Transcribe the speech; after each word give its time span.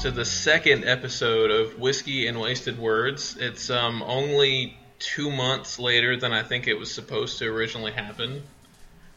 guys 0.00 0.06
and 0.06 0.14
girls, 0.14 0.14
to 0.14 0.18
the 0.18 0.24
second 0.24 0.84
episode 0.84 1.50
of 1.50 1.78
Whiskey 1.78 2.26
and 2.26 2.40
Wasted 2.40 2.78
Words. 2.78 3.36
It's 3.38 3.70
um, 3.70 4.02
only 4.02 4.76
two 4.98 5.30
months 5.30 5.78
later 5.78 6.16
than 6.16 6.32
I 6.32 6.42
think 6.42 6.66
it 6.66 6.74
was 6.74 6.92
supposed 6.92 7.38
to 7.38 7.46
originally 7.46 7.92
happen, 7.92 8.42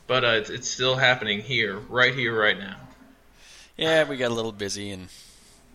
but 0.08 0.24
uh, 0.24 0.28
it's, 0.28 0.50
it's 0.50 0.70
still 0.70 0.96
happening 0.96 1.42
here, 1.42 1.78
right 1.90 2.14
here, 2.14 2.38
right 2.38 2.58
now. 2.58 2.78
Yeah, 3.78 4.04
we 4.08 4.18
got 4.18 4.32
a 4.32 4.34
little 4.34 4.52
busy, 4.52 4.92
and 4.92 5.10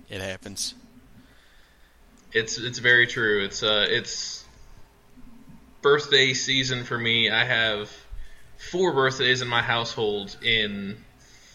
it 0.08 0.20
happens. 0.20 0.74
It's 2.32 2.58
it's 2.58 2.78
very 2.78 3.06
true. 3.06 3.42
It's 3.42 3.62
uh 3.62 3.86
it's 3.88 4.44
birthday 5.80 6.34
season 6.34 6.84
for 6.84 6.98
me. 6.98 7.30
I 7.30 7.44
have 7.44 7.90
four 8.58 8.92
birthdays 8.92 9.40
in 9.40 9.48
my 9.48 9.62
household 9.62 10.36
in 10.42 11.02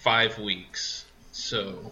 five 0.01 0.39
weeks, 0.39 1.05
so 1.31 1.91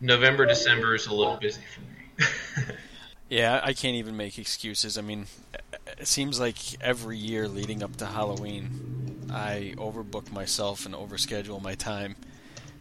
November 0.00 0.46
December 0.46 0.94
is 0.94 1.06
a 1.06 1.14
little 1.14 1.36
busy 1.36 1.60
for 1.74 1.80
me. 1.80 2.74
yeah, 3.28 3.60
I 3.62 3.74
can't 3.74 3.96
even 3.96 4.16
make 4.16 4.38
excuses. 4.38 4.96
I 4.96 5.02
mean, 5.02 5.26
it 5.98 6.06
seems 6.06 6.40
like 6.40 6.56
every 6.80 7.18
year 7.18 7.48
leading 7.48 7.82
up 7.82 7.96
to 7.96 8.06
Halloween, 8.06 9.28
I 9.30 9.74
overbook 9.76 10.32
myself 10.32 10.86
and 10.86 10.94
overschedule 10.94 11.60
my 11.62 11.74
time, 11.74 12.16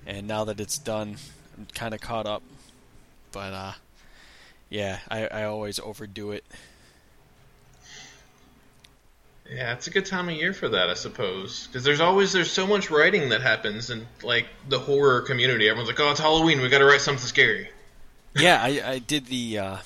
and 0.06 0.28
now 0.28 0.46
that 0.46 0.60
it's 0.60 0.78
done, 0.78 1.18
I'm 1.58 1.68
kind 1.74 1.94
of 1.94 2.00
caught 2.00 2.26
up. 2.26 2.42
But 3.32 3.54
uh, 3.54 3.74
yeah, 4.70 5.00
I, 5.10 5.28
I 5.28 5.44
always 5.44 5.80
overdo 5.80 6.32
it. 6.32 6.46
Yeah, 9.52 9.74
it's 9.74 9.88
a 9.88 9.90
good 9.90 10.06
time 10.06 10.30
of 10.30 10.36
year 10.36 10.54
for 10.54 10.70
that, 10.70 10.90
I 10.90 10.94
suppose, 10.94 11.68
because 11.68 11.84
there's 11.84 12.00
always 12.00 12.34
there's 12.34 12.52
so 12.52 12.68
much 12.68 12.92
writing 12.92 13.30
that 13.30 13.42
happens 13.42 13.90
in 13.90 14.06
like 14.22 14.46
the 14.68 14.80
horror 14.80 15.22
community. 15.22 15.68
Everyone's 15.68 15.90
like, 15.90 16.00
"Oh, 16.00 16.12
it's 16.12 16.20
Halloween, 16.20 16.62
we 16.62 16.70
got 16.70 16.80
to 16.80 16.86
write 16.86 17.02
something 17.02 17.26
scary." 17.26 17.70
yeah, 18.36 18.62
I, 18.62 18.82
I 18.86 19.00
did 19.00 19.26
the, 19.26 19.58
uh, 19.58 19.78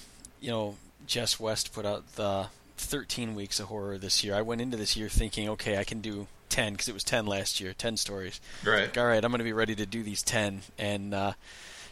you 0.41 0.51
know, 0.51 0.75
Jess 1.07 1.39
West 1.39 1.73
put 1.73 1.85
out 1.85 2.15
the 2.15 2.47
13 2.77 3.35
weeks 3.35 3.59
of 3.59 3.67
horror 3.67 3.97
this 3.97 4.23
year. 4.23 4.35
I 4.35 4.41
went 4.41 4.61
into 4.61 4.75
this 4.75 4.97
year 4.97 5.07
thinking, 5.07 5.47
okay, 5.49 5.77
I 5.77 5.83
can 5.83 6.01
do 6.01 6.27
10 6.49 6.73
because 6.73 6.89
it 6.89 6.93
was 6.93 7.03
10 7.03 7.25
last 7.25 7.61
year, 7.61 7.73
10 7.73 7.97
stories. 7.97 8.41
Right. 8.65 8.81
Like, 8.81 8.97
all 8.97 9.05
right, 9.05 9.23
I'm 9.23 9.31
going 9.31 9.39
to 9.39 9.45
be 9.45 9.53
ready 9.53 9.75
to 9.75 9.85
do 9.85 10.03
these 10.03 10.21
10, 10.23 10.61
and 10.77 11.13
uh, 11.13 11.33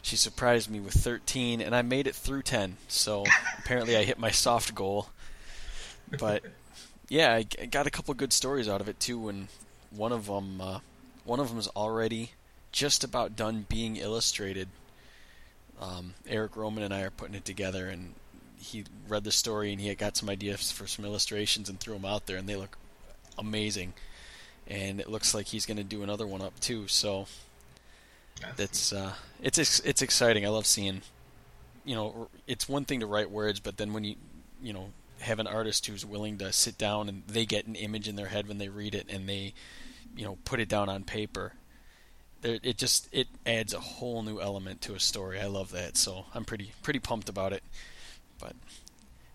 she 0.02 0.18
surprised 0.18 0.70
me 0.70 0.80
with 0.80 0.94
13, 0.94 1.62
and 1.62 1.74
I 1.74 1.82
made 1.82 2.08
it 2.08 2.16
through 2.16 2.42
10. 2.44 2.76
So 2.88 3.26
apparently, 3.60 3.96
I 3.96 4.04
hit 4.04 4.20
my 4.20 4.32
soft 4.32 4.76
goal. 4.76 5.08
But 6.20 6.44
yeah, 7.12 7.34
I 7.34 7.44
got 7.44 7.88
a 7.88 7.92
couple 7.92 8.14
good 8.14 8.32
stories 8.32 8.70
out 8.70 8.80
of 8.80 8.88
it 8.88 8.98
too, 9.02 9.28
and 9.28 9.50
one 9.90 10.14
of 10.14 10.28
them, 10.28 10.62
uh, 10.62 10.80
one 11.26 11.42
of 11.42 11.50
them 11.50 11.58
is 11.58 11.68
already 11.68 12.32
just 12.72 13.04
about 13.04 13.36
done 13.36 13.66
being 13.68 13.98
illustrated. 13.98 14.70
Um, 15.82 16.14
Eric 16.26 16.56
Roman 16.56 16.86
and 16.86 16.94
I 16.94 17.02
are 17.02 17.10
putting 17.10 17.36
it 17.36 17.44
together, 17.44 17.90
and 17.90 18.14
he 18.58 18.86
read 19.10 19.26
the 19.26 19.32
story 19.34 19.74
and 19.74 19.82
he 19.82 19.94
got 19.94 20.16
some 20.16 20.30
ideas 20.30 20.72
for 20.72 20.88
some 20.88 21.04
illustrations 21.04 21.68
and 21.68 21.78
threw 21.78 21.96
them 21.96 22.06
out 22.06 22.28
there, 22.28 22.38
and 22.38 22.48
they 22.48 22.56
look 22.56 22.78
amazing. 23.38 23.92
And 24.66 25.02
it 25.02 25.10
looks 25.10 25.34
like 25.34 25.48
he's 25.48 25.66
going 25.66 25.76
to 25.76 25.84
do 25.84 26.04
another 26.04 26.26
one 26.26 26.42
up 26.42 26.58
too. 26.62 26.88
So 26.88 27.28
that's 28.56 28.94
uh, 28.94 29.16
it's 29.44 29.58
it's 29.58 30.02
exciting. 30.02 30.46
I 30.46 30.50
love 30.50 30.66
seeing, 30.66 31.02
you 31.84 31.94
know, 31.94 32.30
it's 32.48 32.70
one 32.70 32.86
thing 32.86 33.02
to 33.02 33.06
write 33.06 33.30
words, 33.30 33.60
but 33.60 33.76
then 33.76 33.92
when 33.92 34.06
you 34.06 34.16
you 34.62 34.72
know 34.72 34.92
have 35.22 35.40
an 35.40 35.48
artist 35.48 35.86
who's 35.86 36.06
willing 36.06 36.38
to 36.40 36.52
sit 36.52 36.78
down 36.78 37.10
and 37.10 37.24
they 37.28 37.46
get 37.46 37.68
an 37.68 37.76
image 37.76 38.08
in 38.08 38.16
their 38.16 38.28
head 38.28 38.48
when 38.48 38.58
they 38.58 38.70
read 38.70 38.96
it 38.96 39.08
and 39.10 39.28
they 39.28 39.54
you 40.16 40.26
know 40.26 40.38
put 40.46 40.60
it 40.60 40.70
down 40.70 40.90
on 40.90 41.04
paper. 41.04 41.54
It 42.44 42.78
just 42.78 43.08
it 43.12 43.28
adds 43.46 43.74
a 43.74 43.80
whole 43.80 44.24
new 44.24 44.42
element 44.42 44.82
to 44.82 44.96
a 44.96 45.00
story. 45.00 45.40
I 45.40 45.46
love 45.46 45.72
that. 45.72 45.96
So 45.96 46.26
i'm 46.34 46.44
pretty 46.44 46.72
pretty 46.82 47.00
pumped 47.00 47.30
about 47.30 47.54
it. 47.54 47.64
But 48.40 48.56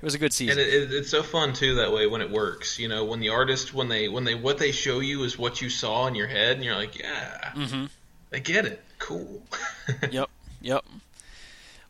it 0.01 0.05
was 0.05 0.15
a 0.15 0.19
good 0.19 0.33
season. 0.33 0.59
and 0.59 0.69
it, 0.69 0.75
it, 0.75 0.93
it's 0.93 1.11
so 1.11 1.23
fun 1.23 1.53
too 1.53 1.77
that 1.77 1.93
way 1.93 2.07
when 2.07 2.21
it 2.21 2.31
works 2.31 2.79
you 2.79 2.87
know 2.87 3.05
when 3.05 3.19
the 3.21 3.31
artist 3.31 3.73
when 3.73 3.89
they 3.89 4.09
when 4.09 4.25
they 4.25 4.35
what 4.35 4.59
they 4.59 4.71
show 4.71 5.01
you 5.01 5.23
is 5.23 5.39
what 5.39 5.63
you 5.63 5.71
saw 5.71 6.07
in 6.07 6.15
your 6.15 6.27
head 6.27 6.57
and 6.57 6.65
you're 6.65 6.75
like 6.75 6.99
yeah 6.99 7.53
mm-hmm. 7.55 7.85
i 8.33 8.39
get 8.39 8.67
it. 8.67 8.83
Cool. 8.99 9.43
Yep 10.11 10.31
yep. 10.61 10.85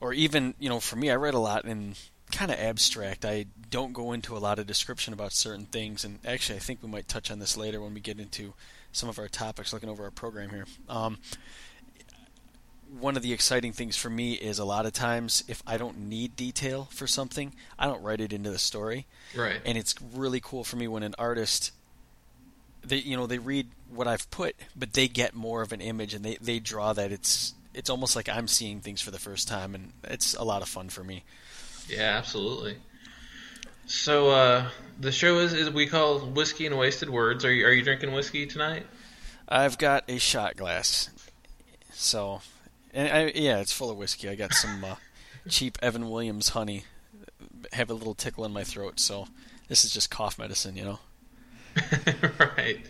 Or 0.01 0.13
even 0.13 0.55
you 0.59 0.69
know 0.69 0.81
for 0.81 0.97
me 0.97 1.11
i 1.11 1.17
read 1.17 1.35
a 1.35 1.39
lot 1.39 1.65
in 1.65 1.95
kind 2.37 2.51
of 2.51 2.59
abstract. 2.59 3.25
I 3.25 3.47
don't 3.71 3.93
go 3.93 4.13
into 4.13 4.37
a 4.37 4.39
lot 4.39 4.59
of 4.59 4.67
description 4.67 5.15
about 5.15 5.33
certain 5.33 5.65
things, 5.65 6.05
and 6.05 6.19
actually, 6.25 6.57
I 6.57 6.61
think 6.61 6.83
we 6.83 6.89
might 6.89 7.09
touch 7.09 7.31
on 7.31 7.39
this 7.39 7.57
later 7.57 7.81
when 7.81 7.95
we 7.95 8.01
get 8.01 8.21
into 8.21 8.53
some 8.93 9.09
of 9.09 9.19
our 9.19 9.29
topics. 9.29 9.73
Looking 9.73 9.89
over 9.89 10.05
our 10.05 10.11
program 10.11 10.51
here, 10.51 10.67
um, 10.89 11.19
one 13.01 13.17
of 13.17 13.23
the 13.23 13.33
exciting 13.33 13.73
things 13.73 13.97
for 13.97 14.11
me 14.11 14.35
is 14.35 14.59
a 14.59 14.65
lot 14.65 14.85
of 14.85 14.93
times 14.93 15.45
if 15.49 15.63
I 15.67 15.79
don't 15.79 15.99
need 15.99 16.37
detail 16.37 16.89
for 16.93 17.07
something, 17.07 17.55
I 17.79 17.87
don't 17.87 18.03
write 18.03 18.21
it 18.21 18.33
into 18.33 18.51
the 18.51 18.59
story. 18.59 19.07
Right. 19.35 19.61
And 19.65 19.79
it's 19.79 19.95
really 20.15 20.41
cool 20.41 20.63
for 20.63 20.77
me 20.77 20.89
when 20.89 21.03
an 21.03 21.15
artist 21.19 21.73
they 22.85 22.99
you 22.99 23.17
know 23.17 23.27
they 23.27 23.39
read 23.39 23.69
what 23.91 24.07
I've 24.07 24.31
put, 24.31 24.57
but 24.77 24.93
they 24.93 25.09
get 25.09 25.35
more 25.35 25.63
of 25.63 25.73
an 25.73 25.81
image 25.81 26.13
and 26.13 26.25
they 26.25 26.37
they 26.41 26.59
draw 26.59 26.93
that 26.93 27.13
it's 27.13 27.55
it's 27.75 27.91
almost 27.91 28.15
like 28.15 28.29
I'm 28.29 28.49
seeing 28.49 28.81
things 28.81 29.01
for 29.01 29.11
the 29.11 29.19
first 29.19 29.49
time, 29.49 29.75
and 29.75 29.93
it's 30.05 30.35
a 30.35 30.45
lot 30.45 30.63
of 30.63 30.69
fun 30.69 30.89
for 30.89 31.03
me. 31.03 31.25
Yeah, 31.89 32.17
absolutely. 32.17 32.77
So 33.87 34.31
uh, 34.31 34.69
the 34.99 35.13
show 35.13 35.39
is, 35.39 35.53
is 35.53 35.71
we 35.71 35.87
call 35.87 36.19
whiskey 36.19 36.67
and 36.67 36.77
wasted 36.77 37.09
words. 37.09 37.45
Are 37.45 37.53
you 37.53 37.67
are 37.67 37.73
you 37.73 37.83
drinking 37.83 38.13
whiskey 38.13 38.47
tonight? 38.47 38.85
I've 39.49 39.79
got 39.79 40.05
a 40.09 40.19
shot 40.19 40.57
glass. 40.57 41.11
So, 41.93 42.41
and 42.93 43.09
I, 43.09 43.33
yeah, 43.35 43.59
it's 43.61 43.73
full 43.73 43.91
of 43.91 43.97
whiskey. 43.97 44.29
I 44.29 44.35
got 44.35 44.53
some 44.53 44.85
uh, 44.85 44.97
cheap 45.49 45.79
Evan 45.81 46.11
Williams 46.11 46.51
honey. 46.51 46.85
Have 47.73 47.91
a 47.91 47.95
little 47.95 48.15
tickle 48.15 48.45
in 48.45 48.53
my 48.53 48.65
throat, 48.65 48.99
so 48.99 49.29
this 49.69 49.85
is 49.85 49.93
just 49.93 50.11
cough 50.11 50.39
medicine, 50.39 50.77
you 50.77 50.85
know. 50.85 50.99
right. 52.39 52.81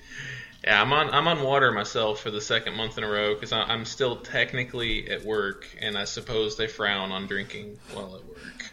Yeah, 0.64 0.80
I'm 0.80 0.92
on 0.92 1.10
I'm 1.10 1.28
on 1.28 1.42
water 1.42 1.70
myself 1.70 2.20
for 2.20 2.30
the 2.30 2.40
second 2.40 2.74
month 2.74 2.98
in 2.98 3.04
a 3.04 3.08
row 3.08 3.34
because 3.34 3.52
I'm 3.52 3.84
still 3.84 4.16
technically 4.16 5.10
at 5.10 5.24
work, 5.24 5.66
and 5.80 5.96
I 5.96 6.04
suppose 6.04 6.56
they 6.56 6.66
frown 6.66 7.12
on 7.12 7.26
drinking 7.26 7.78
while 7.92 8.16
at 8.16 8.24
work. 8.24 8.72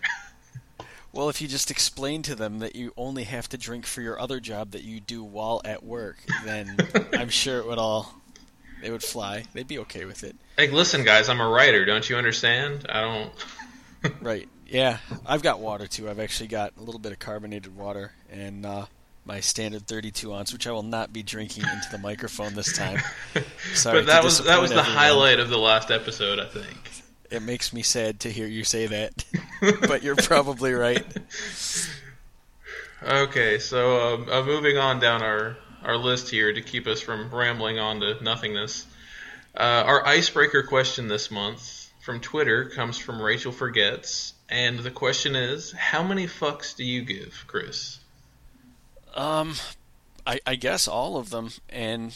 Well, 1.14 1.30
if 1.30 1.42
you 1.42 1.48
just 1.48 1.72
explain 1.72 2.24
to 2.24 2.36
them 2.36 2.60
that 2.60 2.76
you 2.76 2.92
only 2.98 3.24
have 3.24 3.48
to 3.50 3.58
drink 3.58 3.86
for 3.86 4.02
your 4.02 4.20
other 4.20 4.40
job 4.40 4.72
that 4.72 4.84
you 4.84 5.00
do 5.00 5.24
while 5.24 5.62
at 5.64 5.84
work, 5.84 6.18
then 6.44 6.76
I'm 7.14 7.30
sure 7.30 7.60
it 7.60 7.68
would 7.68 7.78
all 7.78 8.14
they 8.82 8.92
would 8.92 9.04
fly. 9.04 9.46
They'd 9.54 9.68
be 9.68 9.80
okay 9.80 10.04
with 10.04 10.26
it. 10.26 10.36
Hey, 10.58 10.70
listen, 10.70 11.06
guys, 11.06 11.30
I'm 11.30 11.40
a 11.40 11.48
writer. 11.48 11.86
Don't 11.86 12.10
you 12.10 12.18
understand? 12.18 12.86
I 12.90 13.02
don't. 13.02 14.16
right. 14.22 14.50
Yeah, 14.68 14.98
I've 15.26 15.42
got 15.42 15.60
water 15.60 15.88
too. 15.88 16.10
I've 16.10 16.20
actually 16.20 16.48
got 16.48 16.74
a 16.78 16.82
little 16.82 17.00
bit 17.00 17.12
of 17.12 17.20
carbonated 17.20 17.76
water, 17.78 18.12
and 18.30 18.66
uh, 18.66 18.88
my 19.24 19.40
standard 19.40 19.88
32 19.88 20.34
ounce, 20.34 20.52
which 20.52 20.68
I 20.68 20.72
will 20.72 20.84
not 20.84 21.14
be 21.14 21.24
drinking 21.24 21.64
into 21.64 21.90
the 21.92 21.98
microphone 21.98 22.56
this 22.56 22.76
time. 22.76 23.00
Sorry, 23.74 24.00
but 24.00 24.08
that 24.08 24.24
was 24.24 24.44
that 24.44 24.60
was 24.60 24.72
the 24.72 24.78
everyone. 24.78 24.98
highlight 24.98 25.40
of 25.40 25.50
the 25.50 25.60
last 25.60 25.92
episode, 25.92 26.40
I 26.40 26.48
think. 26.48 27.03
It 27.34 27.42
makes 27.42 27.74
me 27.74 27.82
sad 27.82 28.20
to 28.22 28.32
hear 28.32 28.46
you 28.46 28.64
say 28.64 28.86
that, 28.86 29.26
but 29.88 30.04
you're 30.04 30.16
probably 30.16 30.74
right. 30.74 31.06
Okay, 33.02 33.58
so 33.58 34.14
um, 34.14 34.30
uh, 34.30 34.44
moving 34.44 34.78
on 34.78 35.00
down 35.00 35.24
our 35.24 35.58
our 35.84 35.98
list 35.98 36.30
here 36.30 36.54
to 36.54 36.62
keep 36.62 36.86
us 36.88 37.02
from 37.02 37.34
rambling 37.34 37.80
on 37.80 38.00
to 38.02 38.24
nothingness. 38.24 38.86
Uh, 39.56 39.84
our 39.86 40.06
icebreaker 40.06 40.64
question 40.64 41.08
this 41.08 41.32
month 41.32 41.92
from 42.02 42.20
Twitter 42.22 42.70
comes 42.70 42.98
from 42.98 43.20
Rachel 43.20 43.52
Forgets, 43.52 44.34
and 44.48 44.78
the 44.80 44.92
question 44.92 45.36
is: 45.36 45.72
How 45.72 46.04
many 46.04 46.28
fucks 46.28 46.76
do 46.76 46.84
you 46.84 47.02
give, 47.02 47.46
Chris? 47.48 48.00
Um, 49.16 49.56
I, 50.26 50.40
I 50.46 50.56
guess 50.56 50.88
all 50.88 51.18
of 51.18 51.32
them. 51.32 51.50
And 51.70 52.16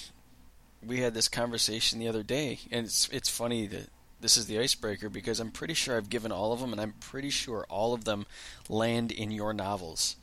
we 0.85 0.99
had 0.99 1.13
this 1.13 1.27
conversation 1.27 1.99
the 1.99 2.07
other 2.07 2.23
day, 2.23 2.59
and 2.71 2.85
it's 2.85 3.09
it's 3.09 3.29
funny 3.29 3.65
that 3.67 3.89
this 4.19 4.37
is 4.37 4.47
the 4.47 4.59
icebreaker 4.59 5.09
because 5.09 5.39
I'm 5.39 5.51
pretty 5.51 5.73
sure 5.73 5.97
I've 5.97 6.09
given 6.09 6.31
all 6.31 6.51
of 6.51 6.59
them, 6.59 6.71
and 6.71 6.81
I'm 6.81 6.93
pretty 6.99 7.29
sure 7.29 7.65
all 7.69 7.93
of 7.93 8.05
them 8.05 8.25
land 8.69 9.11
in 9.11 9.31
your 9.31 9.53
novels. 9.53 10.15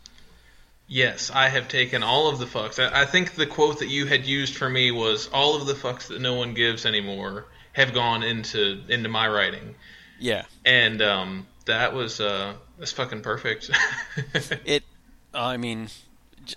Yes, 0.87 1.31
I 1.32 1.49
have 1.49 1.69
taken 1.69 2.02
all 2.02 2.29
of 2.29 2.38
the 2.38 2.44
fucks. 2.44 2.79
I, 2.79 3.02
I 3.02 3.05
think 3.06 3.35
the 3.35 3.46
quote 3.46 3.79
that 3.79 3.88
you 3.88 4.06
had 4.06 4.26
used 4.26 4.56
for 4.56 4.69
me 4.69 4.91
was 4.91 5.29
all 5.29 5.56
of 5.56 5.67
the 5.67 5.73
fucks 5.73 6.08
that 6.08 6.20
no 6.20 6.35
one 6.35 6.52
gives 6.55 6.85
anymore 6.85 7.46
have 7.73 7.94
gone 7.94 8.23
into 8.23 8.82
into 8.88 9.08
my 9.08 9.29
writing. 9.29 9.75
Yeah, 10.19 10.44
and 10.64 11.00
um, 11.00 11.47
that 11.64 11.94
was 11.94 12.20
uh, 12.20 12.55
that's 12.79 12.93
fucking 12.93 13.23
perfect. 13.23 13.70
it, 14.64 14.85
I 15.32 15.56
mean, 15.56 15.88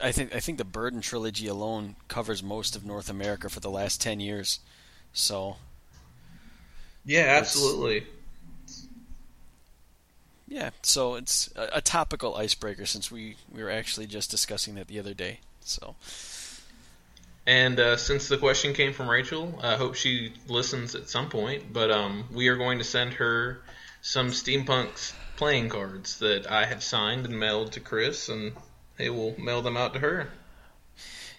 I 0.01 0.11
think 0.11 0.35
I 0.35 0.39
think 0.39 0.57
the 0.57 0.65
Burden 0.65 1.01
trilogy 1.01 1.47
alone 1.47 1.95
covers 2.07 2.43
most 2.43 2.75
of 2.75 2.85
North 2.85 3.09
America 3.09 3.49
for 3.49 3.59
the 3.59 3.69
last 3.69 4.01
ten 4.01 4.19
years. 4.19 4.59
So. 5.13 5.57
Yeah, 7.07 7.37
absolutely. 7.39 8.05
Yeah, 10.49 10.71
so 10.81 11.15
it's 11.15 11.49
a, 11.55 11.69
a, 11.75 11.81
topical 11.81 12.35
icebreaker 12.35 12.85
since 12.85 13.09
we 13.09 13.35
we 13.51 13.63
were 13.63 13.69
actually 13.69 14.07
just 14.07 14.29
discussing 14.29 14.75
that 14.75 14.87
the 14.87 14.99
other 14.99 15.13
day. 15.13 15.39
So. 15.61 15.95
And 17.45 17.79
uh, 17.79 17.95
since 17.95 18.27
the 18.27 18.37
question 18.37 18.73
came 18.73 18.91
from 18.91 19.09
Rachel, 19.09 19.57
I 19.63 19.77
hope 19.77 19.95
she 19.95 20.33
listens 20.49 20.95
at 20.95 21.07
some 21.07 21.29
point. 21.29 21.71
But 21.71 21.91
um, 21.91 22.25
we 22.33 22.49
are 22.49 22.57
going 22.57 22.77
to 22.79 22.83
send 22.83 23.13
her 23.13 23.61
some 24.01 24.27
steampunks 24.27 25.13
playing 25.37 25.69
cards 25.69 26.19
that 26.19 26.51
I 26.51 26.65
have 26.65 26.83
signed 26.83 27.25
and 27.25 27.39
mailed 27.39 27.71
to 27.73 27.79
Chris, 27.79 28.27
and 28.27 28.51
he 28.97 29.09
will 29.09 29.39
mail 29.39 29.61
them 29.61 29.77
out 29.77 29.93
to 29.93 29.99
her. 29.99 30.29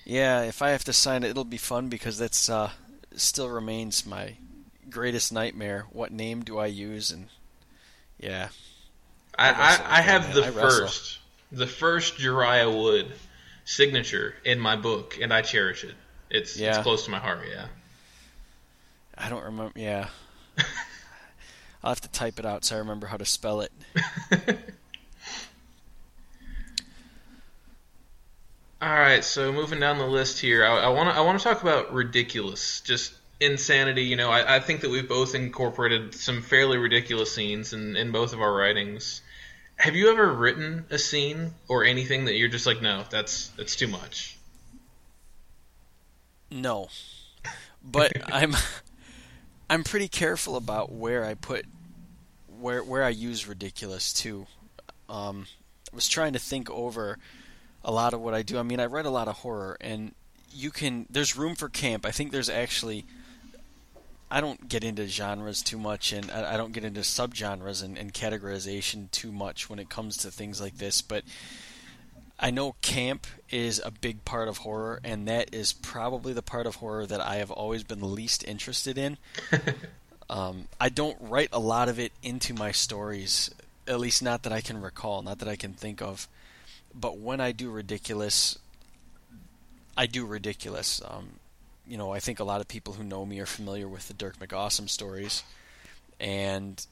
Yeah, 0.06 0.44
if 0.44 0.62
I 0.62 0.70
have 0.70 0.85
to 0.85 0.94
sign 0.94 1.25
it, 1.25 1.31
it'll 1.31 1.44
be 1.44 1.59
fun 1.59 1.91
because 1.91 2.17
that's 2.17 2.49
uh, 2.49 2.70
still 3.17 3.50
remains 3.50 4.06
my 4.06 4.37
greatest 4.90 5.32
nightmare. 5.32 5.87
What 5.90 6.12
name 6.12 6.43
do 6.43 6.58
I 6.58 6.67
use? 6.67 7.11
And 7.11 7.29
yeah, 8.19 8.49
I, 9.38 9.50
I, 9.50 9.99
I 9.99 10.00
have 10.02 10.35
the 10.35 10.46
I 10.46 10.50
first, 10.50 11.19
the 11.52 11.67
first 11.67 12.17
Jeriah 12.19 12.73
Wood 12.73 13.12
signature 13.64 14.35
in 14.44 14.58
my 14.58 14.76
book, 14.76 15.19
and 15.20 15.32
I 15.32 15.43
cherish 15.43 15.85
it. 15.85 15.94
It's 16.31 16.58
yeah. 16.58 16.70
it's 16.70 16.79
close 16.79 17.05
to 17.05 17.11
my 17.11 17.19
heart. 17.19 17.40
Yeah. 17.50 17.67
I 19.17 19.29
don't 19.29 19.44
remember. 19.44 19.73
Yeah. 19.79 20.08
I'll 21.82 21.91
have 21.91 22.00
to 22.00 22.11
type 22.11 22.38
it 22.38 22.46
out 22.46 22.64
so 22.64 22.76
I 22.76 22.79
remember 22.81 23.06
how 23.06 23.17
to 23.17 23.25
spell 23.25 23.61
it. 23.61 23.73
All 28.81 28.88
right, 28.88 29.25
so 29.25 29.52
moving 29.52 29.81
down 29.81 29.99
the 29.99 30.06
list 30.06 30.38
here, 30.41 30.64
I 30.64 30.88
want 30.91 31.11
to 31.11 31.17
I 31.17 31.20
want 31.23 31.37
to 31.38 31.43
talk 31.43 31.62
about 31.62 31.93
ridiculous, 31.93 32.81
just 32.81 33.12
insanity. 33.40 34.05
You 34.05 34.17
know, 34.17 34.31
I, 34.31 34.56
I, 34.56 34.61
think 34.61 34.81
that 34.81 34.90
we've 34.90 35.08
both 35.08 35.35
incorporated 35.35 36.14
some 36.14 36.43
fairly 36.43 36.79
ridiculous 36.79 37.35
scenes 37.35 37.73
in, 37.73 37.96
in 37.96 38.11
both 38.11 38.32
of 38.32 38.40
our 38.40 38.52
writings. 38.52 39.23
Have 39.76 39.94
you 39.94 40.11
ever 40.11 40.32
written 40.32 40.87
a 40.90 40.99
scene 40.99 41.52
or 41.69 41.85
anything 41.85 42.25
that 42.25 42.35
you're 42.35 42.49
just 42.49 42.67
like, 42.67 42.82
no, 42.82 43.05
that's 43.11 43.49
that's 43.50 43.76
too 43.76 43.87
much? 43.87 44.37
No, 46.50 46.88
but 47.82 48.12
I'm 48.32 48.55
I'm 49.70 49.84
pretty 49.84 50.08
careful 50.08 50.56
about 50.56 50.91
where 50.91 51.25
I 51.25 51.34
put 51.34 51.64
where 52.61 52.82
where 52.82 53.05
I 53.05 53.11
use 53.11 53.46
ridiculous 53.46 54.12
too. 54.12 54.46
Um, 55.08 55.46
I 55.93 55.94
was 55.94 56.08
trying 56.08 56.32
to 56.32 56.38
think 56.38 56.70
over 56.70 57.19
a 57.84 57.93
lot 57.93 58.14
of 58.14 58.20
what 58.20 58.34
I 58.34 58.43
do. 58.43 58.58
I 58.58 58.62
mean, 58.62 58.81
I 58.81 58.87
read 58.87 59.06
a 59.06 59.11
lot 59.11 59.29
of 59.29 59.37
horror, 59.37 59.76
and 59.81 60.12
you 60.52 60.70
can. 60.70 61.06
There's 61.08 61.37
room 61.37 61.55
for 61.55 61.69
camp. 61.69 62.05
I 62.05 62.11
think 62.11 62.32
there's 62.32 62.50
actually 62.50 63.06
I 64.31 64.41
don't 64.41 64.69
get 64.69 64.85
into 64.85 65.07
genres 65.09 65.63
too 65.63 65.79
much, 65.79 66.13
and 66.13 66.31
I, 66.31 66.59
don't 66.59 66.73
get 66.73 66.85
into 66.85 67.01
subgenres 67.01 67.83
and, 67.83 67.97
and 67.97 68.13
categorization 68.13 69.11
too 69.11 69.33
much 69.33 69.71
when 69.71 69.79
it 69.79 69.89
comes 69.89 70.19
to 70.19 70.31
things 70.31 70.61
like 70.61 70.77
this. 70.77 71.01
But 71.01 71.25
I 72.39 72.51
know 72.51 72.77
camp 72.83 73.27
is 73.51 73.81
a 73.83 73.91
big 73.91 74.25
part 74.27 74.49
of 74.49 74.59
horror, 74.59 75.01
and 75.03 75.27
that 75.29 75.55
is 75.55 75.73
probably 75.73 76.35
the 76.35 76.43
part 76.43 76.67
of 76.67 76.77
horror 76.77 77.07
that 77.07 77.21
I 77.21 77.37
have 77.37 77.51
always 77.51 77.85
been 77.85 78.15
least 78.15 78.45
interested 78.45 78.99
in. 78.99 79.17
um, 80.31 80.69
I 80.79 80.91
don't 80.91 81.17
write 81.21 81.49
a 81.53 81.59
lot 81.59 81.89
of 81.89 81.99
it 81.99 82.13
into 82.23 82.53
my 82.53 82.71
stories, 82.71 83.51
at 83.87 83.99
least 83.99 84.23
not 84.23 84.43
that 84.43 84.53
I 84.53 84.61
can 84.61 84.81
recall, 84.83 85.23
not 85.23 85.39
that 85.39 85.49
I 85.49 85.57
can 85.57 85.73
think 85.73 86.03
of. 86.03 86.29
But 86.95 87.19
when 87.19 87.41
I 87.41 87.53
do 87.53 87.71
ridiculous, 87.71 88.59
I 89.97 90.05
do 90.05 90.27
ridiculous. 90.27 91.01
Um, 91.03 91.41
you 91.88 91.96
know, 91.96 92.12
I 92.12 92.20
think 92.20 92.38
a 92.38 92.44
lot 92.44 92.61
of 92.61 92.69
people 92.69 92.94
who 92.94 93.05
know 93.05 93.25
me 93.25 93.40
are 93.40 93.46
familiar 93.46 93.88
with 93.88 94.08
the 94.08 94.14
Dirk 94.14 94.38
McAwesome 94.38 94.90
stories, 94.90 95.43
and 96.20 96.85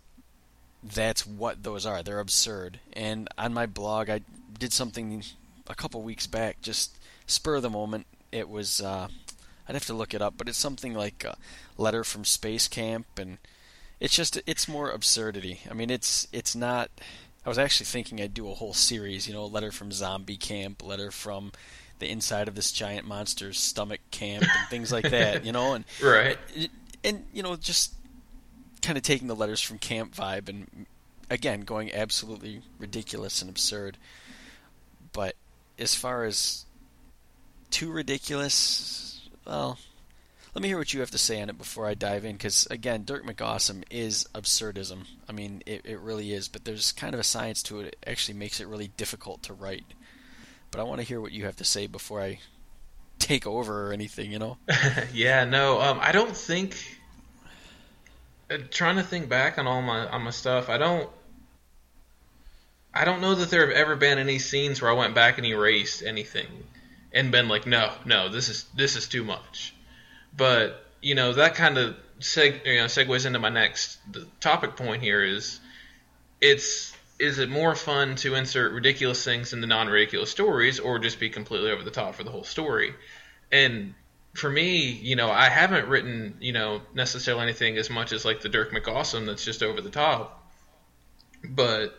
that's 0.83 1.27
what 1.27 1.63
those 1.63 1.85
are. 1.85 2.03
They're 2.03 2.21
absurd. 2.21 2.81
And 2.93 3.29
on 3.37 3.53
my 3.53 3.67
blog, 3.67 4.09
I 4.09 4.21
did 4.59 4.73
something 4.73 5.23
a 5.69 5.75
couple 5.75 6.01
weeks 6.03 6.27
back, 6.27 6.63
just 6.63 6.97
spur 7.27 7.57
of 7.57 7.63
the 7.63 7.71
moment. 7.71 8.07
It 8.33 8.49
was 8.49 8.81
uh, 8.81 9.09
I'd 9.69 9.75
have 9.75 9.87
to 9.87 9.95
look 9.95 10.15
it 10.15 10.23
up, 10.23 10.35
but 10.37 10.49
it's 10.49 10.59
something 10.59 10.95
like 10.95 11.25
a 11.25 11.37
letter 11.77 12.05
from 12.05 12.25
space 12.25 12.69
camp, 12.69 13.07
and 13.19 13.39
it's 14.01 14.15
just 14.15 14.41
it's 14.47 14.69
more 14.69 14.91
absurdity. 14.91 15.61
I 15.71 15.75
mean, 15.75 15.91
it's 15.91 16.29
it's 16.33 16.55
not. 16.55 16.91
I 17.45 17.49
was 17.49 17.59
actually 17.59 17.87
thinking 17.87 18.21
I'd 18.21 18.35
do 18.35 18.51
a 18.51 18.55
whole 18.55 18.75
series, 18.75 19.29
you 19.29 19.35
know, 19.35 19.47
letter 19.47 19.71
from 19.71 19.93
zombie 19.93 20.37
camp, 20.37 20.85
letter 20.85 21.11
from 21.11 21.53
the 21.99 22.11
inside 22.11 22.49
of 22.49 22.55
this 22.55 22.73
giant 22.73 23.07
monster's 23.07 23.59
stomach 23.59 24.01
camp 24.11 24.43
and 24.43 24.69
things 24.69 24.93
like 24.93 25.11
that, 25.11 25.45
you 25.45 25.53
know, 25.53 25.75
and 25.75 25.85
right, 26.03 26.39
and 27.05 27.25
you 27.33 27.43
know, 27.43 27.57
just 27.57 27.95
kind 28.83 28.97
of 28.97 29.03
taking 29.03 29.29
the 29.29 29.37
letters 29.37 29.61
from 29.61 29.79
camp 29.79 30.15
vibe 30.15 30.49
and 30.49 30.87
again 31.29 31.63
going 31.63 31.93
absolutely 31.93 32.63
ridiculous 32.79 33.41
and 33.41 33.51
absurd. 33.51 33.97
But 35.13 35.35
as 35.79 35.95
far 35.95 36.25
as 36.25 36.67
too 37.71 37.91
ridiculous, 37.91 39.29
well, 39.47 39.79
let 40.55 40.63
me 40.63 40.69
hear 40.69 40.79
what 40.79 40.95
you 40.95 41.01
have 41.01 41.11
to 41.11 41.19
say 41.19 41.43
on 41.43 41.51
it 41.51 41.59
before 41.59 41.87
I 41.87 41.95
dive 41.95 42.25
in, 42.25 42.33
because 42.33 42.67
again, 42.71 43.05
Dirk 43.05 43.27
McAwesome 43.27 43.85
is 43.91 44.27
absurdism. 44.35 45.07
I 45.29 45.33
mean, 45.33 45.63
it, 45.67 45.83
it 45.85 46.01
really 46.01 46.33
is, 46.33 46.49
but 46.49 46.65
there's 46.65 46.93
kind 46.93 47.13
of 47.13 47.21
a 47.21 47.25
science 47.25 47.63
to 47.65 47.81
it. 47.81 47.89
It 47.89 47.97
actually 48.07 48.39
makes 48.39 48.61
it 48.61 48.67
really 48.67 48.89
difficult 48.97 49.43
to 49.45 49.53
write 49.53 49.85
but 50.77 50.83
I 50.83 50.85
want 50.85 51.01
to 51.01 51.07
hear 51.07 51.23
what 51.23 51.33
you 51.33 51.47
have 51.47 51.57
to 51.57 51.65
say 51.65 51.87
before 51.87 52.21
I 52.21 52.39
take 53.19 53.47
over 53.47 53.89
or 53.89 53.93
anything, 53.95 54.31
you 54.31 54.39
know? 54.39 54.59
yeah, 55.15 55.45
no, 55.45 55.81
um, 55.81 55.99
I 56.03 56.13
don't 56.13 56.37
think. 56.37 56.77
Uh, 58.51 58.59
trying 58.71 58.97
to 58.97 59.03
think 59.03 59.31
back 59.31 59.57
on 59.57 59.67
all 59.67 59.81
my 59.81 60.07
on 60.07 60.23
my 60.23 60.31
stuff, 60.31 60.69
I 60.69 60.77
don't. 60.77 61.09
I 62.93 63.07
don't 63.07 63.23
know 63.23 63.35
that 63.37 63.49
there 63.49 63.67
have 63.67 63.75
ever 63.75 63.97
been 63.97 64.19
any 64.19 64.39
scenes 64.39 64.83
where 64.83 64.91
I 64.91 64.95
went 64.95 65.15
back 65.15 65.39
and 65.39 65.47
erased 65.47 66.03
anything, 66.03 66.47
and 67.11 67.33
been 67.33 67.49
like, 67.49 67.67
no, 67.67 67.91
no, 68.05 68.29
this 68.29 68.51
is 68.51 68.67
this 68.77 68.97
is 68.97 69.09
too 69.09 69.25
much. 69.25 69.75
But 70.37 70.85
you 71.01 71.15
know 71.15 71.33
that 71.33 71.55
kind 71.55 71.79
of 71.79 71.97
seg- 72.21 72.67
you 72.67 72.77
know, 72.77 72.85
segues 72.85 73.25
into 73.25 73.39
my 73.39 73.49
next 73.49 73.99
topic 74.41 74.77
point 74.77 75.03
here 75.03 75.25
is 75.25 75.59
it's 76.41 76.95
is 77.19 77.39
it 77.39 77.49
more 77.49 77.75
fun 77.75 78.17
to 78.17 78.35
insert 78.35 78.73
ridiculous 78.73 79.25
things 79.25 79.53
in 79.53 79.61
the 79.61 79.67
non-ridiculous 79.67 80.31
stories 80.31 80.81
or 80.81 80.99
just 80.99 81.19
be 81.19 81.31
completely 81.31 81.71
over 81.71 81.83
the 81.83 81.91
top 81.91 82.15
for 82.15 82.25
the 82.25 82.31
whole 82.31 82.45
story? 82.45 82.95
And 83.51 83.95
for 84.35 84.51
me 84.51 84.91
you 84.91 85.17
know 85.17 85.31
i 85.31 85.49
haven't 85.49 85.89
written 85.89 86.37
you 86.41 86.53
know 86.53 86.83
necessarily 86.93 87.43
anything 87.43 87.79
as 87.79 87.89
much 87.89 88.13
as 88.13 88.23
like 88.23 88.43
the 88.43 88.51
dirk 88.51 88.71
mcawesome 88.71 89.25
that's 89.27 89.45
just 89.45 89.63
over 89.63 89.81
the 89.81 89.91
top. 89.91 90.43
But 91.43 91.99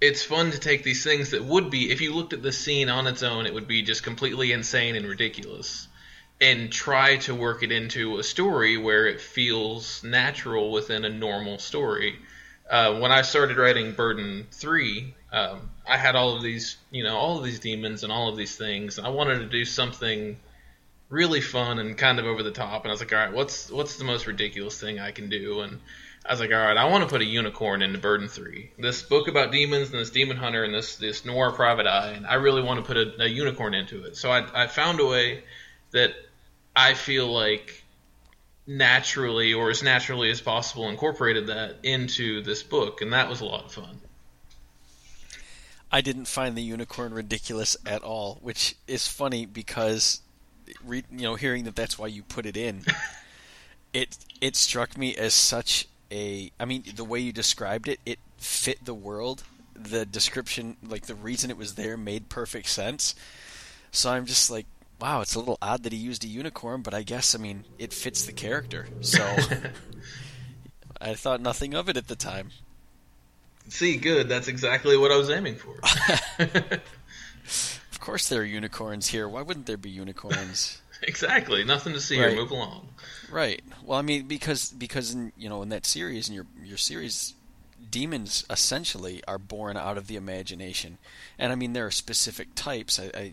it's 0.00 0.22
fun 0.22 0.52
to 0.52 0.58
take 0.58 0.82
these 0.82 1.04
things 1.04 1.30
that 1.30 1.44
would 1.44 1.70
be 1.70 1.90
if 1.90 2.00
you 2.00 2.14
looked 2.14 2.32
at 2.32 2.42
the 2.42 2.52
scene 2.52 2.88
on 2.88 3.06
its 3.06 3.22
own 3.22 3.46
it 3.46 3.52
would 3.52 3.68
be 3.68 3.82
just 3.82 4.02
completely 4.02 4.52
insane 4.52 4.96
and 4.96 5.06
ridiculous 5.06 5.88
and 6.40 6.72
try 6.72 7.18
to 7.18 7.34
work 7.34 7.62
it 7.62 7.70
into 7.70 8.18
a 8.18 8.22
story 8.22 8.78
where 8.78 9.06
it 9.06 9.20
feels 9.20 10.02
natural 10.02 10.72
within 10.72 11.04
a 11.04 11.10
normal 11.10 11.58
story 11.58 12.18
uh, 12.70 13.00
when 13.00 13.10
I 13.10 13.22
started 13.22 13.56
writing 13.56 13.92
Burden 13.92 14.46
Three, 14.52 15.14
um, 15.32 15.70
I 15.86 15.96
had 15.96 16.14
all 16.14 16.36
of 16.36 16.42
these, 16.42 16.76
you 16.92 17.02
know, 17.02 17.16
all 17.16 17.36
of 17.36 17.44
these 17.44 17.58
demons 17.58 18.04
and 18.04 18.12
all 18.12 18.28
of 18.28 18.36
these 18.36 18.56
things, 18.56 18.96
and 18.96 19.06
I 19.06 19.10
wanted 19.10 19.40
to 19.40 19.46
do 19.46 19.64
something 19.64 20.36
really 21.08 21.40
fun 21.40 21.80
and 21.80 21.98
kind 21.98 22.20
of 22.20 22.26
over 22.26 22.44
the 22.44 22.52
top. 22.52 22.84
And 22.84 22.90
I 22.90 22.92
was 22.92 23.00
like, 23.00 23.12
all 23.12 23.18
right, 23.18 23.32
what's 23.32 23.70
what's 23.70 23.96
the 23.96 24.04
most 24.04 24.28
ridiculous 24.28 24.80
thing 24.80 25.00
I 25.00 25.10
can 25.10 25.28
do? 25.28 25.62
And 25.62 25.80
I 26.24 26.32
was 26.32 26.38
like, 26.38 26.52
all 26.52 26.58
right, 26.58 26.76
I 26.76 26.84
want 26.84 27.02
to 27.02 27.10
put 27.10 27.22
a 27.22 27.24
unicorn 27.24 27.82
into 27.82 27.98
Burden 27.98 28.28
Three. 28.28 28.70
This 28.78 29.02
book 29.02 29.26
about 29.26 29.50
demons 29.50 29.90
and 29.90 29.98
this 29.98 30.10
demon 30.10 30.36
hunter 30.36 30.62
and 30.62 30.72
this 30.72 30.94
this 30.94 31.24
noir 31.24 31.50
private 31.50 31.88
eye, 31.88 32.12
and 32.12 32.24
I 32.24 32.34
really 32.34 32.62
want 32.62 32.78
to 32.78 32.86
put 32.86 32.96
a, 32.96 33.24
a 33.24 33.26
unicorn 33.26 33.74
into 33.74 34.04
it. 34.04 34.16
So 34.16 34.30
I, 34.30 34.64
I 34.64 34.66
found 34.68 35.00
a 35.00 35.06
way 35.06 35.42
that 35.90 36.12
I 36.76 36.94
feel 36.94 37.26
like 37.26 37.82
naturally 38.70 39.52
or 39.52 39.68
as 39.68 39.82
naturally 39.82 40.30
as 40.30 40.40
possible 40.40 40.88
incorporated 40.88 41.48
that 41.48 41.78
into 41.82 42.40
this 42.42 42.62
book, 42.62 43.02
and 43.02 43.12
that 43.12 43.28
was 43.28 43.40
a 43.40 43.44
lot 43.44 43.64
of 43.64 43.72
fun. 43.72 44.00
I 45.90 46.00
didn't 46.00 46.26
find 46.26 46.56
the 46.56 46.62
unicorn 46.62 47.12
ridiculous 47.12 47.76
at 47.84 48.02
all, 48.02 48.38
which 48.42 48.76
is 48.86 49.08
funny 49.08 49.44
because, 49.44 50.20
you 50.88 51.02
know, 51.10 51.34
hearing 51.34 51.64
that 51.64 51.74
that's 51.74 51.98
why 51.98 52.06
you 52.06 52.22
put 52.22 52.46
it 52.46 52.56
in, 52.56 52.84
it 53.92 54.16
it 54.40 54.54
struck 54.54 54.96
me 54.96 55.16
as 55.16 55.34
such 55.34 55.88
a. 56.12 56.52
I 56.60 56.64
mean, 56.64 56.84
the 56.94 57.04
way 57.04 57.18
you 57.18 57.32
described 57.32 57.88
it, 57.88 57.98
it 58.06 58.20
fit 58.38 58.84
the 58.84 58.94
world. 58.94 59.42
The 59.74 60.06
description, 60.06 60.76
like 60.86 61.06
the 61.06 61.14
reason 61.16 61.50
it 61.50 61.56
was 61.56 61.74
there, 61.74 61.96
made 61.96 62.28
perfect 62.28 62.68
sense. 62.68 63.16
So 63.90 64.10
I'm 64.10 64.26
just 64.26 64.48
like, 64.48 64.66
wow, 65.00 65.20
it's 65.20 65.34
a 65.34 65.38
little 65.38 65.58
odd 65.62 65.82
that 65.84 65.92
he 65.92 65.98
used 65.98 66.24
a 66.24 66.28
unicorn, 66.28 66.82
but 66.82 66.94
I 66.94 67.02
guess 67.02 67.34
I 67.34 67.38
mean 67.38 67.64
it 67.78 67.92
fits 67.92 68.24
the 68.24 68.32
character. 68.32 68.86
So 69.00 69.24
I 71.00 71.14
thought 71.14 71.40
nothing 71.40 71.74
of 71.74 71.88
it 71.88 71.96
at 71.96 72.08
the 72.08 72.16
time. 72.16 72.50
See, 73.68 73.96
good. 73.96 74.28
That's 74.28 74.48
exactly 74.48 74.96
what 74.96 75.12
I 75.12 75.16
was 75.16 75.30
aiming 75.30 75.56
for. 75.56 75.74
of 76.38 78.00
course, 78.00 78.28
there 78.28 78.42
are 78.42 78.44
unicorns 78.44 79.08
here. 79.08 79.28
Why 79.28 79.42
wouldn't 79.42 79.66
there 79.66 79.76
be 79.76 79.90
unicorns? 79.90 80.82
exactly. 81.02 81.64
Nothing 81.64 81.92
to 81.92 82.00
see 82.00 82.20
right. 82.20 82.30
here. 82.30 82.40
Move 82.40 82.50
along. 82.50 82.88
Right. 83.30 83.62
Well, 83.84 83.98
I 83.98 84.02
mean, 84.02 84.26
because 84.26 84.70
because 84.70 85.12
in 85.14 85.32
you 85.36 85.48
know 85.48 85.62
in 85.62 85.68
that 85.70 85.86
series 85.86 86.28
in 86.28 86.34
your 86.34 86.46
your 86.62 86.76
series, 86.76 87.34
demons 87.90 88.44
essentially 88.50 89.22
are 89.26 89.38
born 89.38 89.76
out 89.76 89.96
of 89.96 90.08
the 90.08 90.16
imagination, 90.16 90.98
and 91.38 91.52
I 91.52 91.54
mean 91.54 91.72
there 91.72 91.86
are 91.86 91.92
specific 91.92 92.54
types. 92.54 92.98
I, 92.98 93.10
I 93.14 93.32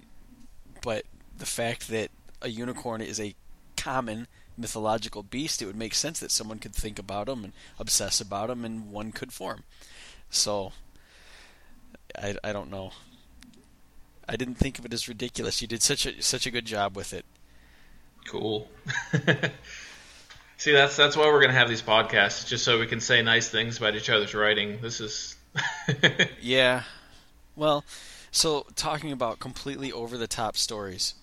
but 0.82 1.06
the 1.38 1.46
fact 1.46 1.88
that 1.90 2.10
a 2.42 2.50
unicorn 2.50 3.02
is 3.02 3.20
a 3.20 3.36
common 3.76 4.28
mythological 4.58 5.24
beast, 5.24 5.62
it 5.62 5.66
would 5.66 5.76
make 5.76 5.94
sense 5.94 6.20
that 6.20 6.32
someone 6.32 6.60
could 6.60 6.74
think 6.74 6.98
about 6.98 7.28
them 7.28 7.44
and 7.44 7.54
obsess 7.80 8.20
about 8.20 8.48
them, 8.48 8.66
and 8.66 8.92
one 8.92 9.12
could 9.12 9.32
form. 9.32 9.64
So, 10.30 10.74
I, 12.18 12.36
I 12.44 12.52
don't 12.54 12.72
know. 12.72 12.92
I 14.28 14.36
didn't 14.36 14.56
think 14.56 14.78
of 14.80 14.86
it 14.86 14.94
as 14.94 15.08
ridiculous. 15.08 15.62
You 15.62 15.68
did 15.68 15.82
such 15.82 16.06
a 16.06 16.22
such 16.22 16.46
a 16.46 16.52
good 16.52 16.66
job 16.66 16.96
with 16.96 17.14
it. 17.14 17.26
Cool. 18.26 18.68
See, 20.58 20.74
that's 20.74 20.98
that's 20.98 21.16
why 21.16 21.28
we're 21.28 21.40
gonna 21.40 21.54
have 21.54 21.70
these 21.70 21.82
podcasts, 21.82 22.46
just 22.46 22.66
so 22.66 22.80
we 22.80 22.88
can 22.88 23.00
say 23.00 23.22
nice 23.22 23.50
things 23.50 23.78
about 23.78 23.96
each 23.96 24.10
other's 24.10 24.34
writing. 24.34 24.82
This 24.82 25.00
is. 25.00 25.36
yeah. 26.42 26.84
Well, 27.56 27.86
so 28.32 28.66
talking 28.76 29.12
about 29.12 29.40
completely 29.40 29.92
over 29.92 30.18
the 30.18 30.28
top 30.28 30.58
stories, 30.58 31.16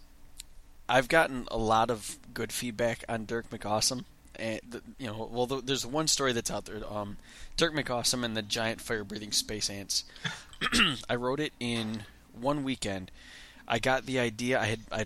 I've 0.88 1.08
gotten 1.08 1.46
a 1.50 1.56
lot 1.56 1.90
of 1.90 2.18
good 2.34 2.52
feedback 2.52 3.04
on 3.08 3.24
Dirk 3.24 3.50
McAwesome. 3.50 4.04
And 4.36 4.60
you 4.98 5.06
know, 5.06 5.28
well, 5.30 5.46
the, 5.46 5.60
there's 5.60 5.86
one 5.86 6.08
story 6.08 6.32
that's 6.32 6.50
out 6.50 6.64
there. 6.64 6.80
Um, 6.90 7.16
Dirk 7.56 7.72
McAwesome 7.72 8.24
and 8.24 8.36
the 8.36 8.42
giant 8.42 8.80
fire-breathing 8.80 9.32
space 9.32 9.70
ants. 9.70 10.04
I 11.08 11.14
wrote 11.14 11.40
it 11.40 11.52
in 11.60 12.02
one 12.38 12.64
weekend. 12.64 13.10
I 13.66 13.78
got 13.78 14.06
the 14.06 14.18
idea. 14.18 14.60
I 14.60 14.66
had 14.66 14.80
I 14.90 15.04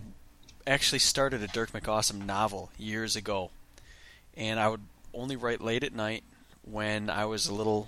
actually 0.65 0.99
started 0.99 1.43
a 1.43 1.47
Dirk 1.47 1.71
McAwesome 1.71 2.25
novel 2.25 2.71
years 2.77 3.15
ago, 3.15 3.51
and 4.35 4.59
I 4.59 4.67
would 4.67 4.81
only 5.13 5.35
write 5.35 5.61
late 5.61 5.83
at 5.83 5.93
night 5.93 6.23
when 6.63 7.09
I 7.09 7.25
was 7.25 7.47
a 7.47 7.53
little, 7.53 7.87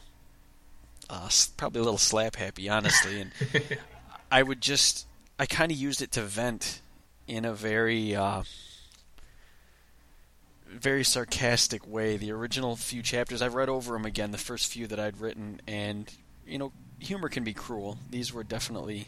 uh, 1.10 1.30
probably 1.58 1.82
a 1.82 1.84
little 1.84 1.98
slap 1.98 2.36
happy, 2.36 2.70
honestly, 2.70 3.22
and 3.22 3.32
I 4.32 4.44
would 4.44 4.62
just 4.62 5.08
I 5.40 5.46
kind 5.48 5.72
of 5.72 5.78
used 5.78 6.02
it 6.02 6.12
to 6.14 6.22
vent 6.22 6.82
in 7.32 7.46
a 7.46 7.54
very 7.54 8.14
uh, 8.14 8.44
very 10.68 11.04
sarcastic 11.06 11.88
way. 11.88 12.18
The 12.18 12.32
original 12.34 12.76
few 12.76 13.02
chapters, 13.02 13.42
I've 13.42 13.56
read 13.56 13.70
over 13.70 13.94
them 13.94 14.06
again, 14.06 14.32
the 14.32 14.38
first 14.38 14.70
few 14.70 14.86
that 14.88 15.00
I'd 15.00 15.22
written, 15.22 15.62
and 15.66 16.14
you 16.46 16.58
know, 16.58 16.74
humor 17.00 17.30
can 17.30 17.46
be 17.46 17.54
cruel. 17.54 17.98
These 18.10 18.34
were 18.34 18.44
definitely 18.44 19.08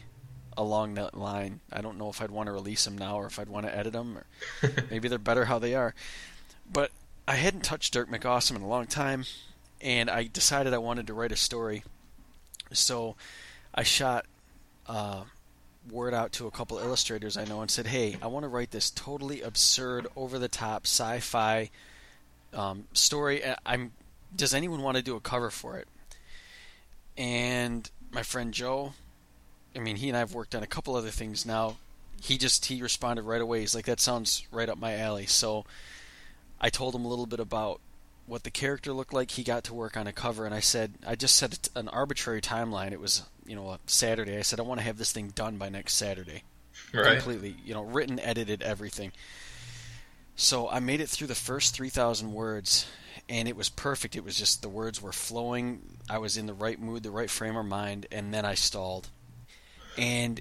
along 0.56 0.94
that 0.94 1.14
line. 1.14 1.60
I 1.70 1.82
don't 1.82 1.98
know 1.98 2.08
if 2.08 2.22
I'd 2.22 2.30
want 2.30 2.46
to 2.46 2.52
release 2.52 2.86
them 2.86 2.96
now 2.96 3.16
or 3.16 3.26
if 3.26 3.38
I'd 3.38 3.50
want 3.50 3.66
to 3.66 3.76
edit 3.76 3.92
them, 3.92 4.16
or 4.16 4.70
maybe 4.90 5.08
they're 5.08 5.18
better 5.18 5.44
how 5.44 5.58
they 5.58 5.74
are. 5.74 5.94
But 6.72 6.92
I 7.28 7.34
hadn't 7.34 7.62
touched 7.62 7.92
Dirk 7.92 8.08
McAwesome 8.08 8.56
in 8.56 8.62
a 8.62 8.68
long 8.68 8.86
time, 8.86 9.26
and 9.82 10.08
I 10.08 10.24
decided 10.32 10.72
I 10.72 10.78
wanted 10.78 11.08
to 11.08 11.14
write 11.14 11.32
a 11.32 11.36
story. 11.36 11.84
So 12.72 13.16
I 13.74 13.82
shot 13.82 14.24
uh, 14.86 15.24
word 15.90 16.14
out 16.14 16.32
to 16.32 16.46
a 16.46 16.50
couple 16.50 16.78
illustrators 16.78 17.36
I 17.36 17.44
know 17.44 17.60
and 17.60 17.70
said, 17.70 17.86
"Hey, 17.86 18.16
I 18.22 18.26
want 18.26 18.44
to 18.44 18.48
write 18.48 18.70
this 18.70 18.90
totally 18.90 19.42
absurd, 19.42 20.06
over-the-top 20.16 20.86
sci-fi 20.86 21.70
um, 22.52 22.84
story. 22.92 23.42
I'm. 23.66 23.92
Does 24.34 24.54
anyone 24.54 24.82
want 24.82 24.96
to 24.96 25.02
do 25.02 25.16
a 25.16 25.20
cover 25.20 25.50
for 25.50 25.78
it?" 25.78 25.88
And 27.16 27.88
my 28.10 28.22
friend 28.22 28.52
Joe, 28.52 28.94
I 29.76 29.78
mean, 29.78 29.96
he 29.96 30.08
and 30.08 30.16
I 30.16 30.20
have 30.20 30.34
worked 30.34 30.54
on 30.54 30.62
a 30.62 30.66
couple 30.66 30.96
other 30.96 31.10
things 31.10 31.46
now. 31.46 31.76
He 32.20 32.38
just 32.38 32.66
he 32.66 32.80
responded 32.82 33.22
right 33.22 33.40
away. 33.40 33.60
He's 33.60 33.74
like, 33.74 33.86
"That 33.86 34.00
sounds 34.00 34.46
right 34.50 34.68
up 34.68 34.78
my 34.78 34.96
alley." 34.96 35.26
So 35.26 35.64
I 36.60 36.70
told 36.70 36.94
him 36.94 37.04
a 37.04 37.08
little 37.08 37.26
bit 37.26 37.40
about 37.40 37.80
what 38.26 38.42
the 38.42 38.50
character 38.50 38.92
looked 38.92 39.12
like. 39.12 39.32
He 39.32 39.42
got 39.42 39.64
to 39.64 39.74
work 39.74 39.96
on 39.96 40.06
a 40.06 40.12
cover, 40.12 40.46
and 40.46 40.54
I 40.54 40.60
said, 40.60 40.94
I 41.06 41.14
just 41.14 41.36
set 41.36 41.68
an 41.74 41.88
arbitrary 41.88 42.40
timeline. 42.40 42.92
It 42.92 43.00
was 43.00 43.22
you 43.46 43.56
know 43.56 43.70
a 43.70 43.78
Saturday. 43.86 44.38
I 44.38 44.42
said 44.42 44.60
I 44.60 44.62
want 44.62 44.80
to 44.80 44.86
have 44.86 44.98
this 44.98 45.12
thing 45.12 45.28
done 45.28 45.56
by 45.56 45.68
next 45.68 45.94
Saturday, 45.94 46.42
right. 46.92 47.14
completely. 47.14 47.56
You 47.64 47.74
know, 47.74 47.82
written, 47.82 48.18
edited, 48.20 48.62
everything. 48.62 49.12
So 50.36 50.68
I 50.68 50.80
made 50.80 51.00
it 51.00 51.08
through 51.08 51.28
the 51.28 51.34
first 51.34 51.74
three 51.74 51.90
thousand 51.90 52.32
words, 52.32 52.86
and 53.28 53.48
it 53.48 53.56
was 53.56 53.68
perfect. 53.68 54.16
It 54.16 54.24
was 54.24 54.36
just 54.36 54.62
the 54.62 54.68
words 54.68 55.00
were 55.00 55.12
flowing. 55.12 55.98
I 56.08 56.18
was 56.18 56.36
in 56.36 56.46
the 56.46 56.54
right 56.54 56.80
mood, 56.80 57.02
the 57.02 57.10
right 57.10 57.30
frame 57.30 57.56
of 57.56 57.66
mind, 57.66 58.06
and 58.10 58.32
then 58.32 58.44
I 58.44 58.54
stalled. 58.54 59.08
And 59.96 60.40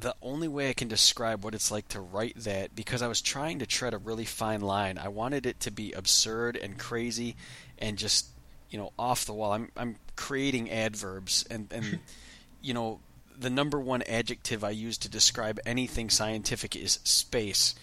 the 0.00 0.14
only 0.22 0.48
way 0.48 0.70
I 0.70 0.72
can 0.72 0.88
describe 0.88 1.44
what 1.44 1.54
it's 1.54 1.70
like 1.70 1.88
to 1.88 2.00
write 2.00 2.34
that 2.36 2.74
because 2.74 3.02
I 3.02 3.08
was 3.08 3.20
trying 3.20 3.58
to 3.58 3.66
tread 3.66 3.92
a 3.92 3.98
really 3.98 4.24
fine 4.24 4.62
line. 4.62 4.96
I 4.96 5.08
wanted 5.08 5.44
it 5.44 5.60
to 5.60 5.70
be 5.70 5.92
absurd 5.92 6.56
and 6.56 6.78
crazy 6.78 7.36
and 7.78 7.98
just 7.98 8.29
you 8.70 8.78
know 8.78 8.92
off 8.98 9.24
the 9.24 9.32
wall. 9.32 9.52
I'm 9.52 9.70
I'm 9.76 9.96
creating 10.16 10.70
adverbs 10.70 11.44
and 11.50 11.68
and 11.72 12.00
you 12.62 12.74
know 12.74 13.00
the 13.38 13.50
number 13.50 13.80
one 13.80 14.02
adjective 14.02 14.62
I 14.62 14.70
use 14.70 14.98
to 14.98 15.08
describe 15.08 15.58
anything 15.64 16.10
scientific 16.10 16.76
is 16.76 17.00
space. 17.04 17.74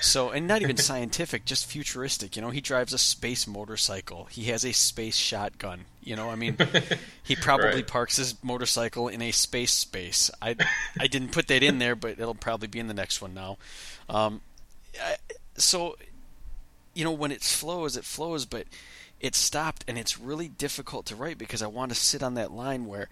So, 0.00 0.30
and 0.30 0.46
not 0.46 0.62
even 0.62 0.76
scientific, 0.78 1.44
just 1.44 1.66
futuristic. 1.66 2.36
You 2.36 2.42
know, 2.42 2.50
he 2.50 2.60
drives 2.60 2.92
a 2.92 2.98
space 2.98 3.46
motorcycle. 3.46 4.26
He 4.26 4.44
has 4.44 4.64
a 4.64 4.72
space 4.72 5.16
shotgun. 5.16 5.84
You 6.02 6.16
know, 6.16 6.30
I 6.30 6.36
mean, 6.36 6.56
he 7.22 7.36
probably 7.36 7.66
right. 7.66 7.86
parks 7.86 8.16
his 8.16 8.42
motorcycle 8.42 9.08
in 9.08 9.20
a 9.20 9.32
space 9.32 9.72
space. 9.72 10.30
I, 10.40 10.56
I 10.98 11.06
didn't 11.06 11.32
put 11.32 11.48
that 11.48 11.62
in 11.62 11.78
there, 11.78 11.96
but 11.96 12.12
it'll 12.12 12.34
probably 12.34 12.68
be 12.68 12.78
in 12.78 12.86
the 12.86 12.94
next 12.94 13.20
one 13.20 13.34
now. 13.34 13.58
Um, 14.08 14.40
I, 15.02 15.16
so, 15.56 15.96
you 16.94 17.04
know, 17.04 17.12
when 17.12 17.32
it 17.32 17.42
flows, 17.42 17.96
it 17.96 18.04
flows, 18.04 18.46
but 18.46 18.66
it 19.24 19.34
stopped, 19.34 19.86
and 19.88 19.96
it's 19.96 20.20
really 20.20 20.48
difficult 20.48 21.06
to 21.06 21.16
write 21.16 21.38
because 21.38 21.62
I 21.62 21.66
want 21.66 21.90
to 21.90 21.96
sit 21.96 22.22
on 22.22 22.34
that 22.34 22.52
line 22.52 22.84
where 22.84 23.08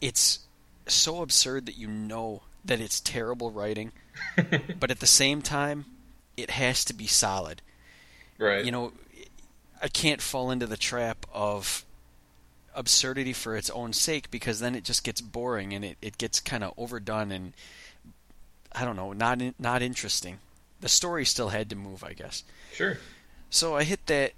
it's 0.00 0.38
so 0.86 1.20
absurd 1.20 1.66
that 1.66 1.76
you 1.76 1.86
know 1.86 2.40
that 2.64 2.80
it's 2.80 2.98
terrible 2.98 3.50
writing, 3.50 3.92
but 4.80 4.90
at 4.90 5.00
the 5.00 5.06
same 5.06 5.42
time, 5.42 5.84
it 6.38 6.48
has 6.48 6.82
to 6.86 6.94
be 6.94 7.06
solid. 7.06 7.60
Right. 8.38 8.64
You 8.64 8.72
know, 8.72 8.92
I 9.82 9.88
can't 9.88 10.22
fall 10.22 10.50
into 10.50 10.66
the 10.66 10.78
trap 10.78 11.26
of 11.30 11.84
absurdity 12.74 13.34
for 13.34 13.54
its 13.54 13.68
own 13.68 13.92
sake 13.92 14.30
because 14.30 14.60
then 14.60 14.74
it 14.74 14.82
just 14.82 15.04
gets 15.04 15.20
boring 15.20 15.74
and 15.74 15.84
it, 15.84 15.98
it 16.00 16.16
gets 16.16 16.40
kind 16.40 16.64
of 16.64 16.72
overdone 16.78 17.30
and 17.30 17.52
I 18.72 18.86
don't 18.86 18.96
know, 18.96 19.12
not 19.12 19.42
in, 19.42 19.54
not 19.58 19.82
interesting. 19.82 20.38
The 20.80 20.88
story 20.88 21.26
still 21.26 21.50
had 21.50 21.68
to 21.68 21.76
move, 21.76 22.02
I 22.02 22.14
guess. 22.14 22.44
Sure. 22.72 22.96
So 23.50 23.76
I 23.76 23.84
hit 23.84 24.06
that 24.06 24.32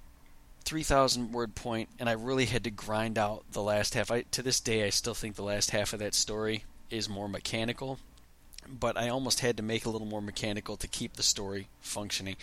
3000 0.64 1.32
word 1.32 1.54
point 1.54 1.88
and 1.98 2.08
I 2.08 2.12
really 2.12 2.46
had 2.46 2.64
to 2.64 2.70
grind 2.70 3.18
out 3.18 3.44
the 3.52 3.62
last 3.62 3.94
half. 3.94 4.10
I 4.10 4.22
to 4.22 4.42
this 4.42 4.60
day 4.60 4.84
I 4.84 4.90
still 4.90 5.14
think 5.14 5.36
the 5.36 5.42
last 5.42 5.70
half 5.70 5.92
of 5.92 5.98
that 5.98 6.14
story 6.14 6.64
is 6.90 7.08
more 7.08 7.28
mechanical 7.28 7.98
but 8.68 8.96
I 8.96 9.08
almost 9.08 9.40
had 9.40 9.56
to 9.56 9.62
make 9.62 9.84
a 9.84 9.90
little 9.90 10.06
more 10.06 10.22
mechanical 10.22 10.76
to 10.76 10.88
keep 10.88 11.14
the 11.14 11.22
story 11.22 11.68
functioning. 11.80 12.36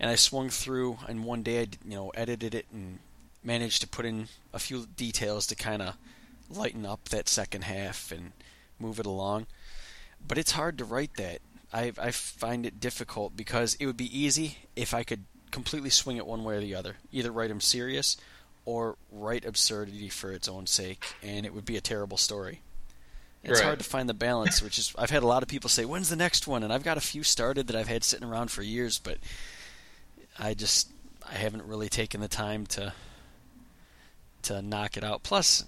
And 0.00 0.10
I 0.10 0.16
swung 0.16 0.50
through, 0.50 0.98
and 1.08 1.24
one 1.24 1.42
day 1.42 1.60
I, 1.60 1.66
you 1.84 1.96
know, 1.96 2.10
edited 2.10 2.54
it 2.54 2.66
and 2.72 2.98
managed 3.42 3.80
to 3.82 3.88
put 3.88 4.06
in 4.06 4.28
a 4.52 4.58
few 4.58 4.86
details 4.96 5.46
to 5.48 5.54
kind 5.54 5.82
of 5.82 5.96
lighten 6.50 6.84
up 6.84 7.08
that 7.10 7.28
second 7.28 7.64
half 7.64 8.10
and 8.10 8.32
move 8.78 8.98
it 8.98 9.06
along. 9.06 9.46
But 10.26 10.38
it's 10.38 10.52
hard 10.52 10.78
to 10.78 10.84
write 10.84 11.14
that. 11.16 11.40
I 11.72 11.92
I 11.98 12.10
find 12.10 12.66
it 12.66 12.80
difficult 12.80 13.36
because 13.36 13.74
it 13.74 13.86
would 13.86 13.96
be 13.96 14.18
easy 14.18 14.58
if 14.74 14.94
I 14.94 15.04
could 15.04 15.24
completely 15.54 15.88
swing 15.88 16.16
it 16.16 16.26
one 16.26 16.42
way 16.42 16.56
or 16.56 16.60
the 16.60 16.74
other. 16.74 16.96
Either 17.12 17.30
write 17.30 17.48
them 17.48 17.60
serious 17.60 18.16
or 18.64 18.96
write 19.12 19.44
absurdity 19.44 20.08
for 20.08 20.32
its 20.32 20.48
own 20.48 20.66
sake, 20.66 21.04
and 21.22 21.46
it 21.46 21.54
would 21.54 21.64
be 21.64 21.76
a 21.76 21.80
terrible 21.80 22.16
story. 22.16 22.60
It's 23.44 23.60
right. 23.60 23.64
hard 23.64 23.78
to 23.78 23.84
find 23.84 24.08
the 24.08 24.14
balance, 24.14 24.60
which 24.60 24.78
is 24.78 24.92
I've 24.98 25.10
had 25.10 25.22
a 25.22 25.28
lot 25.28 25.44
of 25.44 25.48
people 25.48 25.70
say, 25.70 25.84
"When's 25.84 26.08
the 26.08 26.16
next 26.16 26.48
one?" 26.48 26.64
And 26.64 26.72
I've 26.72 26.82
got 26.82 26.96
a 26.96 27.00
few 27.02 27.22
started 27.22 27.68
that 27.68 27.76
I've 27.76 27.86
had 27.86 28.02
sitting 28.02 28.26
around 28.26 28.50
for 28.50 28.62
years, 28.62 28.98
but 28.98 29.18
I 30.38 30.54
just 30.54 30.90
I 31.24 31.34
haven't 31.34 31.64
really 31.64 31.88
taken 31.88 32.20
the 32.20 32.28
time 32.28 32.66
to 32.68 32.92
to 34.42 34.60
knock 34.60 34.96
it 34.96 35.04
out. 35.04 35.22
Plus, 35.22 35.64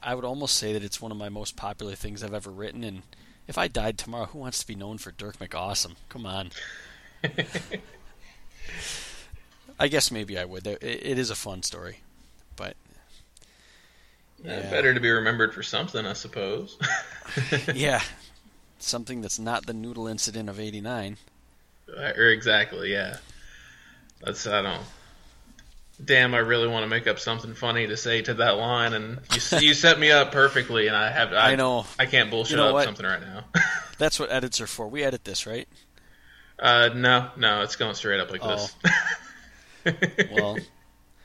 I 0.00 0.14
would 0.14 0.24
almost 0.24 0.56
say 0.56 0.74
that 0.74 0.84
it's 0.84 1.00
one 1.00 1.10
of 1.10 1.16
my 1.18 1.28
most 1.28 1.56
popular 1.56 1.96
things 1.96 2.22
I've 2.22 2.34
ever 2.34 2.50
written. 2.50 2.84
And 2.84 3.02
if 3.48 3.58
I 3.58 3.66
died 3.66 3.98
tomorrow, 3.98 4.26
who 4.26 4.38
wants 4.38 4.60
to 4.60 4.66
be 4.66 4.76
known 4.76 4.98
for 4.98 5.10
Dirk 5.10 5.38
McAwesome? 5.38 5.96
Come 6.08 6.24
on. 6.24 6.50
I 9.78 9.88
guess 9.88 10.10
maybe 10.10 10.38
I 10.38 10.44
would. 10.44 10.66
It 10.66 11.18
is 11.18 11.30
a 11.30 11.34
fun 11.34 11.62
story, 11.62 11.98
but 12.56 12.76
yeah. 14.44 14.70
Better 14.70 14.92
to 14.92 15.00
be 15.00 15.10
remembered 15.10 15.54
for 15.54 15.62
something, 15.62 16.04
I 16.04 16.12
suppose. 16.12 16.76
yeah, 17.74 18.02
something 18.78 19.22
that's 19.22 19.38
not 19.38 19.66
the 19.66 19.72
noodle 19.72 20.06
incident 20.06 20.48
of 20.48 20.60
'89. 20.60 21.16
Or 21.96 22.28
exactly, 22.28 22.92
yeah. 22.92 23.16
That's 24.22 24.46
I 24.46 24.62
don't. 24.62 24.82
Damn, 26.04 26.34
I 26.34 26.38
really 26.38 26.66
want 26.66 26.82
to 26.82 26.88
make 26.88 27.06
up 27.06 27.20
something 27.20 27.54
funny 27.54 27.86
to 27.86 27.96
say 27.96 28.20
to 28.22 28.34
that 28.34 28.56
line, 28.56 28.92
and 28.92 29.20
you 29.32 29.58
you 29.60 29.74
set 29.74 29.98
me 29.98 30.10
up 30.10 30.30
perfectly, 30.32 30.88
and 30.88 30.96
I 30.96 31.10
have 31.10 31.32
I, 31.32 31.52
I 31.52 31.56
know 31.56 31.86
I 31.98 32.06
can't 32.06 32.30
bullshit 32.30 32.52
you 32.52 32.56
know 32.58 32.68
up 32.68 32.74
what? 32.74 32.84
something 32.84 33.06
right 33.06 33.20
now. 33.20 33.44
that's 33.98 34.20
what 34.20 34.30
edits 34.30 34.60
are 34.60 34.66
for. 34.66 34.88
We 34.88 35.04
edit 35.04 35.24
this, 35.24 35.46
right? 35.46 35.68
Uh, 36.58 36.90
no, 36.94 37.30
no, 37.36 37.62
it's 37.62 37.76
going 37.76 37.94
straight 37.94 38.20
up 38.20 38.30
like 38.30 38.40
oh. 38.44 38.56
this. 38.56 38.74
well, 40.32 40.58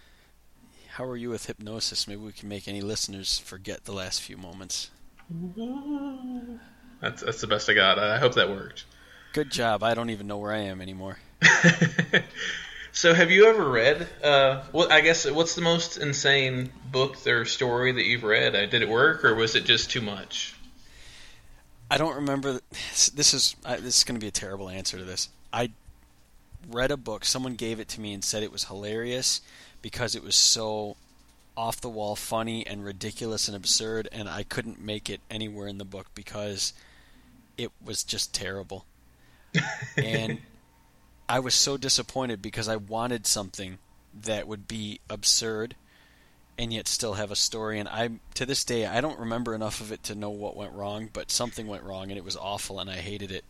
how 0.89 1.05
are 1.05 1.17
you 1.17 1.29
with 1.29 1.45
hypnosis? 1.45 2.07
Maybe 2.07 2.21
we 2.21 2.31
can 2.31 2.49
make 2.49 2.67
any 2.67 2.81
listeners 2.81 3.39
forget 3.39 3.85
the 3.85 3.93
last 3.93 4.21
few 4.21 4.37
moments. 4.37 4.91
That's 7.01 7.21
that's 7.21 7.39
the 7.39 7.47
best 7.47 7.69
I 7.69 7.73
got. 7.75 7.97
I 7.97 8.17
hope 8.17 8.35
that 8.35 8.49
worked. 8.49 8.83
Good 9.31 9.51
job. 9.51 9.83
I 9.83 9.93
don't 9.93 10.09
even 10.09 10.27
know 10.27 10.37
where 10.37 10.51
I 10.51 10.57
am 10.63 10.81
anymore. 10.81 11.17
so, 12.91 13.13
have 13.13 13.31
you 13.31 13.45
ever 13.45 13.69
read? 13.69 14.05
Uh, 14.21 14.63
what 14.73 14.91
I 14.91 14.99
guess 14.99 15.29
what's 15.29 15.55
the 15.55 15.61
most 15.61 15.97
insane 15.97 16.71
book 16.91 17.15
or 17.25 17.45
story 17.45 17.93
that 17.93 18.03
you've 18.03 18.23
read? 18.23 18.53
Uh, 18.53 18.65
did 18.65 18.81
it 18.81 18.89
work, 18.89 19.23
or 19.23 19.33
was 19.33 19.55
it 19.55 19.63
just 19.63 19.91
too 19.91 20.01
much? 20.01 20.55
I 21.89 21.97
don't 21.97 22.15
remember. 22.15 22.59
This 22.71 23.33
is 23.33 23.55
this 23.63 23.97
is 23.97 24.03
going 24.03 24.19
to 24.19 24.23
be 24.23 24.27
a 24.27 24.31
terrible 24.31 24.67
answer 24.67 24.97
to 24.97 25.05
this. 25.05 25.29
I 25.53 25.71
read 26.71 26.91
a 26.91 26.97
book. 26.97 27.25
Someone 27.25 27.55
gave 27.55 27.79
it 27.79 27.87
to 27.89 28.01
me 28.01 28.13
and 28.13 28.23
said 28.23 28.43
it 28.43 28.51
was 28.51 28.65
hilarious 28.65 29.41
because 29.81 30.15
it 30.15 30.23
was 30.23 30.35
so 30.35 30.97
off 31.55 31.81
the 31.81 31.89
wall, 31.89 32.15
funny, 32.15 32.65
and 32.65 32.85
ridiculous 32.85 33.47
and 33.47 33.57
absurd, 33.57 34.07
and 34.11 34.29
I 34.29 34.43
couldn't 34.43 34.81
make 34.81 35.09
it 35.09 35.19
anywhere 35.29 35.67
in 35.67 35.77
the 35.77 35.85
book 35.85 36.07
because 36.15 36.73
it 37.57 37.71
was 37.83 38.03
just 38.03 38.33
terrible. 38.33 38.85
and 39.97 40.39
I 41.29 41.39
was 41.39 41.53
so 41.53 41.75
disappointed 41.75 42.41
because 42.41 42.67
I 42.67 42.77
wanted 42.77 43.27
something 43.27 43.77
that 44.23 44.47
would 44.47 44.67
be 44.67 44.99
absurd 45.09 45.75
and 46.57 46.73
yet 46.73 46.87
still 46.87 47.13
have 47.13 47.31
a 47.31 47.35
story. 47.35 47.79
And 47.79 47.87
I, 47.87 48.09
to 48.33 48.45
this 48.45 48.65
day, 48.65 48.85
I 48.85 48.99
don't 48.99 49.19
remember 49.19 49.55
enough 49.55 49.79
of 49.79 49.91
it 49.91 50.03
to 50.03 50.15
know 50.15 50.29
what 50.29 50.57
went 50.57 50.73
wrong, 50.73 51.09
but 51.11 51.31
something 51.31 51.67
went 51.67 51.83
wrong, 51.83 52.09
and 52.09 52.17
it 52.17 52.25
was 52.25 52.35
awful, 52.35 52.79
and 52.79 52.89
I 52.89 52.97
hated 52.97 53.31
it. 53.31 53.45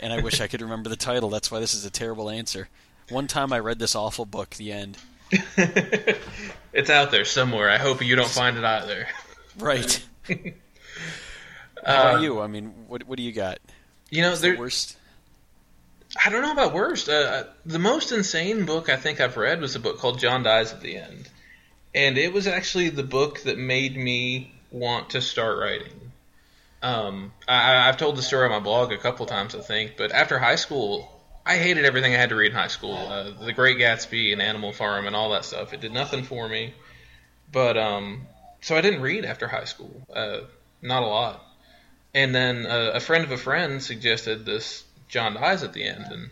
And 0.00 0.12
I 0.12 0.20
wish 0.20 0.40
I 0.40 0.46
could 0.46 0.60
remember 0.60 0.88
the 0.88 0.96
title. 0.96 1.30
That's 1.30 1.50
why 1.50 1.60
this 1.60 1.74
is 1.74 1.84
a 1.84 1.90
terrible 1.90 2.28
answer. 2.28 2.68
One 3.08 3.26
time 3.26 3.52
I 3.52 3.58
read 3.58 3.78
this 3.78 3.94
awful 3.94 4.26
book, 4.26 4.50
The 4.50 4.72
End. 4.72 4.98
it's 5.30 6.90
out 6.90 7.10
there 7.10 7.24
somewhere. 7.24 7.70
I 7.70 7.78
hope 7.78 8.04
you 8.04 8.16
don't 8.16 8.28
find 8.28 8.56
it 8.56 8.64
either. 8.64 9.06
Right. 9.58 10.04
How 11.84 12.00
about 12.00 12.14
uh, 12.16 12.20
you? 12.20 12.40
I 12.40 12.46
mean, 12.46 12.72
what 12.88 13.04
what 13.04 13.16
do 13.16 13.22
you 13.22 13.32
got? 13.32 13.58
You 14.10 14.22
know, 14.22 14.34
the 14.34 14.56
worst. 14.56 14.96
I 16.24 16.30
don't 16.30 16.42
know 16.42 16.52
about 16.52 16.72
worst. 16.72 17.08
Uh, 17.08 17.12
uh, 17.12 17.44
the 17.66 17.78
most 17.78 18.12
insane 18.12 18.64
book 18.64 18.88
I 18.88 18.96
think 18.96 19.20
I've 19.20 19.36
read 19.36 19.60
was 19.60 19.74
a 19.74 19.80
book 19.80 19.98
called 19.98 20.18
John 20.18 20.42
Dies 20.42 20.72
at 20.72 20.80
the 20.80 20.96
End, 20.96 21.28
and 21.94 22.16
it 22.16 22.32
was 22.32 22.46
actually 22.46 22.90
the 22.90 23.02
book 23.02 23.42
that 23.42 23.58
made 23.58 23.96
me 23.96 24.52
want 24.70 25.10
to 25.10 25.20
start 25.20 25.58
writing. 25.58 26.03
Um, 26.84 27.32
I, 27.48 27.86
have 27.86 27.96
told 27.96 28.16
the 28.16 28.22
story 28.22 28.44
on 28.44 28.50
my 28.50 28.58
blog 28.58 28.92
a 28.92 28.98
couple 28.98 29.24
times, 29.24 29.54
I 29.54 29.60
think, 29.60 29.96
but 29.96 30.12
after 30.12 30.38
high 30.38 30.56
school, 30.56 31.10
I 31.46 31.56
hated 31.56 31.86
everything 31.86 32.14
I 32.14 32.18
had 32.18 32.28
to 32.28 32.36
read 32.36 32.50
in 32.50 32.56
high 32.58 32.68
school. 32.68 32.94
Uh, 32.94 33.30
the 33.42 33.54
Great 33.54 33.78
Gatsby 33.78 34.34
and 34.34 34.42
Animal 34.42 34.74
Farm 34.74 35.06
and 35.06 35.16
all 35.16 35.30
that 35.30 35.46
stuff. 35.46 35.72
It 35.72 35.80
did 35.80 35.94
nothing 35.94 36.24
for 36.24 36.46
me. 36.46 36.74
But 37.50 37.78
um, 37.78 38.26
so 38.60 38.76
I 38.76 38.82
didn't 38.82 39.00
read 39.00 39.24
after 39.24 39.48
high 39.48 39.64
school. 39.64 40.06
Uh, 40.14 40.40
not 40.82 41.02
a 41.02 41.06
lot. 41.06 41.42
And 42.12 42.34
then 42.34 42.66
uh, 42.66 42.90
a 42.92 43.00
friend 43.00 43.24
of 43.24 43.32
a 43.32 43.38
friend 43.38 43.82
suggested 43.82 44.44
this 44.44 44.84
John 45.08 45.34
Dies 45.34 45.62
at 45.62 45.72
the 45.72 45.84
end, 45.84 46.04
and 46.10 46.30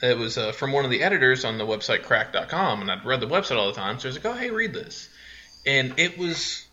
it 0.00 0.16
was 0.16 0.38
uh, 0.38 0.52
from 0.52 0.70
one 0.70 0.84
of 0.84 0.92
the 0.92 1.02
editors 1.02 1.44
on 1.44 1.58
the 1.58 1.66
website 1.66 2.04
Cracked.com. 2.04 2.82
and 2.82 2.90
I'd 2.90 3.04
read 3.04 3.20
the 3.20 3.26
website 3.26 3.56
all 3.56 3.66
the 3.66 3.80
time, 3.80 3.98
so 3.98 4.08
I 4.08 4.10
was 4.10 4.16
like, 4.24 4.32
oh, 4.32 4.38
hey, 4.38 4.50
read 4.50 4.72
this. 4.72 5.08
And 5.66 5.98
it 5.98 6.16
was 6.16 6.66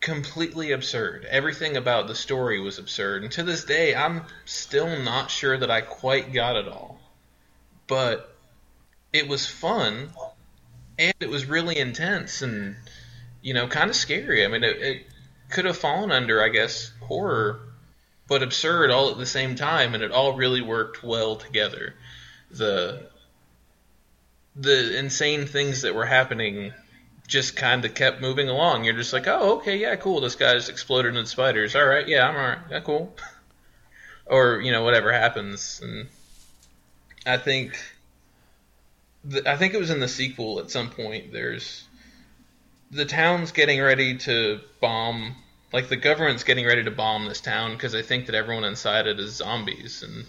completely 0.00 0.72
absurd. 0.72 1.26
Everything 1.28 1.76
about 1.76 2.06
the 2.06 2.14
story 2.14 2.60
was 2.60 2.78
absurd, 2.78 3.22
and 3.22 3.32
to 3.32 3.42
this 3.42 3.64
day, 3.64 3.94
I'm 3.94 4.22
still 4.44 5.02
not 5.02 5.30
sure 5.30 5.56
that 5.56 5.70
I 5.70 5.80
quite 5.80 6.32
got 6.32 6.56
it 6.56 6.68
all. 6.68 7.00
But 7.86 8.34
it 9.12 9.28
was 9.28 9.46
fun, 9.46 10.10
and 10.98 11.14
it 11.20 11.28
was 11.28 11.46
really 11.46 11.78
intense, 11.78 12.42
and, 12.42 12.76
you 13.42 13.54
know, 13.54 13.66
kind 13.66 13.90
of 13.90 13.96
scary. 13.96 14.44
I 14.44 14.48
mean, 14.48 14.64
it, 14.64 14.76
it 14.82 15.06
could 15.50 15.64
have 15.64 15.78
fallen 15.78 16.12
under, 16.12 16.42
I 16.42 16.48
guess, 16.48 16.92
horror, 17.00 17.60
but 18.26 18.42
absurd 18.42 18.90
all 18.90 19.10
at 19.10 19.18
the 19.18 19.26
same 19.26 19.54
time, 19.54 19.94
and 19.94 20.02
it 20.02 20.12
all 20.12 20.36
really 20.36 20.60
worked 20.60 21.02
well 21.02 21.36
together 21.36 21.94
the 22.50 23.06
the 24.56 24.98
insane 24.98 25.46
things 25.46 25.82
that 25.82 25.94
were 25.94 26.06
happening 26.06 26.72
just 27.28 27.56
kind 27.56 27.84
of 27.84 27.94
kept 27.94 28.20
moving 28.20 28.48
along. 28.48 28.84
You're 28.84 28.94
just 28.94 29.12
like, 29.12 29.28
oh, 29.28 29.58
okay, 29.58 29.76
yeah, 29.76 29.94
cool. 29.96 30.20
This 30.20 30.34
guy's 30.34 30.70
exploded 30.70 31.14
into 31.14 31.28
spiders. 31.28 31.76
All 31.76 31.86
right, 31.86 32.08
yeah, 32.08 32.26
I'm 32.26 32.34
all 32.34 32.42
right. 32.42 32.58
Yeah, 32.70 32.80
cool. 32.80 33.14
or 34.26 34.60
you 34.60 34.72
know, 34.72 34.82
whatever 34.82 35.12
happens. 35.12 35.80
And 35.82 36.08
I 37.26 37.36
think, 37.36 37.78
I 39.46 39.56
think 39.56 39.74
it 39.74 39.78
was 39.78 39.90
in 39.90 40.00
the 40.00 40.08
sequel 40.08 40.58
at 40.58 40.70
some 40.70 40.90
point. 40.90 41.32
There's 41.32 41.84
the 42.90 43.04
town's 43.04 43.52
getting 43.52 43.80
ready 43.80 44.16
to 44.18 44.60
bomb. 44.80 45.36
Like 45.70 45.90
the 45.90 45.96
government's 45.96 46.44
getting 46.44 46.64
ready 46.64 46.84
to 46.84 46.90
bomb 46.90 47.26
this 47.26 47.42
town 47.42 47.72
because 47.72 47.92
they 47.92 48.02
think 48.02 48.24
that 48.26 48.34
everyone 48.34 48.64
inside 48.64 49.06
it 49.06 49.20
is 49.20 49.34
zombies 49.34 50.02
and 50.02 50.24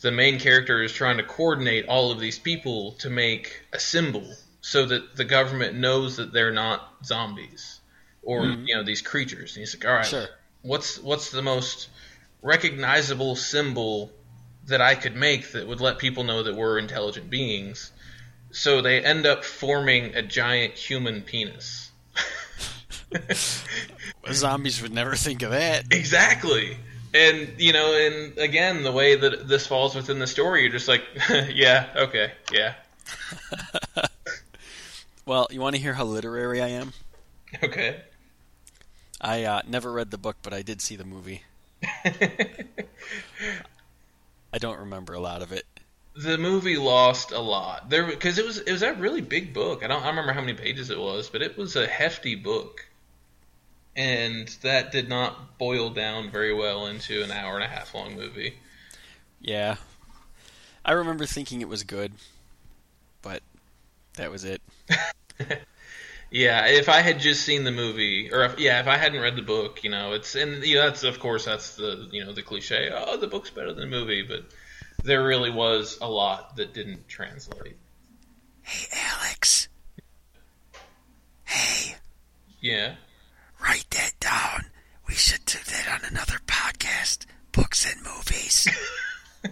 the 0.00 0.10
main 0.10 0.38
character 0.38 0.82
is 0.82 0.92
trying 0.92 1.18
to 1.18 1.24
coordinate 1.24 1.88
all 1.88 2.10
of 2.10 2.20
these 2.20 2.38
people 2.38 2.92
to 2.92 3.10
make 3.10 3.64
a 3.74 3.78
symbol 3.78 4.24
so 4.60 4.86
that 4.86 5.16
the 5.16 5.24
government 5.24 5.76
knows 5.76 6.16
that 6.16 6.32
they're 6.32 6.52
not 6.52 6.94
zombies 7.04 7.80
or 8.22 8.42
mm-hmm. 8.42 8.64
you 8.66 8.76
know 8.76 8.82
these 8.82 9.02
creatures. 9.02 9.56
And 9.56 9.60
he's 9.60 9.74
like, 9.74 9.86
all 9.86 9.94
right, 9.94 10.06
sure. 10.06 10.26
what's 10.62 10.98
what's 10.98 11.30
the 11.30 11.42
most 11.42 11.88
recognizable 12.42 13.36
symbol 13.36 14.12
that 14.66 14.80
I 14.80 14.94
could 14.94 15.16
make 15.16 15.52
that 15.52 15.66
would 15.66 15.80
let 15.80 15.98
people 15.98 16.24
know 16.24 16.42
that 16.42 16.54
we're 16.54 16.78
intelligent 16.78 17.30
beings? 17.30 17.92
So 18.50 18.80
they 18.80 19.02
end 19.02 19.26
up 19.26 19.44
forming 19.44 20.14
a 20.14 20.22
giant 20.22 20.74
human 20.74 21.22
penis. 21.22 21.90
Zombies 24.32 24.82
would 24.82 24.92
never 24.92 25.14
think 25.16 25.42
of 25.42 25.50
that. 25.50 25.92
Exactly 25.92 26.78
and 27.14 27.48
you 27.58 27.72
know, 27.72 27.94
and 27.94 28.38
again, 28.38 28.82
the 28.82 28.92
way 28.92 29.16
that 29.16 29.48
this 29.48 29.66
falls 29.66 29.94
within 29.94 30.18
the 30.18 30.26
story, 30.26 30.62
you're 30.62 30.72
just 30.72 30.88
like, 30.88 31.04
yeah, 31.52 31.86
okay, 31.96 32.32
yeah. 32.52 32.74
well, 35.28 35.46
you 35.50 35.60
want 35.60 35.76
to 35.76 35.82
hear 35.82 35.94
how 35.94 36.04
literary 36.04 36.60
I 36.60 36.68
am? 36.68 36.92
Okay. 37.62 38.00
I 39.20 39.44
uh, 39.44 39.62
never 39.66 39.92
read 39.92 40.10
the 40.10 40.18
book, 40.18 40.36
but 40.42 40.52
I 40.52 40.62
did 40.62 40.80
see 40.80 40.96
the 40.96 41.04
movie. 41.04 41.42
I 41.82 42.64
don't 44.58 44.80
remember 44.80 45.12
a 45.12 45.20
lot 45.20 45.42
of 45.42 45.52
it. 45.52 45.64
The 46.16 46.38
movie 46.38 46.76
lost 46.76 47.30
a 47.30 47.38
lot 47.38 47.90
there 47.90 48.06
because 48.06 48.38
it 48.38 48.44
was 48.44 48.58
it 48.58 48.72
was 48.72 48.82
a 48.82 48.92
really 48.92 49.20
big 49.20 49.54
book. 49.54 49.84
I 49.84 49.86
don't 49.86 50.02
I 50.02 50.08
remember 50.08 50.32
how 50.32 50.40
many 50.40 50.54
pages 50.54 50.90
it 50.90 50.98
was, 50.98 51.28
but 51.28 51.42
it 51.42 51.56
was 51.56 51.76
a 51.76 51.86
hefty 51.86 52.34
book 52.34 52.88
and 53.98 54.48
that 54.62 54.92
did 54.92 55.08
not 55.08 55.58
boil 55.58 55.90
down 55.90 56.30
very 56.30 56.54
well 56.54 56.86
into 56.86 57.22
an 57.22 57.30
hour 57.30 57.54
and 57.54 57.64
a 57.64 57.68
half 57.68 57.94
long 57.94 58.14
movie. 58.14 58.54
Yeah. 59.40 59.76
I 60.84 60.92
remember 60.92 61.26
thinking 61.26 61.60
it 61.60 61.68
was 61.68 61.82
good, 61.82 62.12
but 63.22 63.42
that 64.18 64.30
was 64.30 64.44
it. 64.44 64.62
yeah, 66.30 66.66
if 66.66 66.88
I 66.88 67.00
had 67.00 67.18
just 67.18 67.42
seen 67.42 67.64
the 67.64 67.72
movie, 67.72 68.30
or 68.32 68.44
if, 68.44 68.58
yeah, 68.58 68.80
if 68.80 68.86
I 68.86 68.96
hadn't 68.96 69.20
read 69.20 69.36
the 69.36 69.42
book, 69.42 69.82
you 69.82 69.90
know, 69.90 70.12
it's 70.12 70.34
and 70.34 70.62
you 70.64 70.76
know, 70.76 70.84
that's 70.84 71.02
of 71.02 71.18
course 71.18 71.46
that's 71.46 71.76
the 71.76 72.08
you 72.12 72.24
know 72.24 72.32
the 72.32 72.42
cliche. 72.42 72.90
Oh, 72.92 73.16
the 73.16 73.26
book's 73.26 73.50
better 73.50 73.72
than 73.72 73.90
the 73.90 73.96
movie, 73.96 74.22
but 74.22 74.44
there 75.02 75.24
really 75.24 75.50
was 75.50 75.98
a 76.00 76.08
lot 76.08 76.56
that 76.56 76.74
didn't 76.74 77.08
translate. 77.08 77.76
Hey, 78.62 78.86
Alex. 78.92 79.68
Hey. 81.44 81.96
Yeah. 82.60 82.96
Write 83.62 83.86
that 83.90 84.12
down. 84.20 84.66
We 85.08 85.14
should 85.14 85.44
do 85.46 85.58
that 85.64 85.88
on 85.88 86.10
another 86.10 86.38
podcast. 86.46 87.24
Books 87.52 87.90
and 87.90 88.02
movies. 88.02 88.68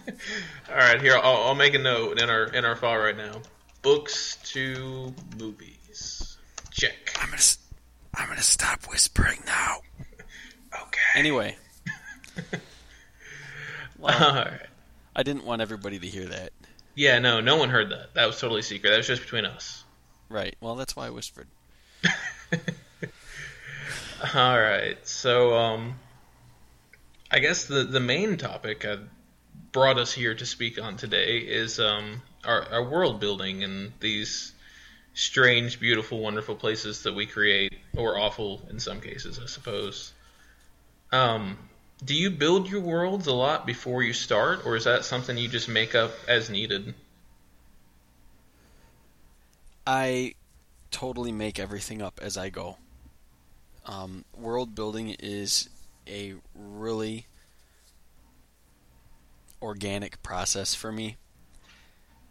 All 0.69 0.75
right, 0.75 1.01
here 1.01 1.15
I'll, 1.15 1.43
I'll, 1.43 1.55
make 1.55 1.73
a 1.73 1.79
note 1.79 2.21
in 2.21 2.29
our 2.29 2.43
in 2.43 2.63
our 2.63 2.75
file 2.75 2.97
right 2.97 3.17
now. 3.17 3.41
Books 3.87 4.37
to 4.51 5.13
movies. 5.39 6.37
Check. 6.71 7.15
I'm 7.21 7.29
gonna 7.29 7.41
I'm 8.15 8.27
gonna 8.27 8.41
stop 8.41 8.83
whispering 8.89 9.39
now. 9.45 9.77
okay. 10.81 10.99
Anyway. 11.15 11.55
well, 13.97 14.13
All 14.13 14.43
right. 14.43 14.67
I 15.15 15.23
didn't 15.23 15.45
want 15.45 15.61
everybody 15.61 15.99
to 15.99 16.05
hear 16.05 16.25
that. 16.25 16.51
Yeah, 16.95 17.19
no, 17.19 17.39
no 17.39 17.55
one 17.55 17.69
heard 17.69 17.91
that. 17.91 18.13
That 18.13 18.25
was 18.25 18.37
totally 18.37 18.61
secret. 18.61 18.89
That 18.89 18.97
was 18.97 19.07
just 19.07 19.21
between 19.21 19.45
us. 19.45 19.85
Right. 20.27 20.57
Well, 20.59 20.75
that's 20.75 20.93
why 20.93 21.07
I 21.07 21.11
whispered. 21.11 21.47
All 24.35 24.59
right. 24.59 24.97
So, 25.07 25.55
um, 25.55 25.97
I 27.31 27.39
guess 27.39 27.67
the 27.67 27.85
the 27.85 28.01
main 28.01 28.35
topic 28.35 28.85
I 28.85 28.97
brought 29.71 29.97
us 29.97 30.11
here 30.11 30.35
to 30.35 30.45
speak 30.45 30.77
on 30.77 30.97
today 30.97 31.37
is 31.37 31.79
um, 31.79 32.21
our, 32.45 32.67
our 32.71 32.83
world 32.83 33.19
building 33.19 33.63
and 33.63 33.91
these 33.99 34.53
strange, 35.13 35.79
beautiful, 35.79 36.19
wonderful 36.19 36.55
places 36.55 37.03
that 37.03 37.15
we 37.15 37.25
create, 37.25 37.73
or 37.95 38.17
awful 38.17 38.61
in 38.69 38.79
some 38.79 39.01
cases, 39.01 39.39
I 39.41 39.47
suppose. 39.47 40.13
Um, 41.11 41.57
do 42.03 42.13
you 42.13 42.29
build 42.29 42.69
your 42.69 42.81
worlds 42.81 43.27
a 43.27 43.33
lot 43.33 43.65
before 43.65 44.03
you 44.03 44.13
start, 44.13 44.65
or 44.65 44.75
is 44.75 44.83
that 44.83 45.05
something 45.05 45.37
you 45.37 45.47
just 45.47 45.67
make 45.67 45.95
up 45.95 46.11
as 46.27 46.49
needed? 46.49 46.93
I 49.87 50.35
totally 50.91 51.31
make 51.31 51.59
everything 51.59 52.01
up 52.01 52.19
as 52.21 52.37
I 52.37 52.49
go. 52.49 52.77
Um, 53.85 54.25
world 54.37 54.75
building 54.75 55.15
is 55.19 55.69
a 56.07 56.35
really 56.53 57.25
organic 59.61 60.21
process 60.21 60.75
for 60.75 60.91
me. 60.91 61.17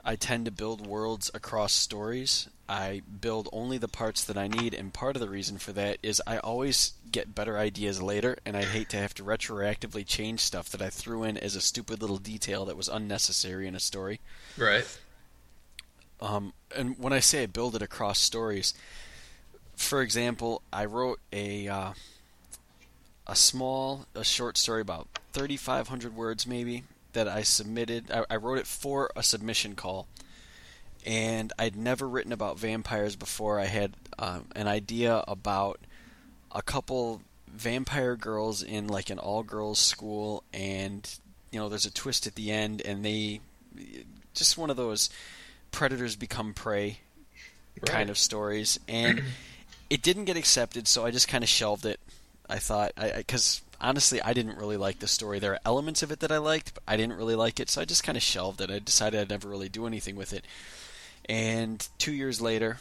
I 0.09 0.15
tend 0.15 0.45
to 0.45 0.53
build 0.53 0.87
worlds 0.87 1.33
across 1.35 1.73
stories. 1.73 2.49
I 2.69 3.03
build 3.21 3.49
only 3.53 3.77
the 3.77 3.89
parts 3.89 4.23
that 4.25 4.39
I 4.39 4.47
need, 4.47 4.73
and 4.73 4.95
part 4.95 5.17
of 5.17 5.21
the 5.21 5.29
reason 5.29 5.59
for 5.59 5.73
that 5.73 5.99
is 6.01 6.23
I 6.25 6.39
always 6.39 6.93
get 7.11 7.35
better 7.35 7.59
ideas 7.59 8.01
later, 8.01 8.39
and 8.47 8.57
I 8.57 8.63
hate 8.63 8.89
to 8.91 8.99
have 8.99 9.15
to 9.15 9.25
retroactively 9.25 10.07
change 10.07 10.41
stuff 10.41 10.71
that 10.71 10.81
I 10.81 10.91
threw 10.91 11.25
in 11.25 11.37
as 11.37 11.57
a 11.57 11.61
stupid 11.61 12.01
little 12.01 12.19
detail 12.19 12.65
that 12.67 12.77
was 12.77 12.87
unnecessary 12.87 13.67
in 13.67 13.75
a 13.75 13.81
story. 13.81 14.21
Right. 14.57 14.87
Um, 16.21 16.53
and 16.75 16.97
when 17.01 17.13
I 17.13 17.21
say 17.21 17.43
I 17.43 17.47
build 17.47 17.75
it 17.75 17.83
across 17.83 18.21
stories, 18.21 18.75
for 19.75 20.03
example, 20.03 20.63
I 20.73 20.85
wrote 20.85 21.19
a 21.33 21.67
uh, 21.67 21.93
a 23.27 23.35
small, 23.35 24.07
a 24.15 24.23
short 24.23 24.57
story 24.57 24.83
about 24.83 25.09
3,500 25.33 26.15
words 26.15 26.47
maybe 26.47 26.85
that 27.17 27.29
I 27.29 27.43
submitted. 27.43 28.11
I, 28.11 28.25
I 28.31 28.37
wrote 28.37 28.59
it 28.59 28.67
for 28.67 29.11
a 29.17 29.23
submission 29.23 29.75
call, 29.75 30.07
and 31.07 31.51
I'd 31.59 31.75
never 31.75 32.07
written 32.07 32.31
about 32.31 32.59
vampires 32.59 33.17
before. 33.17 33.59
I 33.59 33.65
had 33.65 33.95
uh, 34.19 34.41
an 34.55 34.69
idea 34.69 35.25
about 35.27 35.81
a 36.53 36.61
couple 36.61 37.23
vampire 37.49 38.17
girls 38.17 38.63
in 38.63 38.87
like 38.87 39.09
an 39.09 39.19
all 39.19 39.43
girls 39.43 39.79
school, 39.79 40.45
and 40.53 41.09
you 41.51 41.59
know, 41.59 41.71
there's 41.71 41.87
a 41.87 41.91
twist 41.91 42.27
at 42.27 42.35
the 42.35 42.53
end, 42.53 42.83
and 42.83 43.03
they 43.03 43.41
just 44.35 44.59
one 44.59 44.69
of 44.69 44.77
those 44.77 45.09
predators 45.73 46.17
become 46.17 46.53
prey 46.53 46.99
right. 47.81 47.91
kind 47.91 48.11
of 48.11 48.19
stories, 48.19 48.79
and 48.89 49.23
it 49.89 50.03
didn't 50.03 50.27
get 50.27 50.37
accepted, 50.37 50.87
so 50.87 51.07
I 51.07 51.11
just 51.11 51.29
kind 51.29 51.43
of 51.43 51.49
shelved 51.49 51.87
it. 51.87 51.99
I 52.49 52.59
thought, 52.59 52.93
because 53.17 53.63
honestly, 53.81 54.21
I 54.21 54.33
didn't 54.33 54.59
really 54.59 54.77
like 54.77 54.99
the 54.99 55.09
story. 55.09 55.39
There 55.39 55.53
are 55.53 55.61
elements 55.65 56.03
of 56.03 56.11
it 56.11 56.21
that 56.21 56.33
I 56.33 56.39
liked, 56.39 56.75
but 56.75 56.83
I 56.87 56.97
didn't 56.97 57.17
really 57.17 57.35
like 57.35 57.61
it, 57.61 57.71
so 57.71 57.81
I 57.81 57.85
just 57.85 58.05
kind 58.05 58.17
of 58.17 58.23
shelved 58.23 58.61
it. 58.61 58.71
I 58.71 58.79
decided 58.79 59.21
I'd 59.21 59.31
never 59.31 59.49
really 59.49 59.69
do 59.69 59.87
anything 59.87 60.17
with 60.17 60.33
it. 60.33 60.45
And 61.29 61.87
two 61.99 62.13
years 62.13 62.41
later, 62.41 62.79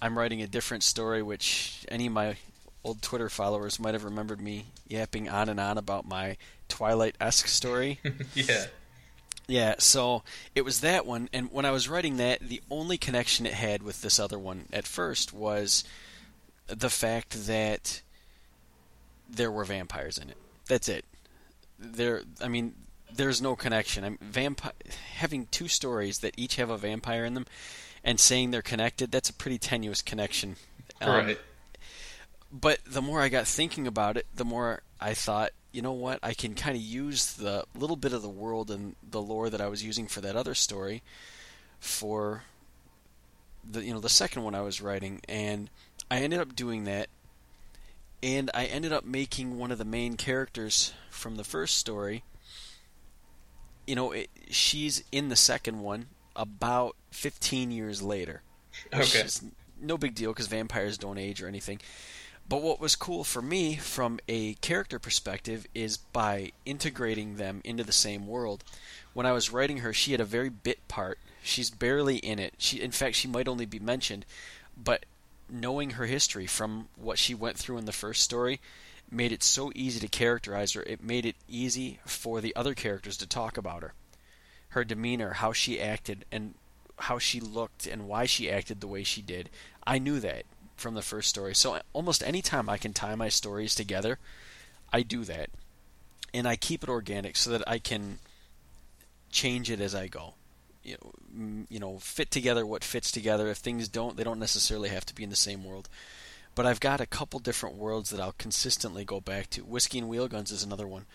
I'm 0.00 0.18
writing 0.18 0.42
a 0.42 0.46
different 0.46 0.82
story, 0.82 1.22
which 1.22 1.84
any 1.88 2.06
of 2.06 2.12
my 2.12 2.36
old 2.84 3.02
Twitter 3.02 3.28
followers 3.28 3.78
might 3.78 3.94
have 3.94 4.04
remembered 4.04 4.40
me 4.40 4.66
yapping 4.88 5.28
on 5.28 5.48
and 5.48 5.60
on 5.60 5.78
about 5.78 6.06
my 6.06 6.36
Twilight 6.68 7.16
esque 7.20 7.48
story. 7.48 8.00
yeah. 8.34 8.66
Yeah, 9.48 9.74
so 9.78 10.22
it 10.54 10.64
was 10.64 10.80
that 10.80 11.04
one, 11.04 11.28
and 11.32 11.52
when 11.52 11.64
I 11.64 11.72
was 11.72 11.88
writing 11.88 12.16
that, 12.16 12.40
the 12.40 12.62
only 12.70 12.96
connection 12.96 13.44
it 13.44 13.54
had 13.54 13.82
with 13.82 14.00
this 14.00 14.18
other 14.18 14.38
one 14.38 14.66
at 14.72 14.86
first 14.86 15.32
was 15.32 15.84
the 16.68 16.88
fact 16.88 17.46
that 17.46 18.02
there 19.32 19.50
were 19.50 19.64
vampires 19.64 20.18
in 20.18 20.30
it. 20.30 20.36
That's 20.68 20.88
it. 20.88 21.04
There, 21.78 22.22
I 22.40 22.48
mean, 22.48 22.74
there's 23.14 23.42
no 23.42 23.56
connection. 23.56 24.04
I'm 24.04 24.18
vampire 24.20 24.72
having 25.16 25.46
two 25.46 25.68
stories 25.68 26.18
that 26.18 26.34
each 26.36 26.56
have 26.56 26.70
a 26.70 26.78
vampire 26.78 27.24
in 27.24 27.34
them, 27.34 27.46
and 28.04 28.20
saying 28.20 28.50
they're 28.50 28.62
connected. 28.62 29.10
That's 29.10 29.30
a 29.30 29.34
pretty 29.34 29.58
tenuous 29.58 30.02
connection. 30.02 30.56
Um, 31.00 31.10
right. 31.10 31.38
But 32.52 32.80
the 32.86 33.02
more 33.02 33.20
I 33.20 33.28
got 33.28 33.46
thinking 33.46 33.86
about 33.86 34.16
it, 34.16 34.26
the 34.34 34.44
more 34.44 34.82
I 35.00 35.14
thought, 35.14 35.52
you 35.72 35.82
know 35.82 35.92
what? 35.92 36.18
I 36.22 36.34
can 36.34 36.54
kind 36.54 36.76
of 36.76 36.82
use 36.82 37.34
the 37.34 37.64
little 37.74 37.96
bit 37.96 38.12
of 38.12 38.22
the 38.22 38.28
world 38.28 38.70
and 38.70 38.94
the 39.08 39.22
lore 39.22 39.48
that 39.50 39.60
I 39.60 39.68
was 39.68 39.82
using 39.82 40.06
for 40.06 40.20
that 40.20 40.36
other 40.36 40.54
story 40.54 41.02
for 41.80 42.44
the 43.68 43.82
you 43.82 43.92
know 43.92 44.00
the 44.00 44.08
second 44.08 44.44
one 44.44 44.54
I 44.54 44.60
was 44.60 44.80
writing, 44.80 45.20
and 45.28 45.70
I 46.10 46.18
ended 46.20 46.40
up 46.40 46.54
doing 46.54 46.84
that 46.84 47.08
and 48.22 48.50
I 48.54 48.66
ended 48.66 48.92
up 48.92 49.04
making 49.04 49.58
one 49.58 49.72
of 49.72 49.78
the 49.78 49.84
main 49.84 50.16
characters 50.16 50.92
from 51.10 51.36
the 51.36 51.44
first 51.44 51.76
story. 51.76 52.22
You 53.86 53.96
know, 53.96 54.12
it, 54.12 54.30
she's 54.48 55.02
in 55.10 55.28
the 55.28 55.36
second 55.36 55.80
one 55.80 56.06
about 56.36 56.96
15 57.10 57.70
years 57.70 58.02
later. 58.02 58.42
Okay. 58.94 59.26
no 59.80 59.98
big 59.98 60.14
deal 60.14 60.30
because 60.30 60.46
vampires 60.46 60.96
don't 60.96 61.18
age 61.18 61.42
or 61.42 61.48
anything. 61.48 61.80
But 62.48 62.62
what 62.62 62.80
was 62.80 62.96
cool 62.96 63.24
for 63.24 63.42
me 63.42 63.76
from 63.76 64.18
a 64.28 64.54
character 64.54 64.98
perspective 64.98 65.66
is 65.74 65.96
by 65.96 66.52
integrating 66.64 67.36
them 67.36 67.60
into 67.64 67.84
the 67.84 67.92
same 67.92 68.26
world. 68.26 68.64
When 69.14 69.26
I 69.26 69.32
was 69.32 69.50
writing 69.50 69.78
her, 69.78 69.92
she 69.92 70.12
had 70.12 70.20
a 70.20 70.24
very 70.24 70.48
bit 70.48 70.86
part. 70.88 71.18
She's 71.42 71.70
barely 71.70 72.16
in 72.16 72.38
it. 72.38 72.54
She, 72.58 72.80
in 72.80 72.90
fact, 72.90 73.16
she 73.16 73.28
might 73.28 73.48
only 73.48 73.66
be 73.66 73.78
mentioned, 73.78 74.24
but 74.76 75.04
knowing 75.48 75.90
her 75.90 76.06
history 76.06 76.46
from 76.46 76.88
what 76.96 77.18
she 77.18 77.34
went 77.34 77.56
through 77.56 77.78
in 77.78 77.84
the 77.84 77.92
first 77.92 78.22
story 78.22 78.60
made 79.10 79.32
it 79.32 79.42
so 79.42 79.70
easy 79.74 80.00
to 80.00 80.08
characterize 80.08 80.72
her. 80.72 80.82
It 80.82 81.02
made 81.02 81.26
it 81.26 81.36
easy 81.48 82.00
for 82.06 82.40
the 82.40 82.56
other 82.56 82.74
characters 82.74 83.16
to 83.18 83.26
talk 83.26 83.56
about 83.56 83.82
her. 83.82 83.92
Her 84.70 84.84
demeanor, 84.84 85.34
how 85.34 85.52
she 85.52 85.80
acted, 85.80 86.24
and 86.32 86.54
how 86.98 87.18
she 87.18 87.38
looked, 87.38 87.86
and 87.86 88.08
why 88.08 88.24
she 88.24 88.50
acted 88.50 88.80
the 88.80 88.86
way 88.86 89.04
she 89.04 89.20
did. 89.20 89.50
I 89.86 89.98
knew 89.98 90.18
that 90.20 90.44
from 90.76 90.94
the 90.94 91.02
first 91.02 91.28
story. 91.28 91.54
So 91.54 91.80
almost 91.92 92.22
any 92.22 92.40
time 92.40 92.68
I 92.68 92.78
can 92.78 92.94
tie 92.94 93.14
my 93.14 93.28
stories 93.28 93.74
together, 93.74 94.18
I 94.92 95.02
do 95.02 95.24
that. 95.24 95.50
And 96.32 96.48
I 96.48 96.56
keep 96.56 96.82
it 96.82 96.88
organic 96.88 97.36
so 97.36 97.50
that 97.50 97.68
I 97.68 97.78
can 97.78 98.18
change 99.30 99.70
it 99.70 99.80
as 99.80 99.94
I 99.94 100.08
go 100.08 100.34
you 100.82 100.96
know, 101.00 101.64
you 101.68 101.78
know, 101.78 101.98
fit 101.98 102.30
together 102.30 102.66
what 102.66 102.84
fits 102.84 103.12
together. 103.12 103.48
If 103.48 103.58
things 103.58 103.88
don't, 103.88 104.16
they 104.16 104.24
don't 104.24 104.38
necessarily 104.38 104.88
have 104.88 105.06
to 105.06 105.14
be 105.14 105.24
in 105.24 105.30
the 105.30 105.36
same 105.36 105.64
world. 105.64 105.88
But 106.54 106.66
I've 106.66 106.80
got 106.80 107.00
a 107.00 107.06
couple 107.06 107.40
different 107.40 107.76
worlds 107.76 108.10
that 108.10 108.20
I'll 108.20 108.34
consistently 108.36 109.04
go 109.04 109.20
back 109.20 109.48
to. 109.50 109.62
Whiskey 109.62 109.98
and 109.98 110.08
Wheel 110.08 110.28
Guns 110.28 110.50
is 110.50 110.62
another 110.62 110.86
one 110.86 111.06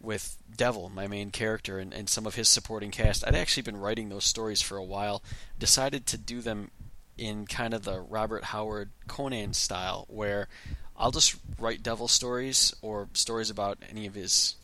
with 0.00 0.36
Devil, 0.54 0.90
my 0.90 1.06
main 1.06 1.30
character, 1.30 1.78
and, 1.78 1.94
and 1.94 2.08
some 2.08 2.26
of 2.26 2.34
his 2.34 2.48
supporting 2.48 2.90
cast. 2.90 3.26
I'd 3.26 3.34
actually 3.34 3.62
been 3.62 3.78
writing 3.78 4.08
those 4.08 4.24
stories 4.24 4.60
for 4.60 4.76
a 4.76 4.84
while. 4.84 5.22
Decided 5.58 6.06
to 6.06 6.18
do 6.18 6.42
them 6.42 6.70
in 7.16 7.46
kind 7.46 7.72
of 7.72 7.84
the 7.84 8.00
Robert 8.00 8.44
Howard 8.44 8.90
Conan 9.06 9.54
style, 9.54 10.04
where 10.08 10.48
I'll 10.96 11.10
just 11.10 11.36
write 11.58 11.82
Devil 11.82 12.08
stories 12.08 12.74
or 12.82 13.08
stories 13.14 13.48
about 13.48 13.78
any 13.88 14.06
of 14.06 14.14
his 14.14 14.56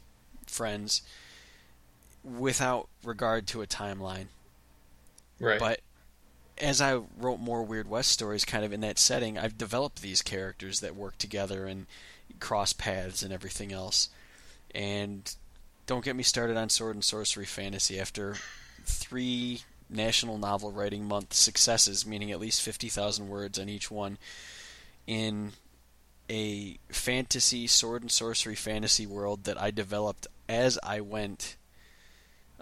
friends 0.46 1.00
without 2.24 2.88
regard 3.04 3.46
to 3.48 3.62
a 3.62 3.66
timeline. 3.66 4.26
Right. 5.40 5.58
But 5.58 5.80
as 6.58 6.80
I 6.80 7.00
wrote 7.18 7.40
more 7.40 7.62
Weird 7.62 7.88
West 7.88 8.10
stories 8.10 8.44
kind 8.44 8.64
of 8.64 8.72
in 8.72 8.80
that 8.80 8.98
setting, 8.98 9.38
I've 9.38 9.58
developed 9.58 10.02
these 10.02 10.22
characters 10.22 10.80
that 10.80 10.94
work 10.94 11.18
together 11.18 11.66
and 11.66 11.86
cross 12.40 12.72
paths 12.72 13.22
and 13.22 13.32
everything 13.32 13.72
else. 13.72 14.08
And 14.74 15.34
don't 15.86 16.04
get 16.04 16.16
me 16.16 16.22
started 16.22 16.56
on 16.56 16.68
sword 16.68 16.94
and 16.94 17.04
sorcery 17.04 17.46
fantasy 17.46 17.98
after 17.98 18.36
three 18.84 19.62
National 19.90 20.38
Novel 20.38 20.70
Writing 20.70 21.04
Month 21.04 21.34
successes, 21.34 22.06
meaning 22.06 22.30
at 22.30 22.40
least 22.40 22.62
50,000 22.62 23.28
words 23.28 23.58
on 23.58 23.68
each 23.68 23.90
one, 23.90 24.18
in 25.06 25.52
a 26.30 26.78
fantasy, 26.88 27.66
sword 27.66 28.02
and 28.02 28.10
sorcery 28.10 28.54
fantasy 28.54 29.06
world 29.06 29.44
that 29.44 29.60
I 29.60 29.70
developed 29.70 30.26
as 30.48 30.78
I 30.82 31.00
went 31.00 31.56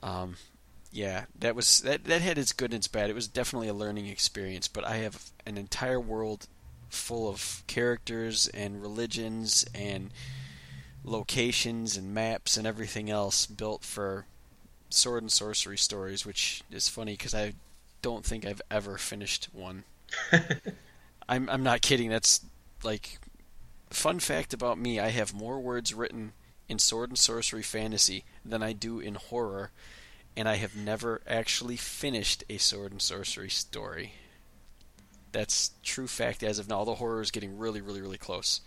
um, 0.03 0.37
yeah, 0.93 1.27
that 1.39 1.55
was 1.55 1.81
that 1.83 2.05
that 2.05 2.23
had 2.23 2.39
its 2.39 2.53
good 2.53 2.71
and 2.71 2.79
its 2.79 2.89
bad. 2.89 3.11
It 3.11 3.15
was 3.15 3.29
definitely 3.29 3.69
a 3.69 3.75
learning 3.75 4.07
experience, 4.07 4.69
but 4.69 4.85
I 4.85 4.97
have 4.97 5.31
an 5.47 5.57
entire 5.57 6.01
world 6.01 6.47
full 6.89 7.29
of 7.29 7.63
characters 7.67 8.49
and 8.49 8.83
religions 8.83 9.65
and 9.75 10.11
locations 11.05 11.97
and 11.97 12.13
maps 12.13 12.57
and 12.57 12.67
everything 12.67 13.09
else 13.09 13.47
built 13.47 13.85
for 13.85 14.27
sword 14.91 15.23
and 15.23 15.33
sorcery 15.33 15.79
stories, 15.79 16.27
which 16.27 16.63
is 16.71 16.89
funny 16.89 17.13
because 17.13 17.35
I 17.35 17.53
don't 18.03 18.25
think 18.25 18.45
I've 18.45 18.63
ever 18.71 18.99
finished 18.99 19.49
one. 19.53 19.85
I'm 21.29 21.49
I'm 21.49 21.63
not 21.63 21.83
kidding. 21.83 22.11
That's 22.11 22.45
like 22.83 23.19
fun 23.91 24.19
fact 24.19 24.53
about 24.53 24.79
me. 24.79 24.99
I 24.99 25.11
have 25.11 25.33
more 25.33 25.61
words 25.61 25.95
written 25.95 26.33
in 26.70 26.78
sword 26.78 27.11
and 27.11 27.18
sorcery 27.18 27.62
fantasy 27.62 28.24
than 28.44 28.62
I 28.62 28.72
do 28.72 29.00
in 29.00 29.16
horror, 29.16 29.72
and 30.37 30.48
I 30.48 30.54
have 30.54 30.76
never 30.76 31.20
actually 31.26 31.76
finished 31.76 32.44
a 32.48 32.59
sword 32.59 32.92
and 32.92 33.02
sorcery 33.02 33.50
story. 33.50 34.12
That's 35.33 35.72
true 35.83 36.06
fact 36.06 36.44
as 36.44 36.61
of 36.61 36.68
now. 36.68 36.85
The 36.85 36.94
horror 36.94 37.20
is 37.20 37.33
getting 37.33 37.59
really, 37.59 37.80
really, 37.80 38.00
really 38.00 38.18
close. 38.18 38.61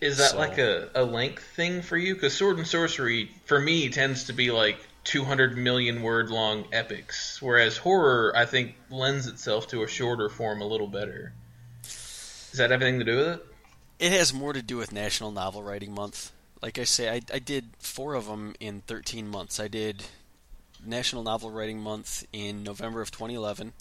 Is 0.00 0.16
that 0.16 0.30
so, 0.30 0.38
like 0.38 0.56
a, 0.56 0.88
a 0.94 1.04
length 1.04 1.44
thing 1.54 1.82
for 1.82 1.98
you? 1.98 2.14
Because 2.14 2.34
sword 2.34 2.56
and 2.56 2.66
sorcery, 2.66 3.30
for 3.44 3.60
me, 3.60 3.90
tends 3.90 4.24
to 4.24 4.32
be 4.32 4.50
like 4.50 4.78
200 5.04 5.56
million 5.58 6.02
word 6.02 6.30
long 6.30 6.64
epics, 6.72 7.42
whereas 7.42 7.76
horror, 7.76 8.32
I 8.34 8.46
think, 8.46 8.74
lends 8.90 9.26
itself 9.26 9.68
to 9.68 9.82
a 9.82 9.88
shorter 9.88 10.30
form 10.30 10.62
a 10.62 10.66
little 10.66 10.86
better. 10.86 11.34
Does 11.82 12.52
that 12.54 12.70
have 12.70 12.80
anything 12.80 13.00
to 13.00 13.04
do 13.04 13.16
with 13.18 13.26
it? 13.28 13.46
It 13.98 14.12
has 14.12 14.32
more 14.32 14.54
to 14.54 14.62
do 14.62 14.78
with 14.78 14.92
National 14.92 15.30
Novel 15.30 15.62
Writing 15.62 15.92
Month. 15.92 16.32
Like 16.60 16.78
I 16.78 16.84
say, 16.84 17.10
I, 17.10 17.20
I 17.32 17.38
did 17.38 17.70
four 17.78 18.14
of 18.14 18.26
them 18.26 18.54
in 18.58 18.80
13 18.82 19.28
months. 19.28 19.60
I 19.60 19.68
did 19.68 20.04
National 20.84 21.22
Novel 21.22 21.50
Writing 21.50 21.80
Month 21.80 22.26
in 22.32 22.62
November 22.62 23.00
of 23.00 23.10
2011. 23.10 23.72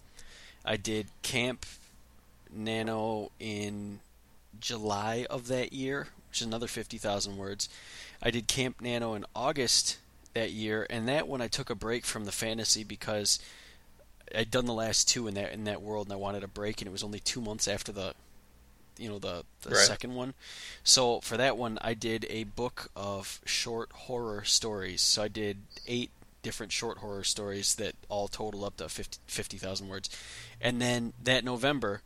I 0.64 0.78
did 0.78 1.08
Camp 1.22 1.66
Nano 2.54 3.32
in 3.40 4.00
July 4.60 5.26
of 5.30 5.48
that 5.48 5.74
year, 5.74 6.10
which 6.30 6.42
is 6.42 6.48
another 6.48 6.68
50,000 6.68 7.38
words. 7.38 7.70
I 8.22 8.32
did 8.32 8.48
Camp 8.48 8.82
Nano 8.82 9.14
in 9.14 9.26
August 9.36 9.98
that 10.34 10.52
year, 10.52 10.86
and 10.90 11.08
that 11.08 11.28
one 11.28 11.42
I 11.42 11.48
took 11.48 11.70
a 11.70 11.76
break 11.76 12.06
from 12.06 12.26
the 12.26 12.32
fantasy 12.32 12.84
because 12.84 13.40
I'd 14.36 14.52
done 14.52 14.66
the 14.66 14.74
last 14.74 15.08
two 15.08 15.28
in 15.28 15.36
that 15.36 15.54
in 15.54 15.64
that 15.66 15.82
world, 15.82 16.08
and 16.08 16.14
I 16.14 16.18
wanted 16.18 16.44
a 16.44 16.48
break, 16.48 16.82
and 16.82 16.88
it 16.88 16.92
was 16.92 17.04
only 17.04 17.20
two 17.20 17.42
months 17.42 17.68
after 17.68 17.92
the, 17.92 18.14
you 19.00 19.10
know, 19.10 19.20
the 19.20 19.44
the 19.62 19.72
Right. 19.72 19.86
second 19.86 20.16
one. 20.16 20.34
So 20.84 21.20
for 21.22 21.38
that 21.38 21.58
one, 21.58 21.78
I 21.82 21.94
did 21.94 22.26
a 22.30 22.44
book 22.46 22.90
of 22.96 23.40
short 23.46 23.92
horror 23.92 24.44
stories. 24.44 25.02
So 25.02 25.24
I 25.24 25.28
did 25.28 25.58
eight 25.88 26.12
different 26.44 26.72
short 26.72 27.00
horror 27.00 27.24
stories 27.24 27.76
that 27.76 27.96
all 28.10 28.28
total 28.28 28.64
up 28.64 28.78
to 28.78 28.88
50 28.88 29.18
50,000 29.28 29.88
words, 29.90 30.10
and 30.62 30.82
then 30.82 31.14
that 31.24 31.44
November, 31.44 32.02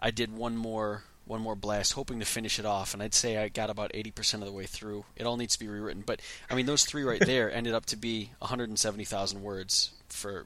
I 0.00 0.10
did 0.10 0.36
one 0.36 0.56
more 0.56 1.04
one 1.26 1.40
more 1.40 1.54
blast, 1.56 1.94
hoping 1.94 2.18
to 2.20 2.26
finish 2.26 2.58
it 2.58 2.66
off, 2.66 2.92
and 2.92 3.02
I'd 3.02 3.14
say 3.14 3.38
I 3.38 3.48
got 3.48 3.70
about 3.70 3.90
80% 3.94 4.34
of 4.42 4.44
the 4.46 4.52
way 4.52 4.66
through. 4.66 5.06
It 5.16 5.24
all 5.24 5.38
needs 5.38 5.54
to 5.54 5.58
be 5.58 5.68
rewritten, 5.68 6.02
but 6.04 6.20
I 6.50 6.54
mean 6.54 6.66
those 6.66 6.84
three 6.84 7.02
right 7.02 7.24
there 7.24 7.50
ended 7.54 7.72
up 7.72 7.86
to 7.86 7.96
be 7.96 8.32
170,000 8.40 9.42
words 9.42 9.90
for 10.08 10.44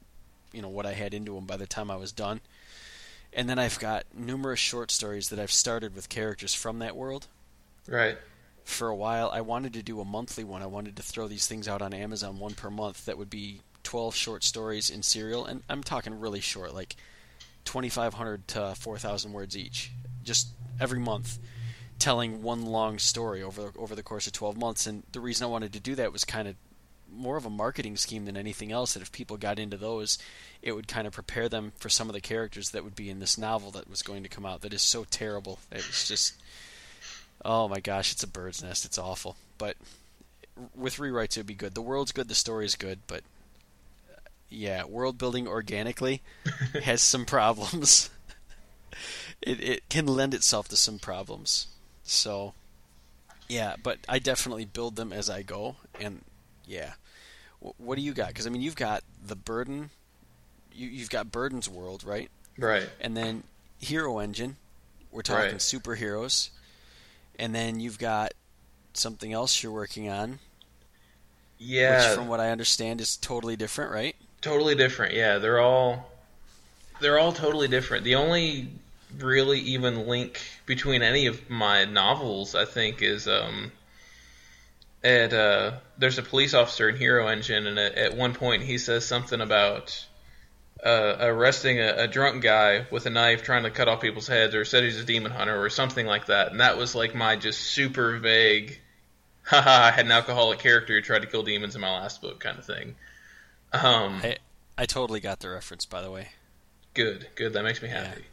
you 0.53 0.63
know 0.63 0.69
what 0.69 0.87
I 0.87 0.93
had 0.93 1.15
into 1.15 1.35
them 1.35 1.47
by 1.47 1.57
the 1.57 1.67
time 1.67 1.91
I 1.91 1.97
was 1.97 2.13
done. 2.13 2.41
And 3.33 3.49
then 3.49 3.59
I've 3.59 3.79
got 3.79 4.05
numerous 4.15 4.59
short 4.59 4.91
stories 4.91 5.29
that 5.29 5.39
I've 5.39 5.53
started 5.53 5.95
with 5.95 6.09
characters 6.09 6.55
from 6.55 6.79
that 6.81 6.97
world. 6.97 7.27
Right. 7.87 8.19
For 8.65 8.89
a 8.89 8.97
while, 8.97 9.31
I 9.33 9.41
wanted 9.41 9.73
to 9.75 9.83
do 9.83 10.01
a 10.01 10.05
monthly 10.05 10.45
one. 10.45 10.63
I 10.63 10.67
wanted 10.67 10.97
to 10.97 11.03
throw 11.03 11.29
these 11.29 11.47
things 11.47 11.69
out 11.69 11.83
on 11.83 11.95
Amazon 11.95 12.39
one 12.39 12.55
per 12.55 12.71
month. 12.71 13.07
That 13.07 13.17
would 13.17 13.31
be 13.31 13.61
12 13.83 14.15
short 14.15 14.45
stories 14.45 14.91
in 14.91 15.03
serial, 15.03 15.47
and 15.47 15.63
I'm 15.69 15.83
talking 15.83 16.21
really 16.21 16.41
short, 16.41 16.75
like 16.75 16.97
2,500 17.65 18.49
to 18.49 18.75
4,000 18.75 19.33
words 19.33 19.57
each, 19.57 19.93
just 20.25 20.49
every 20.79 20.99
month, 20.99 21.39
telling 21.99 22.43
one 22.43 22.67
long 22.67 22.99
story 22.99 23.43
over 23.43 23.73
over 23.79 23.95
the 23.95 24.03
course 24.03 24.27
of 24.27 24.35
12 24.35 24.59
months. 24.59 24.87
And 24.87 25.05
the 25.13 25.21
reason 25.21 25.47
I 25.47 25.49
wanted 25.49 25.73
to 25.73 25.81
do 25.81 25.95
that 25.95 26.13
was 26.13 26.25
kind 26.25 26.49
of 26.49 26.57
more 27.13 27.37
of 27.37 27.47
a 27.47 27.51
marketing 27.51 27.97
scheme 27.97 28.25
than 28.25 28.37
anything 28.37 28.73
else. 28.73 28.95
That 28.95 29.03
if 29.03 29.13
people 29.13 29.37
got 29.37 29.59
into 29.59 29.77
those, 29.77 30.19
it 30.63 30.73
would 30.73 30.89
kind 30.89 31.07
of 31.07 31.13
prepare 31.13 31.49
them 31.49 31.73
for 31.77 31.89
some 31.89 32.09
of 32.09 32.15
the 32.15 32.21
characters 32.21 32.71
that 32.71 32.85
would 32.85 32.97
be 32.97 33.11
in 33.11 33.21
this 33.21 33.39
novel 33.39 33.71
that 33.73 33.89
was 33.89 34.03
going 34.03 34.23
to 34.23 34.29
come 34.29 34.47
out. 34.47 34.61
That 34.63 34.75
is 34.75 34.83
so 34.83 35.05
terrible. 35.05 35.59
It 35.71 35.87
was 35.87 36.07
just, 36.07 36.35
oh 37.45 37.69
my 37.69 37.81
gosh, 37.81 38.13
it's 38.13 38.23
a 38.23 38.29
bird's 38.29 38.63
nest. 38.63 38.85
It's 38.85 38.99
awful. 38.99 39.37
But 39.59 39.77
with 40.75 40.97
rewrites, 40.97 41.37
it 41.37 41.41
would 41.41 41.47
be 41.47 41.55
good. 41.55 41.75
The 41.75 41.83
world's 41.83 42.13
good. 42.13 42.29
The 42.29 42.35
story's 42.35 42.75
good. 42.75 43.01
But 43.07 43.23
uh, 44.13 44.21
yeah, 44.49 44.85
world 44.85 45.19
building 45.19 45.47
organically 45.47 46.23
has 46.83 47.03
some 47.03 47.25
problems. 47.25 48.11
it 49.43 49.61
it 49.61 49.89
can 49.89 50.07
lend 50.07 50.35
itself 50.35 50.69
to 50.69 50.77
some 50.77 50.99
problems. 50.99 51.69
So 52.03 52.55
yeah, 53.49 53.77
but 53.83 53.99
I 54.09 54.19
definitely 54.19 54.67
build 54.67 54.97
them 54.97 55.13
as 55.13 55.31
I 55.31 55.43
go, 55.43 55.77
and 55.99 56.23
yeah. 56.69 56.93
Wh- 57.61 57.79
What 57.81 57.97
do 57.97 58.03
you 58.03 58.13
got? 58.13 58.29
Because 58.29 58.47
I 58.47 58.51
mean, 58.51 58.63
you've 58.63 58.77
got 58.77 59.03
the 59.27 59.35
burden. 59.37 59.91
You, 60.73 60.87
you've 60.89 61.11
got 61.11 61.33
Burden's 61.33 61.69
world, 61.69 62.05
right? 62.05 62.31
Right. 62.57 62.89
And 63.01 63.17
then 63.17 63.43
Hero 63.81 64.19
Engine. 64.21 64.57
We're 65.11 65.23
talking 65.23 65.53
Right. 65.53 65.55
superheroes. 65.57 66.51
And 67.39 67.55
then 67.55 67.81
you've 67.81 67.99
got 67.99 68.33
something 68.95 69.33
else 69.33 69.63
you're 69.63 69.73
working 69.73 70.09
on, 70.09 70.39
Yeah. 71.59 72.09
which, 72.11 72.17
from 72.17 72.29
what 72.29 72.41
I 72.41 72.51
understand, 72.51 73.01
is 73.01 73.17
totally 73.17 73.57
different, 73.57 73.91
right? 73.93 74.15
totally 74.41 74.77
different. 74.77 75.15
Yeah, 75.15 75.39
they're 75.39 75.59
all 75.59 76.13
they're 77.01 77.19
all 77.19 77.33
totally 77.33 77.67
different. 77.67 78.05
The 78.05 78.15
only 78.15 78.69
really 79.19 79.59
even 79.61 80.07
link 80.07 80.41
between 80.65 81.03
any 81.03 81.27
of 81.27 81.51
my 81.51 81.85
novels, 81.85 82.55
I 82.55 82.65
think, 82.65 83.03
is 83.03 83.27
um 83.27 83.73
at 85.03 85.33
uh 85.33 85.73
there's 85.97 86.19
a 86.19 86.23
police 86.23 86.55
officer 86.55 86.89
in 86.89 86.97
Hero 86.97 87.27
Engine, 87.29 87.67
and 87.67 87.79
at, 87.79 87.95
at 87.95 88.17
one 88.17 88.35
point 88.35 88.63
he 88.63 88.79
says 88.79 89.05
something 89.05 89.41
about 89.41 90.07
uh, 90.85 91.17
arresting 91.21 91.81
a, 91.81 92.05
a 92.05 92.09
drunk 92.09 92.43
guy 92.43 92.87
with 92.91 93.07
a 93.07 93.11
knife 93.11 93.43
trying 93.43 93.65
to 93.65 93.71
cut 93.71 93.89
off 93.89 94.01
people's 94.01 94.29
heads, 94.29 94.55
or 94.55 94.65
said 94.65 94.85
he's 94.85 95.01
a 95.01 95.05
demon 95.05 95.33
hunter, 95.33 95.61
or 95.61 95.71
something 95.71 96.07
like 96.07 96.27
that. 96.27 96.53
And 96.53 96.61
that 96.61 96.77
was 96.77 96.95
like 96.95 97.15
my 97.15 97.37
just 97.37 97.61
super 97.61 98.19
vague, 98.19 98.79
haha, 99.43 99.87
I 99.87 99.91
had 99.91 100.07
an 100.07 100.13
alcoholic 100.13 100.61
character 100.61 100.95
who 100.95 101.01
tried 101.01 101.23
to 101.23 101.27
kill 101.27 101.43
demons 101.43 101.75
in 101.75 101.81
my 101.81 101.91
last 101.91 102.23
book 102.23 102.41
kind 102.41 102.59
of 102.59 102.65
thing. 102.65 102.95
Um, 103.73 104.21
I 104.23 104.37
I 104.77 104.87
totally 104.87 105.21
got 105.21 105.41
the 105.41 105.49
reference, 105.49 105.85
by 105.85 106.03
the 106.03 106.11
way. 106.11 106.29
Good, 106.95 107.27
good. 107.35 107.53
That 107.53 107.65
makes 107.65 107.83
me 107.83 107.89
happy. 107.89 108.25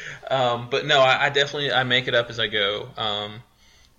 um, 0.30 0.68
but 0.70 0.86
no, 0.86 1.00
I, 1.00 1.26
I 1.26 1.28
definitely 1.30 1.72
I 1.72 1.84
make 1.84 2.08
it 2.08 2.14
up 2.14 2.30
as 2.30 2.40
I 2.40 2.46
go. 2.46 2.88
Um, 2.96 3.42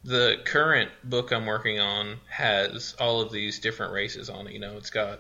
the 0.03 0.38
current 0.45 0.91
book 1.03 1.31
I'm 1.31 1.45
working 1.45 1.79
on 1.79 2.17
has 2.29 2.95
all 2.99 3.21
of 3.21 3.31
these 3.31 3.59
different 3.59 3.93
races 3.93 4.29
on 4.29 4.47
it. 4.47 4.53
You 4.53 4.59
know, 4.59 4.77
it's 4.77 4.89
got 4.89 5.19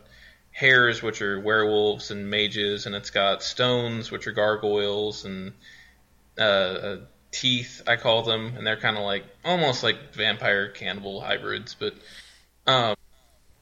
hares, 0.51 1.01
which 1.01 1.21
are 1.21 1.39
werewolves 1.39 2.11
and 2.11 2.29
mages, 2.29 2.85
and 2.85 2.95
it's 2.95 3.09
got 3.09 3.43
stones, 3.43 4.11
which 4.11 4.27
are 4.27 4.31
gargoyles, 4.31 5.25
and 5.25 5.53
uh, 6.37 6.41
uh, 6.41 6.97
teeth. 7.31 7.81
I 7.87 7.97
call 7.97 8.23
them, 8.23 8.53
and 8.57 8.65
they're 8.65 8.79
kind 8.79 8.97
of 8.97 9.03
like 9.03 9.25
almost 9.43 9.83
like 9.83 10.13
vampire 10.13 10.69
cannibal 10.69 11.21
hybrids. 11.21 11.75
But 11.77 11.93
um, 12.65 12.95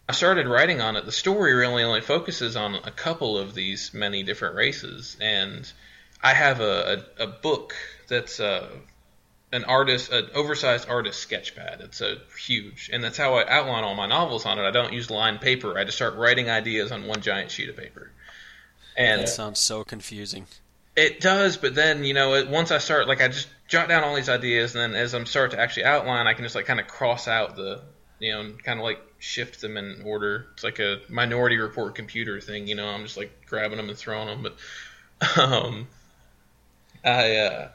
I 0.08 0.14
started 0.14 0.48
writing 0.48 0.82
on 0.82 0.96
it. 0.96 1.06
The 1.06 1.12
story 1.12 1.54
really 1.54 1.84
only 1.84 2.02
focuses 2.02 2.56
on 2.56 2.76
a 2.76 2.92
couple 2.92 3.38
of 3.38 3.54
these 3.54 3.94
many 3.94 4.24
different 4.24 4.56
races, 4.56 5.18
and 5.20 5.72
I 6.22 6.34
have 6.34 6.62
a, 6.62 7.04
a, 7.20 7.24
a 7.24 7.28
book 7.28 7.76
that's 8.08 8.40
uh, 8.40 8.70
an 9.52 9.64
artist, 9.66 10.12
an 10.12 10.30
oversized 10.36 10.90
artist 10.90 11.20
sketch 11.20 11.56
pad. 11.56 11.80
It's 11.82 12.02
a 12.02 12.18
huge, 12.38 12.90
and 12.94 13.04
that's 13.04 13.18
how 13.18 13.36
I 13.36 13.48
outline 13.48 13.84
all 13.84 13.96
my 13.96 14.08
novels 14.08 14.46
on 14.46 14.60
it. 14.60 14.64
I 14.64 14.72
don't 14.72 14.94
use 14.94 15.10
lined 15.10 15.42
paper. 15.42 15.78
I 15.78 15.84
just 15.86 15.98
start 15.98 16.16
writing 16.16 16.50
ideas 16.50 16.92
on 16.92 17.08
one 17.08 17.22
giant 17.22 17.52
sheet 17.52 17.70
of 17.70 17.78
paper. 17.78 18.12
And 18.96 19.22
That 19.22 19.30
sounds 19.30 19.60
so 19.60 19.84
confusing. 19.84 20.48
it 20.96 21.22
does, 21.22 21.58
but 21.58 21.76
then 21.76 22.04
you 22.04 22.14
know, 22.14 22.34
it, 22.36 22.50
once 22.50 22.72
I 22.72 22.80
start, 22.80 23.08
like 23.08 23.22
I 23.22 23.28
just 23.30 23.48
jot 23.68 23.88
down 23.90 24.04
all 24.04 24.16
these 24.16 24.30
ideas, 24.30 24.76
and 24.76 24.82
then 24.94 25.02
as 25.02 25.14
I'm 25.14 25.26
start 25.26 25.52
to 25.52 25.60
actually 25.60 25.86
outline, 25.86 26.28
I 26.28 26.34
can 26.34 26.44
just 26.44 26.56
like 26.56 26.66
kind 26.66 26.80
of 26.80 26.88
cross 26.88 27.28
out 27.28 27.56
the, 27.56 27.82
you 28.20 28.32
know, 28.34 28.52
kind 28.64 28.80
of 28.80 28.84
like 28.84 29.00
shift 29.20 29.62
them 29.62 29.78
in 29.78 30.02
order. 30.06 30.48
It's 30.54 30.64
like 30.64 30.80
a 30.80 31.00
Minority 31.10 31.58
Report 31.58 31.96
computer 31.96 32.42
thing, 32.42 32.68
you 32.68 32.76
know. 32.76 32.88
I'm 32.88 33.04
just 33.04 33.18
like 33.18 33.46
grabbing 33.48 33.78
them 33.78 33.90
and 33.90 33.98
throwing 33.98 34.28
them, 34.28 34.44
but 34.44 35.38
um, 35.40 35.88
I 37.04 37.36
uh, 37.38 37.70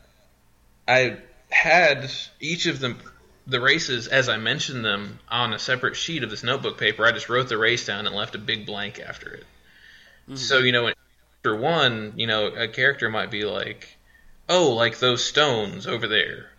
I 0.88 1.18
had 1.53 2.11
each 2.41 2.67
of 2.67 2.81
them 2.81 2.99
the 3.47 3.61
races 3.61 4.07
as 4.07 4.29
I 4.29 4.37
mentioned 4.37 4.85
them 4.85 5.19
on 5.29 5.53
a 5.53 5.59
separate 5.59 5.97
sheet 5.97 6.23
of 6.23 6.31
this 6.31 6.43
notebook 6.43 6.79
paper. 6.79 7.05
I 7.05 7.12
just 7.12 7.29
wrote 7.29 7.49
the 7.49 7.59
race 7.59 7.87
down 7.87 8.07
and 8.07 8.15
left 8.15 8.35
a 8.35 8.38
big 8.38 8.67
blank 8.67 9.01
after 9.01 9.35
it. 9.35 9.45
Mm-hmm. 10.25 10.37
So 10.37 10.59
you 10.59 10.73
know, 10.73 10.87
in 10.88 10.95
chapter 11.37 11.57
one, 11.57 12.15
you 12.17 12.27
know, 12.27 12.47
a 12.47 12.69
character 12.69 13.11
might 13.11 13.31
be 13.31 13.45
like, 13.45 13.97
"Oh, 14.49 14.71
like 14.71 14.99
those 14.99 15.25
stones 15.25 15.87
over 15.87 16.07
there," 16.07 16.51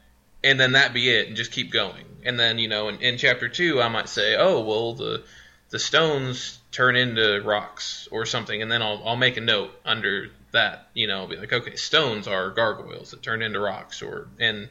and 0.43 0.59
then 0.59 0.73
that 0.73 0.93
be 0.93 1.09
it, 1.09 1.27
and 1.27 1.35
just 1.35 1.51
keep 1.51 1.71
going. 1.71 2.05
And 2.23 2.39
then 2.39 2.59
you 2.59 2.67
know, 2.67 2.89
in, 2.89 3.01
in 3.01 3.17
chapter 3.17 3.49
two, 3.49 3.81
I 3.81 3.87
might 3.87 4.09
say, 4.09 4.35
"Oh, 4.35 4.61
well, 4.61 4.93
the 4.93 5.23
the 5.69 5.79
stones 5.79 6.59
turn 6.71 6.95
into 6.95 7.41
rocks 7.41 8.07
or 8.11 8.25
something," 8.25 8.61
and 8.61 8.71
then 8.71 8.81
I'll 8.81 9.01
I'll 9.05 9.15
make 9.15 9.37
a 9.37 9.41
note 9.41 9.71
under 9.85 10.29
that. 10.53 10.89
You 10.93 11.07
know, 11.07 11.27
be 11.27 11.37
like, 11.37 11.53
"Okay, 11.53 11.75
stones 11.75 12.27
are 12.27 12.49
gargoyles 12.51 13.11
that 13.11 13.21
turn 13.23 13.41
into 13.41 13.59
rocks," 13.59 14.01
or 14.01 14.29
and 14.39 14.69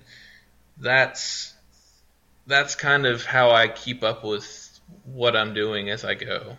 that's 0.79 1.55
that's 2.47 2.75
kind 2.75 3.07
of 3.07 3.25
how 3.25 3.51
I 3.53 3.69
keep 3.69 4.03
up 4.03 4.25
with 4.25 4.81
what 5.05 5.37
I'm 5.37 5.55
doing 5.55 5.91
as 5.91 6.05
I 6.05 6.15
go 6.15 6.57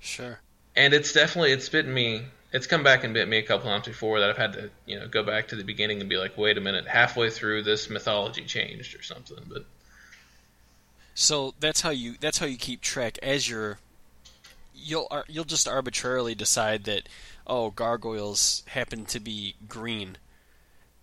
Sure. 0.00 0.40
and 0.76 0.94
it's 0.94 1.12
definitely 1.12 1.52
it's 1.52 1.68
bitten 1.68 1.92
me 1.92 2.22
it's 2.52 2.66
come 2.66 2.82
back 2.82 3.04
and 3.04 3.14
bit 3.14 3.28
me 3.28 3.38
a 3.38 3.42
couple 3.42 3.70
times 3.70 3.86
before 3.86 4.20
that 4.20 4.30
I've 4.30 4.36
had 4.36 4.52
to 4.54 4.70
you 4.86 4.98
know 4.98 5.08
go 5.08 5.22
back 5.22 5.48
to 5.48 5.56
the 5.56 5.64
beginning 5.64 6.00
and 6.00 6.08
be 6.08 6.16
like 6.16 6.36
wait 6.38 6.58
a 6.58 6.60
minute 6.60 6.86
halfway 6.88 7.30
through 7.30 7.62
this 7.64 7.90
mythology 7.90 8.44
changed 8.44 8.98
or 8.98 9.02
something 9.02 9.44
but 9.48 9.64
So 11.14 11.54
that's 11.60 11.80
how 11.82 11.90
you 11.90 12.16
that's 12.20 12.38
how 12.38 12.46
you 12.46 12.56
keep 12.56 12.80
track 12.80 13.18
as 13.22 13.48
you're 13.48 13.78
you'll 14.74 15.08
you'll 15.28 15.44
just 15.44 15.68
arbitrarily 15.68 16.34
decide 16.34 16.84
that 16.84 17.08
oh 17.50 17.70
gargoyles 17.70 18.62
happen 18.68 19.04
to 19.04 19.20
be 19.20 19.54
green 19.68 20.16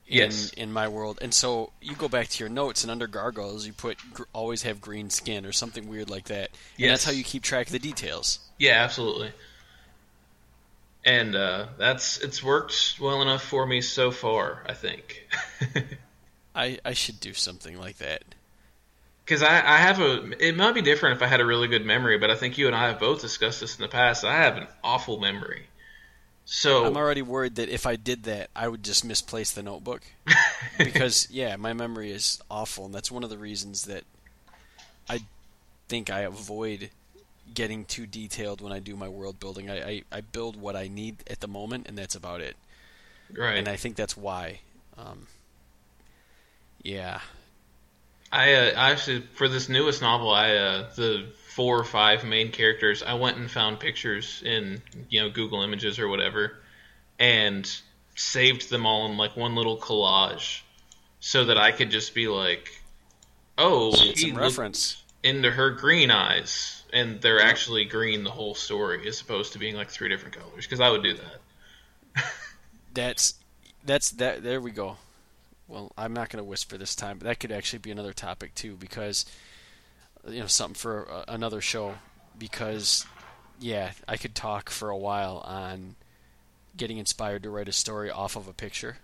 in 0.08 0.18
Yes. 0.18 0.50
in 0.54 0.72
my 0.72 0.88
world. 0.88 1.20
And 1.22 1.34
so 1.34 1.74
you 1.82 1.94
go 1.94 2.08
back 2.08 2.30
to 2.30 2.40
your 2.44 2.50
notes 2.50 2.82
and 2.84 2.90
under 2.90 3.06
gargoyles 3.08 3.68
you 3.68 3.74
put 3.74 3.98
gr- 4.14 4.24
always 4.32 4.64
have 4.64 4.80
green 4.80 5.10
skin 5.10 5.46
or 5.46 5.52
something 5.52 5.90
weird 5.90 6.10
like 6.10 6.26
that. 6.26 6.52
And 6.80 6.90
that's 6.90 7.04
how 7.04 7.12
you 7.12 7.26
keep 7.26 7.44
track 7.44 7.66
of 7.68 7.74
the 7.74 7.80
details. 7.80 8.40
Yeah 8.58 8.82
absolutely. 8.84 9.32
And 11.06 11.36
uh, 11.36 11.68
that's 11.78 12.18
it's 12.20 12.42
worked 12.44 12.96
well 13.00 13.22
enough 13.22 13.44
for 13.44 13.66
me 13.66 13.82
so 13.82 14.12
far 14.12 14.64
I 14.68 14.74
think. 14.74 15.28
I 16.56 16.80
I 16.86 16.94
should 16.94 17.20
do 17.20 17.34
something 17.34 17.78
like 17.78 17.98
that. 17.98 18.24
Because 19.26 19.44
I, 19.44 19.56
I 19.58 19.78
have 19.78 20.00
a 20.00 20.32
it 20.46 20.56
might 20.56 20.74
be 20.74 20.82
different 20.82 21.18
if 21.18 21.22
I 21.22 21.28
had 21.28 21.42
a 21.42 21.46
really 21.46 21.68
good 21.68 21.86
memory 21.86 22.18
but 22.18 22.32
I 22.32 22.36
think 22.36 22.58
you 22.58 22.68
and 22.68 22.76
I 22.76 22.88
have 22.88 23.00
both 23.00 23.20
discussed 23.22 23.60
this 23.60 23.76
in 23.78 23.82
the 23.82 23.90
past. 23.90 24.24
I 24.24 24.36
have 24.38 24.56
an 24.56 24.68
awful 24.86 25.20
memory 25.20 25.68
so 26.50 26.86
I'm 26.86 26.96
already 26.96 27.22
worried 27.22 27.56
that 27.56 27.68
if 27.68 27.86
I 27.86 27.98
did 27.98 28.24
that, 28.24 28.50
I 28.56 28.70
would 28.70 28.82
just 28.82 29.04
misplace 29.04 29.52
the 29.52 29.62
notebook. 29.62 30.02
because 30.78 31.28
yeah, 31.30 31.58
my 31.58 31.74
memory 31.74 32.10
is 32.10 32.42
awful, 32.50 32.86
and 32.86 32.96
that's 32.96 33.12
one 33.12 33.26
of 33.26 33.30
the 33.30 33.38
reasons 33.38 33.84
that 33.84 34.06
I 35.10 35.20
think 35.90 36.10
I 36.10 36.22
avoid 36.22 36.90
getting 37.54 37.84
too 37.84 38.08
detailed 38.08 38.62
when 38.62 38.72
I 38.72 38.80
do 38.80 38.96
my 38.96 39.10
world 39.10 39.42
building. 39.42 39.70
I, 39.70 39.90
I, 39.90 40.04
I 40.10 40.22
build 40.22 40.56
what 40.56 40.78
I 40.78 40.88
need 40.88 41.18
at 41.30 41.42
the 41.42 41.50
moment, 41.50 41.86
and 41.90 41.98
that's 41.98 42.16
about 42.16 42.40
it. 42.40 42.56
Right. 43.36 43.58
And 43.58 43.68
I 43.68 43.76
think 43.76 43.98
that's 43.98 44.16
why. 44.16 44.62
Um, 44.98 45.28
yeah. 46.82 47.20
I 48.32 48.54
uh, 48.54 48.72
actually 48.76 49.22
for 49.34 49.50
this 49.50 49.68
newest 49.68 50.02
novel, 50.02 50.32
I 50.32 50.56
uh, 50.56 50.90
the 50.96 51.26
four 51.58 51.80
or 51.80 51.84
five 51.84 52.24
main 52.24 52.52
characters. 52.52 53.02
I 53.02 53.16
went 53.16 53.38
and 53.38 53.50
found 53.50 53.80
pictures 53.80 54.44
in 54.46 54.80
you 55.10 55.20
know 55.20 55.30
Google 55.32 55.64
Images 55.64 55.98
or 55.98 56.08
whatever, 56.08 56.60
and 57.18 57.68
saved 58.16 58.70
them 58.70 58.86
all 58.86 59.08
in 59.08 59.18
like 59.18 59.36
one 59.36 59.56
little 59.56 59.76
collage, 59.76 60.62
so 61.20 61.46
that 61.46 61.58
I 61.58 61.72
could 61.72 61.90
just 61.90 62.14
be 62.14 62.28
like, 62.28 62.80
"Oh, 63.58 63.92
Get 63.92 64.20
some 64.20 64.38
reference. 64.38 65.02
into 65.24 65.50
her 65.50 65.72
green 65.72 66.12
eyes." 66.12 66.84
And 66.94 67.20
they're 67.22 67.42
actually 67.42 67.86
green 67.86 68.24
the 68.24 68.32
whole 68.32 68.54
story, 68.56 69.08
as 69.08 69.20
opposed 69.20 69.52
to 69.54 69.60
being 69.60 69.76
like 69.76 69.90
three 69.90 70.10
different 70.10 70.38
colors. 70.38 70.66
Because 70.66 70.80
I 70.80 70.90
would 70.92 71.04
do 71.04 71.16
that. 71.16 72.24
That's 72.94 73.34
that's 73.84 74.12
that. 74.12 74.44
There 74.44 74.62
we 74.62 74.72
go. 74.72 74.98
Well, 75.68 75.92
I'm 75.98 76.14
not 76.14 76.30
going 76.30 76.38
to 76.38 76.48
whisper 76.48 76.78
this 76.78 76.96
time, 76.96 77.18
but 77.18 77.26
that 77.26 77.40
could 77.40 77.52
actually 77.52 77.80
be 77.80 77.92
another 77.92 78.14
topic 78.14 78.56
too, 78.56 78.76
because 78.76 79.26
you 80.30 80.40
know 80.40 80.48
something 80.48 80.76
for 80.76 81.10
uh, 81.12 81.24
another 81.28 81.62
show. 81.62 81.96
Because 82.38 83.06
yeah, 83.60 83.92
I 84.08 84.18
could 84.18 84.36
talk 84.36 84.70
for 84.70 84.90
a 84.90 84.98
while 84.98 85.38
on 85.46 85.96
getting 86.76 86.98
inspired 86.98 87.44
to 87.44 87.50
write 87.50 87.68
a 87.68 87.74
story 87.74 88.12
off 88.12 88.36
of 88.36 88.48
a 88.48 88.54
picture. 88.54 88.98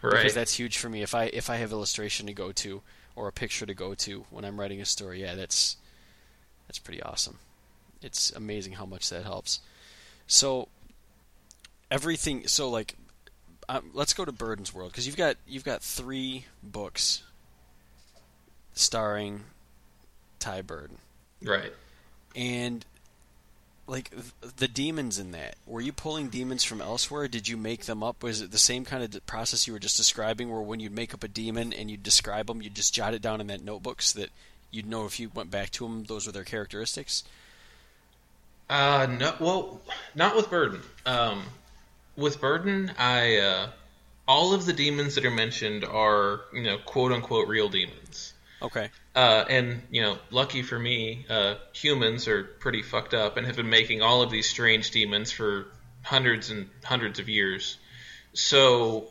Right. 0.00 0.16
Because 0.16 0.34
that's 0.34 0.54
huge 0.54 0.78
for 0.78 0.88
me. 0.88 1.02
If 1.02 1.14
I 1.14 1.24
if 1.24 1.50
I 1.50 1.56
have 1.56 1.72
illustration 1.72 2.26
to 2.26 2.32
go 2.32 2.52
to 2.52 2.82
or 3.16 3.26
a 3.26 3.32
picture 3.32 3.66
to 3.66 3.74
go 3.74 3.94
to 3.94 4.24
when 4.30 4.44
I'm 4.44 4.58
writing 4.58 4.80
a 4.80 4.84
story, 4.84 5.20
yeah, 5.22 5.34
that's 5.34 5.76
that's 6.66 6.78
pretty 6.78 7.02
awesome. 7.02 7.38
It's 8.00 8.30
amazing 8.30 8.74
how 8.74 8.86
much 8.86 9.10
that 9.10 9.24
helps. 9.24 9.60
So 10.28 10.68
everything. 11.90 12.46
So 12.46 12.70
like, 12.70 12.94
um, 13.68 13.90
let's 13.92 14.14
go 14.14 14.24
to 14.24 14.32
Burden's 14.32 14.72
World 14.72 14.92
because 14.92 15.06
you've 15.06 15.16
got 15.16 15.36
you've 15.46 15.64
got 15.64 15.82
three 15.82 16.44
books 16.62 17.24
starring 18.72 19.44
Ty 20.38 20.62
Burden, 20.62 20.98
right. 21.42 21.72
and 22.34 22.84
like 23.86 24.10
the 24.58 24.68
demons 24.68 25.18
in 25.18 25.32
that. 25.32 25.56
Were 25.66 25.80
you 25.80 25.92
pulling 25.92 26.28
demons 26.28 26.62
from 26.62 26.82
elsewhere? 26.82 27.26
Did 27.26 27.48
you 27.48 27.56
make 27.56 27.86
them 27.86 28.02
up? 28.02 28.22
Was 28.22 28.42
it 28.42 28.50
the 28.50 28.58
same 28.58 28.84
kind 28.84 29.02
of 29.02 29.26
process 29.26 29.66
you 29.66 29.72
were 29.72 29.78
just 29.78 29.96
describing, 29.96 30.50
where 30.50 30.60
when 30.60 30.78
you'd 30.78 30.92
make 30.94 31.14
up 31.14 31.24
a 31.24 31.28
demon 31.28 31.72
and 31.72 31.90
you'd 31.90 32.02
describe 32.02 32.46
them, 32.46 32.60
you'd 32.60 32.74
just 32.74 32.92
jot 32.94 33.14
it 33.14 33.22
down 33.22 33.40
in 33.40 33.46
that 33.46 33.64
notebook 33.64 34.02
so 34.02 34.20
that 34.20 34.30
you'd 34.70 34.86
know 34.86 35.06
if 35.06 35.18
you 35.18 35.30
went 35.34 35.50
back 35.50 35.70
to 35.70 35.84
them, 35.84 36.04
those 36.04 36.26
were 36.26 36.32
their 36.32 36.44
characteristics? 36.44 37.24
Uh, 38.68 39.06
no, 39.18 39.34
well, 39.40 39.80
not 40.14 40.36
with 40.36 40.50
Burden. 40.50 40.80
Um, 41.06 41.44
with 42.16 42.40
Burden, 42.40 42.92
I 42.98 43.38
uh, 43.38 43.68
all 44.26 44.52
of 44.52 44.66
the 44.66 44.74
demons 44.74 45.14
that 45.14 45.24
are 45.24 45.30
mentioned 45.30 45.84
are 45.84 46.42
you 46.52 46.62
know 46.62 46.76
quote 46.78 47.12
unquote 47.12 47.48
real 47.48 47.70
demons. 47.70 48.34
Okay. 48.60 48.90
Uh, 49.18 49.44
and 49.50 49.82
you 49.90 50.00
know, 50.00 50.16
lucky 50.30 50.62
for 50.62 50.78
me, 50.78 51.26
uh, 51.28 51.56
humans 51.72 52.28
are 52.28 52.44
pretty 52.44 52.82
fucked 52.82 53.14
up 53.14 53.36
and 53.36 53.48
have 53.48 53.56
been 53.56 53.68
making 53.68 54.00
all 54.00 54.22
of 54.22 54.30
these 54.30 54.48
strange 54.48 54.92
demons 54.92 55.32
for 55.32 55.66
hundreds 56.04 56.50
and 56.50 56.70
hundreds 56.84 57.18
of 57.18 57.28
years. 57.28 57.78
So, 58.32 59.08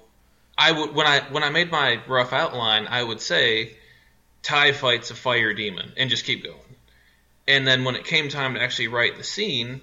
I 0.57 0.71
would 0.71 0.95
when 0.95 1.05
I 1.05 1.19
when 1.31 1.43
I 1.43 1.49
made 1.49 1.71
my 1.71 1.99
rough 2.07 2.31
outline, 2.31 2.87
I 2.87 3.03
would 3.03 3.19
say, 3.19 3.75
Ty 4.43 4.71
fights 4.71 5.11
a 5.11 5.13
fire 5.13 5.53
demon, 5.53 5.91
and 5.97 6.09
just 6.09 6.23
keep 6.23 6.41
going. 6.41 6.75
And 7.45 7.67
then 7.67 7.83
when 7.83 7.95
it 7.95 8.05
came 8.05 8.29
time 8.29 8.53
to 8.53 8.61
actually 8.61 8.87
write 8.87 9.17
the 9.17 9.25
scene, 9.25 9.81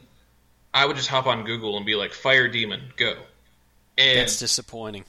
I 0.72 0.86
would 0.86 0.96
just 0.96 1.08
hop 1.08 1.26
on 1.26 1.44
Google 1.44 1.76
and 1.76 1.84
be 1.84 1.96
like, 1.96 2.14
"Fire 2.14 2.48
demon, 2.48 2.94
go." 2.96 3.14
And 3.98 4.20
That's 4.20 4.38
disappointing. 4.38 5.04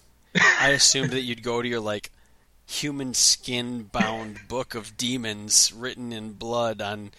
I 0.60 0.72
assumed 0.72 1.12
that 1.12 1.22
you'd 1.22 1.42
go 1.42 1.62
to 1.62 1.68
your 1.70 1.80
like 1.80 2.12
human 2.66 3.14
skin 3.14 3.84
bound 3.84 4.40
book 4.48 4.76
of 4.76 4.98
demons 4.98 5.72
written 5.74 6.12
in 6.12 6.34
blood 6.34 6.82
on 6.82 7.12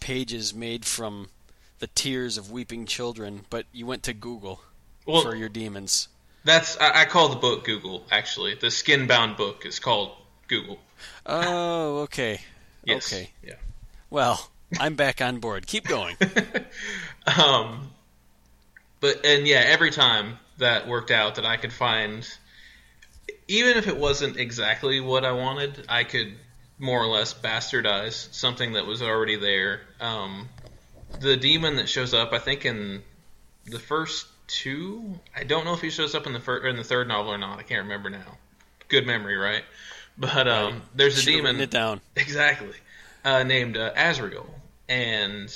pages 0.00 0.54
made 0.54 0.84
from 0.84 1.28
the 1.78 1.86
tears 1.88 2.36
of 2.36 2.50
weeping 2.50 2.86
children, 2.86 3.44
but 3.50 3.66
you 3.72 3.86
went 3.86 4.02
to 4.02 4.12
Google 4.12 4.60
well, 5.06 5.22
for 5.22 5.34
your 5.34 5.48
demons. 5.48 6.08
that's 6.44 6.78
I, 6.78 7.02
I 7.02 7.04
call 7.04 7.28
the 7.28 7.36
book 7.36 7.64
Google. 7.64 8.04
Actually, 8.10 8.54
the 8.54 8.70
skin 8.70 9.06
bound 9.06 9.36
book 9.36 9.64
is 9.64 9.78
called 9.78 10.12
Google. 10.48 10.78
Oh, 11.26 12.00
okay. 12.00 12.40
Yes. 12.84 13.12
Okay. 13.12 13.30
Yeah. 13.42 13.54
Well, 14.10 14.50
I'm 14.78 14.94
back 14.94 15.20
on 15.20 15.38
board. 15.38 15.66
Keep 15.66 15.86
going. 15.86 16.16
Um, 17.26 17.90
but 19.00 19.24
and 19.24 19.46
yeah, 19.46 19.62
every 19.66 19.90
time 19.90 20.38
that 20.58 20.88
worked 20.88 21.10
out 21.10 21.36
that 21.36 21.44
I 21.44 21.56
could 21.56 21.72
find, 21.72 22.26
even 23.50 23.76
if 23.76 23.88
it 23.88 23.96
wasn't 23.96 24.36
exactly 24.36 25.00
what 25.00 25.24
I 25.24 25.32
wanted, 25.32 25.84
I 25.88 26.04
could 26.04 26.34
more 26.78 27.02
or 27.02 27.08
less 27.08 27.34
bastardize 27.34 28.32
something 28.32 28.74
that 28.74 28.86
was 28.86 29.02
already 29.02 29.34
there. 29.34 29.80
Um, 30.00 30.48
the 31.18 31.36
demon 31.36 31.74
that 31.76 31.88
shows 31.88 32.14
up, 32.14 32.32
I 32.32 32.38
think 32.38 32.64
in 32.64 33.02
the 33.66 33.80
first 33.80 34.28
two, 34.46 35.18
I 35.36 35.42
don't 35.42 35.64
know 35.64 35.74
if 35.74 35.80
he 35.80 35.90
shows 35.90 36.14
up 36.14 36.28
in 36.28 36.32
the 36.32 36.68
in 36.68 36.76
the 36.76 36.84
third 36.84 37.08
novel 37.08 37.32
or 37.32 37.38
not. 37.38 37.58
I 37.58 37.64
can't 37.64 37.82
remember 37.82 38.08
now. 38.08 38.38
Good 38.86 39.04
memory, 39.04 39.36
right? 39.36 39.64
But 40.16 40.46
um, 40.46 40.82
there's 40.94 41.18
a 41.18 41.20
Should've 41.20 41.40
demon 41.40 41.60
it 41.60 41.70
down. 41.70 42.00
Exactly. 42.16 42.76
Uh, 43.24 43.42
named 43.42 43.76
uh, 43.76 43.90
Azrael. 43.96 44.46
And 44.88 45.52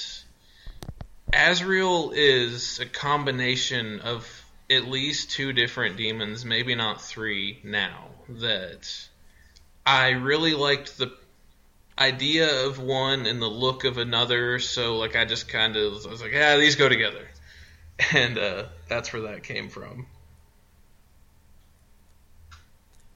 Azrael 1.33 2.13
is 2.15 2.81
a 2.81 2.87
combination 2.87 4.01
of 4.01 4.44
at 4.71 4.87
least 4.87 5.31
two 5.31 5.53
different 5.53 5.97
demons, 5.97 6.45
maybe 6.45 6.75
not 6.75 7.01
three 7.01 7.61
now, 7.63 8.09
that 8.29 9.09
I 9.85 10.11
really 10.11 10.55
liked 10.55 10.97
the 10.97 11.13
idea 11.99 12.67
of 12.67 12.79
one 12.79 13.27
and 13.27 13.41
the 13.41 13.49
look 13.49 13.85
of 13.85 13.99
another, 13.99 14.59
so 14.59 14.97
like 14.97 15.17
I 15.17 15.25
just 15.25 15.49
kind 15.49 15.77
of 15.77 16.07
I 16.07 16.11
was 16.11 16.23
like, 16.23 16.33
yeah, 16.33 16.57
these 16.57 16.77
go 16.77 16.89
together. 16.89 17.27
And 18.13 18.39
uh, 18.39 18.65
that's 18.89 19.13
where 19.13 19.23
that 19.23 19.45
came 19.45 19.69
from. 19.69 20.07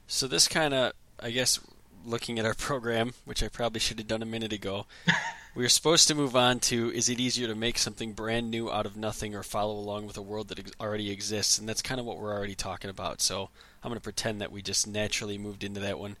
So 0.07 0.25
this 0.25 0.47
kind 0.47 0.73
of, 0.73 0.93
I 1.19 1.31
guess, 1.31 1.59
looking 2.05 2.39
at 2.39 2.45
our 2.45 2.53
program, 2.53 3.13
which 3.25 3.43
I 3.43 3.49
probably 3.49 3.81
should 3.81 3.99
have 3.99 4.07
done 4.07 4.21
a 4.21 4.25
minute 4.25 4.53
ago, 4.53 4.85
we 5.55 5.63
were 5.63 5.69
supposed 5.69 6.07
to 6.07 6.15
move 6.15 6.35
on 6.35 6.59
to: 6.61 6.91
is 6.91 7.09
it 7.09 7.19
easier 7.19 7.47
to 7.47 7.55
make 7.55 7.77
something 7.77 8.13
brand 8.13 8.49
new 8.51 8.71
out 8.71 8.85
of 8.85 8.95
nothing, 8.95 9.35
or 9.35 9.43
follow 9.43 9.73
along 9.73 10.05
with 10.05 10.17
a 10.17 10.21
world 10.21 10.49
that 10.49 10.59
ex- 10.59 10.71
already 10.79 11.11
exists? 11.11 11.57
And 11.57 11.67
that's 11.67 11.81
kind 11.81 11.99
of 11.99 12.05
what 12.05 12.19
we're 12.19 12.33
already 12.33 12.55
talking 12.55 12.89
about. 12.89 13.21
So 13.21 13.49
I'm 13.83 13.89
going 13.89 13.99
to 13.99 14.03
pretend 14.03 14.41
that 14.41 14.51
we 14.51 14.61
just 14.61 14.87
naturally 14.87 15.37
moved 15.37 15.63
into 15.63 15.79
that 15.79 15.99
one. 15.99 16.17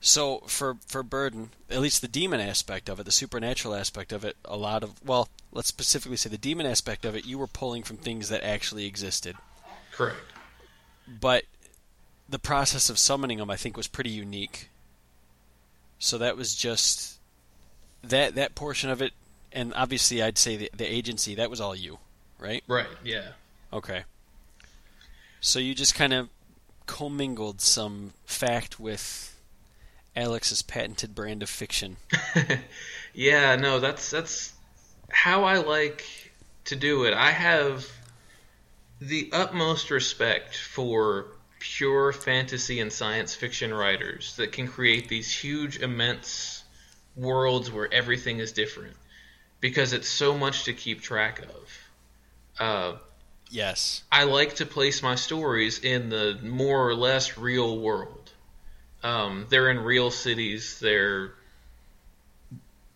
So 0.00 0.38
for 0.46 0.76
for 0.86 1.02
Burden, 1.02 1.50
at 1.70 1.80
least 1.80 2.02
the 2.02 2.08
demon 2.08 2.40
aspect 2.40 2.88
of 2.88 3.00
it, 3.00 3.04
the 3.04 3.12
supernatural 3.12 3.74
aspect 3.74 4.12
of 4.12 4.24
it, 4.24 4.36
a 4.44 4.56
lot 4.56 4.82
of 4.82 5.04
well, 5.04 5.28
let's 5.52 5.68
specifically 5.68 6.16
say 6.16 6.30
the 6.30 6.38
demon 6.38 6.66
aspect 6.66 7.04
of 7.04 7.16
it, 7.16 7.26
you 7.26 7.38
were 7.38 7.46
pulling 7.46 7.82
from 7.82 7.96
things 7.96 8.28
that 8.28 8.44
actually 8.44 8.86
existed 8.86 9.36
Correct. 9.92 10.18
but 11.08 11.44
the 12.28 12.38
process 12.38 12.88
of 12.90 12.98
summoning 12.98 13.38
them 13.38 13.50
I 13.50 13.56
think 13.56 13.76
was 13.76 13.88
pretty 13.88 14.10
unique. 14.10 14.68
So 15.98 16.16
that 16.18 16.36
was 16.36 16.54
just 16.54 17.17
that 18.02 18.34
that 18.34 18.54
portion 18.54 18.90
of 18.90 19.02
it, 19.02 19.12
and 19.52 19.72
obviously 19.74 20.22
I'd 20.22 20.38
say 20.38 20.56
the, 20.56 20.70
the 20.76 20.86
agency 20.86 21.34
that 21.36 21.50
was 21.50 21.60
all 21.60 21.74
you, 21.74 21.98
right? 22.38 22.62
Right, 22.66 22.86
yeah. 23.04 23.28
Okay. 23.72 24.04
So 25.40 25.58
you 25.58 25.74
just 25.74 25.94
kind 25.94 26.12
of 26.12 26.28
commingled 26.86 27.60
some 27.60 28.12
fact 28.26 28.80
with 28.80 29.36
Alex's 30.16 30.62
patented 30.62 31.14
brand 31.14 31.42
of 31.42 31.50
fiction. 31.50 31.96
yeah, 33.14 33.56
no, 33.56 33.78
that's 33.78 34.10
that's 34.10 34.52
how 35.10 35.44
I 35.44 35.58
like 35.58 36.04
to 36.64 36.76
do 36.76 37.04
it. 37.04 37.14
I 37.14 37.30
have 37.30 37.86
the 39.00 39.30
utmost 39.32 39.90
respect 39.90 40.56
for 40.56 41.26
pure 41.60 42.12
fantasy 42.12 42.80
and 42.80 42.92
science 42.92 43.34
fiction 43.34 43.72
writers 43.72 44.36
that 44.36 44.52
can 44.52 44.68
create 44.68 45.08
these 45.08 45.32
huge, 45.32 45.78
immense 45.78 46.57
worlds 47.18 47.70
where 47.70 47.92
everything 47.92 48.38
is 48.38 48.52
different 48.52 48.96
because 49.60 49.92
it's 49.92 50.08
so 50.08 50.38
much 50.38 50.64
to 50.64 50.72
keep 50.72 51.02
track 51.02 51.40
of. 51.40 51.78
Uh, 52.58 52.98
Yes. 53.50 54.02
I 54.12 54.24
like 54.24 54.56
to 54.56 54.66
place 54.66 55.02
my 55.02 55.14
stories 55.14 55.78
in 55.78 56.10
the 56.10 56.38
more 56.42 56.88
or 56.88 56.94
less 56.94 57.38
real 57.38 57.78
world. 57.78 58.30
Um, 59.02 59.46
they're 59.48 59.70
in 59.70 59.78
real 59.80 60.10
cities. 60.10 60.78
They're, 60.80 61.32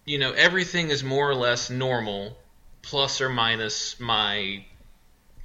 you 0.05 0.19
know, 0.19 0.33
everything 0.33 0.91
is 0.91 1.03
more 1.03 1.31
or 1.31 1.35
less 1.35 1.71
normal, 1.71 2.37
plus 2.83 3.21
or 3.21 3.29
minus 3.29 3.99
my 4.01 4.65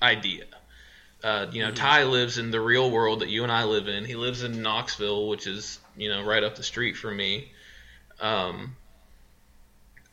idea. 0.01 0.45
Uh, 1.23 1.47
you 1.51 1.63
know, 1.63 1.71
Ty 1.71 2.03
lives 2.03 2.38
in 2.38 2.51
the 2.51 2.61
real 2.61 2.91
world 2.91 3.21
that 3.21 3.30
you 3.30 3.43
and 3.43 3.51
I 3.51 3.63
live 3.63 3.88
in. 3.88 4.05
He 4.05 4.15
lives 4.15 4.43
in 4.43 4.61
Knoxville, 4.61 5.28
which 5.30 5.47
is 5.47 5.80
you 5.95 6.09
know 6.09 6.23
right 6.23 6.43
up 6.43 6.55
the 6.55 6.63
street 6.63 6.95
from 6.95 7.17
me. 7.17 7.51
Um, 8.20 8.76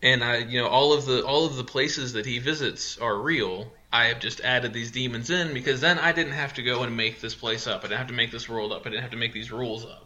and 0.02 0.22
I, 0.22 0.38
you 0.38 0.60
know, 0.60 0.68
all 0.68 0.92
of 0.92 1.06
the 1.06 1.24
all 1.24 1.46
of 1.46 1.56
the 1.56 1.64
places 1.64 2.12
that 2.12 2.26
he 2.26 2.38
visits 2.38 2.98
are 2.98 3.16
real. 3.16 3.72
I 3.92 4.06
have 4.06 4.20
just 4.20 4.40
added 4.40 4.72
these 4.72 4.90
demons 4.90 5.30
in 5.30 5.54
because 5.54 5.80
then 5.80 5.98
I 5.98 6.12
didn't 6.12 6.32
have 6.32 6.54
to 6.54 6.62
go 6.62 6.82
and 6.82 6.96
make 6.96 7.20
this 7.20 7.34
place 7.34 7.66
up. 7.66 7.80
I 7.80 7.88
didn't 7.88 7.98
have 7.98 8.08
to 8.08 8.14
make 8.14 8.30
this 8.32 8.48
world 8.48 8.72
up. 8.72 8.82
I 8.86 8.90
didn't 8.90 9.02
have 9.02 9.12
to 9.12 9.16
make 9.16 9.32
these 9.32 9.52
rules 9.52 9.84
up. 9.84 10.04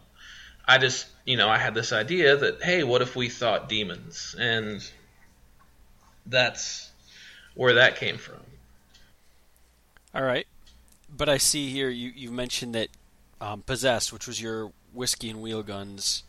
I 0.67 0.77
just, 0.77 1.07
you 1.25 1.39
know, 1.39 1.49
I 1.49 1.57
had 1.57 1.75
this 1.75 1.93
idea 1.93 2.37
that 2.37 2.63
hey, 2.63 2.85
what 2.85 3.03
if 3.03 3.17
we 3.17 3.29
thought 3.29 3.69
demons? 3.69 4.37
And 4.39 4.89
that's 6.27 6.91
where 7.55 7.75
that 7.75 7.97
came 7.97 8.19
from. 8.19 8.41
All 10.15 10.23
right, 10.23 10.47
but 11.15 11.29
I 11.29 11.39
see 11.39 11.71
here 11.71 11.89
you 11.89 12.13
you 12.15 12.31
mentioned 12.31 12.75
that 12.75 12.89
um, 13.41 13.63
possessed, 13.63 14.13
which 14.13 14.27
was 14.27 14.41
your 14.41 14.73
whiskey 14.93 15.31
and 15.31 15.41
wheel 15.41 15.63
guns, 15.63 16.25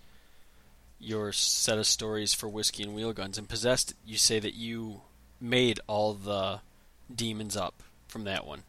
your 0.99 1.31
set 1.31 1.77
of 1.77 1.87
stories 1.87 2.33
for 2.33 2.47
whiskey 2.47 2.83
and 2.83 2.93
wheel 2.93 3.13
guns, 3.13 3.37
and 3.37 3.47
possessed. 3.47 3.93
You 4.05 4.17
say 4.17 4.39
that 4.39 4.53
you 4.53 5.01
made 5.39 5.79
all 5.87 6.13
the 6.13 6.59
demons 7.13 7.55
up 7.55 7.75
from 8.07 8.25
that 8.25 8.45
one. 8.45 8.63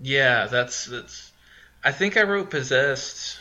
Yeah, 0.00 0.46
that's 0.46 0.86
that's. 0.86 1.32
I 1.82 1.92
think 1.92 2.16
I 2.16 2.22
wrote 2.22 2.50
possessed 2.50 3.40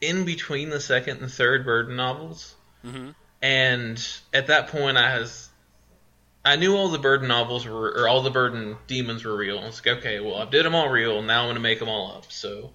in 0.00 0.24
between 0.24 0.70
the 0.70 0.80
second 0.80 1.22
and 1.22 1.30
third 1.30 1.64
Burden 1.64 1.96
novels, 1.96 2.54
mm-hmm. 2.84 3.10
and 3.40 4.08
at 4.34 4.48
that 4.48 4.68
point 4.68 4.98
I 4.98 5.18
was 5.18 5.48
I 6.44 6.56
knew 6.56 6.76
all 6.76 6.88
the 6.88 6.98
Burden 6.98 7.28
novels 7.28 7.66
were, 7.66 7.90
or 7.90 8.08
all 8.08 8.22
the 8.22 8.30
Burden 8.30 8.76
demons 8.86 9.24
were 9.24 9.36
real. 9.36 9.58
It's 9.64 9.84
like, 9.84 9.98
okay, 9.98 10.18
well, 10.18 10.36
I 10.36 10.44
did 10.44 10.64
them 10.64 10.74
all 10.74 10.88
real. 10.88 11.22
Now 11.22 11.42
I'm 11.42 11.46
going 11.46 11.54
to 11.54 11.60
make 11.60 11.78
them 11.78 11.88
all 11.88 12.16
up. 12.16 12.32
So, 12.32 12.72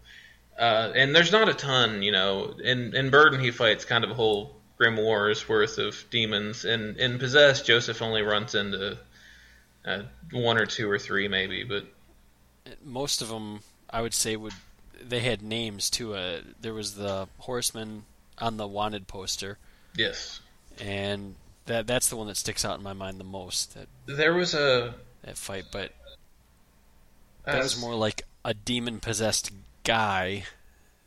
uh, 0.57 0.91
and 0.95 1.15
there's 1.15 1.31
not 1.31 1.49
a 1.49 1.53
ton, 1.53 2.01
you 2.01 2.11
know. 2.11 2.55
In 2.63 2.95
in 2.95 3.09
Burden, 3.09 3.39
he 3.39 3.51
fights 3.51 3.85
kind 3.85 4.03
of 4.03 4.11
a 4.11 4.13
whole 4.13 4.55
Grimoire's 4.79 5.47
worth 5.47 5.77
of 5.77 6.05
demons. 6.09 6.65
And 6.65 6.97
in 6.97 7.19
Possessed, 7.19 7.65
Joseph 7.65 8.01
only 8.01 8.21
runs 8.21 8.55
into 8.55 8.97
uh, 9.85 10.03
one 10.31 10.57
or 10.57 10.65
two 10.65 10.89
or 10.89 10.99
three, 10.99 11.27
maybe. 11.27 11.63
But 11.63 11.85
most 12.83 13.21
of 13.21 13.29
them, 13.29 13.61
I 13.89 14.01
would 14.01 14.13
say, 14.13 14.35
would 14.35 14.53
they 15.01 15.19
had 15.19 15.41
names 15.41 15.89
too. 15.89 16.15
Uh, 16.15 16.41
there 16.59 16.73
was 16.73 16.95
the 16.95 17.27
Horseman 17.39 18.03
on 18.39 18.57
the 18.57 18.67
wanted 18.67 19.07
poster. 19.07 19.57
Yes. 19.95 20.41
And 20.79 21.35
that 21.65 21.87
that's 21.87 22.09
the 22.09 22.15
one 22.15 22.27
that 22.27 22.37
sticks 22.37 22.65
out 22.65 22.77
in 22.77 22.83
my 22.83 22.93
mind 22.93 23.19
the 23.19 23.25
most. 23.25 23.73
That 23.75 23.87
there 24.05 24.33
was 24.33 24.53
a 24.53 24.95
that 25.23 25.37
fight, 25.37 25.65
but 25.71 25.91
that 27.45 27.61
was 27.61 27.79
more 27.79 27.95
like 27.95 28.23
a 28.43 28.53
demon 28.53 28.99
possessed 28.99 29.51
guy 29.87 30.43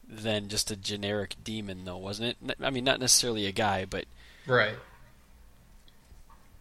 than 0.09 0.49
just 0.49 0.71
a 0.71 0.77
generic 0.77 1.37
demon, 1.45 1.85
though, 1.85 1.99
wasn't 1.99 2.37
it? 2.49 2.57
I 2.61 2.71
mean, 2.71 2.85
not 2.85 2.99
necessarily 2.99 3.47
a 3.47 3.53
guy, 3.53 3.85
but 3.85 4.07
right. 4.47 4.75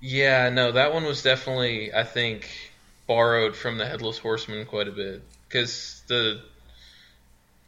Yeah, 0.01 0.49
no, 0.49 0.71
that 0.73 0.93
one 0.93 1.05
was 1.05 1.23
definitely, 1.23 1.93
I 1.93 2.03
think, 2.03 2.49
borrowed 3.07 3.55
from 3.55 3.77
the 3.77 3.85
Headless 3.85 4.17
Horseman 4.17 4.65
quite 4.65 4.87
a 4.87 4.91
bit 4.91 5.21
because 5.47 6.01
the 6.07 6.41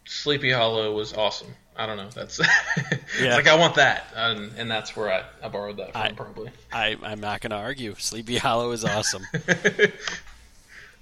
Sleepy 0.05 0.51
Hollow 0.51 0.93
was 0.93 1.13
awesome. 1.13 1.53
I 1.75 1.85
don't 1.85 1.97
know. 1.97 2.09
That's 2.13 2.39
yeah. 3.21 3.35
like 3.35 3.47
I 3.47 3.55
want 3.55 3.75
that, 3.75 4.07
um, 4.15 4.51
and 4.57 4.69
that's 4.69 4.95
where 4.95 5.11
I, 5.11 5.23
I 5.41 5.47
borrowed 5.47 5.77
that 5.77 5.93
from. 5.93 6.01
I, 6.01 6.11
probably. 6.11 6.51
I 6.71 6.97
I'm 7.01 7.21
not 7.21 7.41
going 7.41 7.51
to 7.51 7.57
argue. 7.57 7.95
Sleepy 7.97 8.37
Hollow 8.37 8.71
is 8.71 8.83
awesome. 8.83 9.23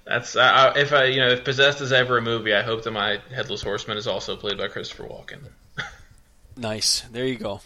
that's 0.04 0.36
uh, 0.36 0.72
if 0.76 0.92
I 0.92 1.04
you 1.04 1.20
know 1.20 1.28
if 1.28 1.44
Possessed 1.44 1.80
is 1.80 1.92
ever 1.92 2.18
a 2.18 2.22
movie, 2.22 2.54
I 2.54 2.62
hope 2.62 2.84
that 2.84 2.90
my 2.90 3.20
Headless 3.34 3.62
Horseman 3.62 3.96
is 3.96 4.06
also 4.06 4.36
played 4.36 4.58
by 4.58 4.68
Christopher 4.68 5.04
Walken. 5.04 5.40
nice. 6.56 7.02
There 7.12 7.26
you 7.26 7.36
go. 7.36 7.60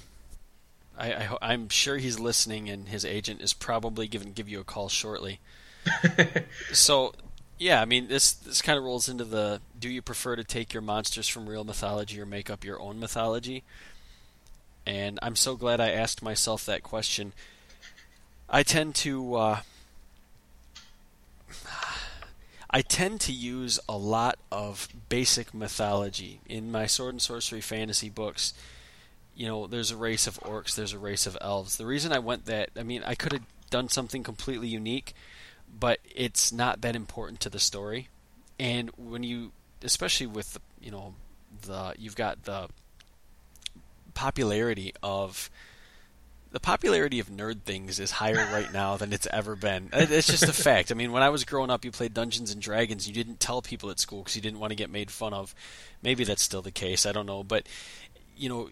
I, 0.96 1.28
I 1.42 1.54
am 1.54 1.68
sure 1.68 1.96
he's 1.96 2.20
listening, 2.20 2.68
and 2.68 2.88
his 2.88 3.04
agent 3.04 3.40
is 3.40 3.52
probably 3.52 4.06
giving 4.06 4.32
give 4.32 4.48
you 4.48 4.60
a 4.60 4.64
call 4.64 4.88
shortly. 4.88 5.40
so 6.72 7.14
yeah, 7.58 7.80
I 7.80 7.84
mean 7.84 8.08
this 8.08 8.32
this 8.32 8.62
kind 8.62 8.78
of 8.78 8.84
rolls 8.84 9.08
into 9.08 9.24
the 9.24 9.60
do 9.78 9.88
you 9.88 10.02
prefer 10.02 10.36
to 10.36 10.44
take 10.44 10.72
your 10.72 10.82
monsters 10.82 11.28
from 11.28 11.48
real 11.48 11.64
mythology 11.64 12.20
or 12.20 12.26
make 12.26 12.50
up 12.50 12.64
your 12.64 12.80
own 12.80 13.00
mythology? 13.00 13.64
And 14.86 15.18
I'm 15.22 15.36
so 15.36 15.56
glad 15.56 15.80
I 15.80 15.90
asked 15.90 16.22
myself 16.22 16.66
that 16.66 16.82
question. 16.82 17.32
I 18.50 18.62
tend 18.62 18.94
to 18.96 19.34
uh, 19.34 19.60
I 22.74 22.82
tend 22.82 23.20
to 23.22 23.32
use 23.32 23.80
a 23.88 23.96
lot 23.96 24.36
of 24.50 24.88
basic 25.08 25.54
mythology 25.54 26.40
in 26.46 26.70
my 26.72 26.86
sword 26.86 27.14
and 27.14 27.22
sorcery 27.22 27.60
fantasy 27.60 28.10
books. 28.10 28.52
You 29.34 29.46
know, 29.46 29.66
there's 29.66 29.90
a 29.90 29.96
race 29.96 30.26
of 30.26 30.38
orcs, 30.40 30.74
there's 30.74 30.92
a 30.92 30.98
race 30.98 31.26
of 31.26 31.38
elves. 31.40 31.76
The 31.76 31.86
reason 31.86 32.12
I 32.12 32.18
went 32.18 32.46
that, 32.46 32.70
I 32.76 32.82
mean, 32.82 33.02
I 33.06 33.14
could 33.14 33.32
have 33.32 33.42
done 33.70 33.88
something 33.88 34.22
completely 34.22 34.68
unique 34.68 35.14
but 35.78 35.98
it's 36.14 36.52
not 36.52 36.80
that 36.82 36.96
important 36.96 37.40
to 37.40 37.50
the 37.50 37.58
story. 37.58 38.08
And 38.58 38.90
when 38.96 39.22
you, 39.22 39.52
especially 39.82 40.26
with 40.26 40.58
you 40.80 40.90
know 40.90 41.14
the 41.62 41.94
you've 41.98 42.16
got 42.16 42.44
the 42.44 42.68
popularity 44.14 44.94
of 45.02 45.50
the 46.54 46.60
popularity 46.60 47.18
of 47.18 47.28
nerd 47.30 47.62
things 47.62 47.98
is 47.98 48.12
higher 48.12 48.36
right 48.36 48.72
now 48.72 48.96
than 48.96 49.12
it's 49.12 49.26
ever 49.32 49.56
been. 49.56 49.88
It's 49.92 50.28
just 50.28 50.44
a 50.44 50.52
fact. 50.62 50.92
I 50.92 50.94
mean, 50.94 51.10
when 51.10 51.24
I 51.24 51.28
was 51.30 51.44
growing 51.44 51.68
up, 51.68 51.84
you 51.84 51.90
played 51.90 52.14
Dungeons 52.14 52.52
and 52.52 52.62
Dragons. 52.62 53.08
You 53.08 53.12
didn't 53.12 53.40
tell 53.40 53.60
people 53.60 53.90
at 53.90 53.98
school 53.98 54.20
because 54.20 54.36
you 54.36 54.40
didn't 54.40 54.60
want 54.60 54.70
to 54.70 54.76
get 54.76 54.88
made 54.88 55.10
fun 55.10 55.34
of. 55.34 55.52
Maybe 56.00 56.22
that's 56.22 56.42
still 56.42 56.62
the 56.62 56.70
case. 56.70 57.06
I 57.06 57.12
don't 57.12 57.26
know, 57.26 57.42
but 57.42 57.66
you 58.36 58.48
know, 58.48 58.68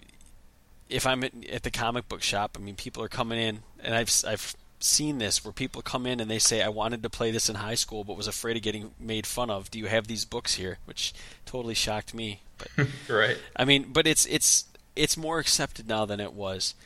if 0.89 1.09
I'm 1.09 1.25
at, 1.25 1.33
at 1.51 1.65
the 1.65 1.73
comic 1.73 2.09
book 2.09 2.23
shop, 2.23 2.57
I 2.57 2.63
mean, 2.63 2.77
people 2.77 3.03
are 3.03 3.09
coming 3.09 3.41
in, 3.41 3.65
and 3.83 3.97
I've 3.97 4.13
I've 4.29 4.55
seen 4.79 5.19
this 5.19 5.45
where 5.45 5.53
people 5.53 5.83
come 5.83 6.07
in 6.07 6.21
and 6.21 6.31
they 6.31 6.39
say, 6.39 6.63
I 6.63 6.69
wanted 6.69 7.03
to 7.03 7.11
play 7.11 7.33
this 7.33 7.49
in 7.49 7.57
high 7.57 7.75
school 7.75 8.05
but 8.05 8.17
was 8.17 8.29
afraid 8.29 8.57
of 8.57 8.63
getting 8.63 8.93
made 9.01 9.27
fun 9.27 9.51
of. 9.51 9.73
Do 9.73 9.81
you 9.81 9.87
have 9.87 10.07
these 10.07 10.25
books 10.25 10.55
here? 10.55 10.79
Which 10.85 11.13
totally 11.47 11.75
shocked 11.75 12.15
me. 12.15 12.43
But 12.59 12.87
right. 13.09 13.39
I 13.57 13.65
mean, 13.65 13.87
but 13.93 14.07
it's 14.07 14.25
it's 14.27 14.67
it's 14.95 15.17
more 15.17 15.41
accepted 15.41 15.89
now 15.89 16.05
than 16.05 16.21
it 16.21 16.33
was. 16.33 16.77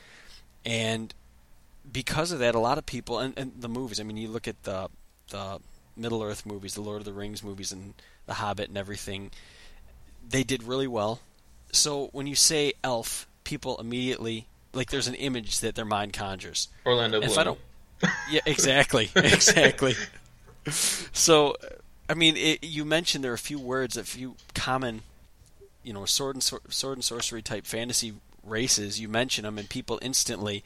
And 0.67 1.13
because 1.89 2.33
of 2.33 2.39
that, 2.39 2.53
a 2.53 2.59
lot 2.59 2.77
of 2.77 2.85
people 2.85 3.19
and, 3.19 3.33
and 3.37 3.53
the 3.57 3.69
movies, 3.69 3.99
I 3.99 4.03
mean 4.03 4.17
you 4.17 4.27
look 4.27 4.47
at 4.47 4.61
the 4.63 4.89
the 5.29 5.59
Middle 5.95 6.21
Earth 6.21 6.45
movies, 6.45 6.75
the 6.75 6.81
Lord 6.81 6.99
of 6.99 7.05
the 7.05 7.13
Rings 7.13 7.41
movies 7.41 7.71
and 7.71 7.93
The 8.27 8.35
Hobbit 8.35 8.67
and 8.67 8.77
everything, 8.77 9.31
they 10.27 10.43
did 10.43 10.63
really 10.63 10.87
well. 10.87 11.21
So 11.71 12.09
when 12.11 12.27
you 12.27 12.35
say 12.35 12.73
elf, 12.83 13.27
people 13.45 13.77
immediately 13.79 14.45
like 14.73 14.89
there's 14.91 15.07
an 15.07 15.15
image 15.15 15.61
that 15.61 15.75
their 15.75 15.85
mind 15.85 16.13
conjures. 16.13 16.67
Orlando 16.85 17.19
Bloom. 17.19 17.31
If 17.31 17.37
I 17.37 17.43
don't, 17.45 17.59
yeah, 18.29 18.41
exactly, 18.45 19.09
exactly. 19.15 19.95
so, 20.69 21.55
I 22.09 22.13
mean, 22.13 22.35
it, 22.35 22.63
you 22.63 22.83
mentioned 22.83 23.23
there 23.23 23.31
are 23.31 23.35
a 23.35 23.39
few 23.39 23.59
words, 23.59 23.95
a 23.95 24.03
few 24.03 24.35
common, 24.53 25.01
you 25.83 25.93
know, 25.93 26.03
sword 26.05 26.35
and 26.35 26.43
sword 26.43 26.97
and 26.97 27.03
sorcery 27.03 27.41
type 27.41 27.65
fantasy 27.65 28.13
races. 28.47 28.99
You 28.99 29.07
mention 29.07 29.43
them, 29.43 29.57
and 29.57 29.69
people 29.69 29.99
instantly 30.01 30.63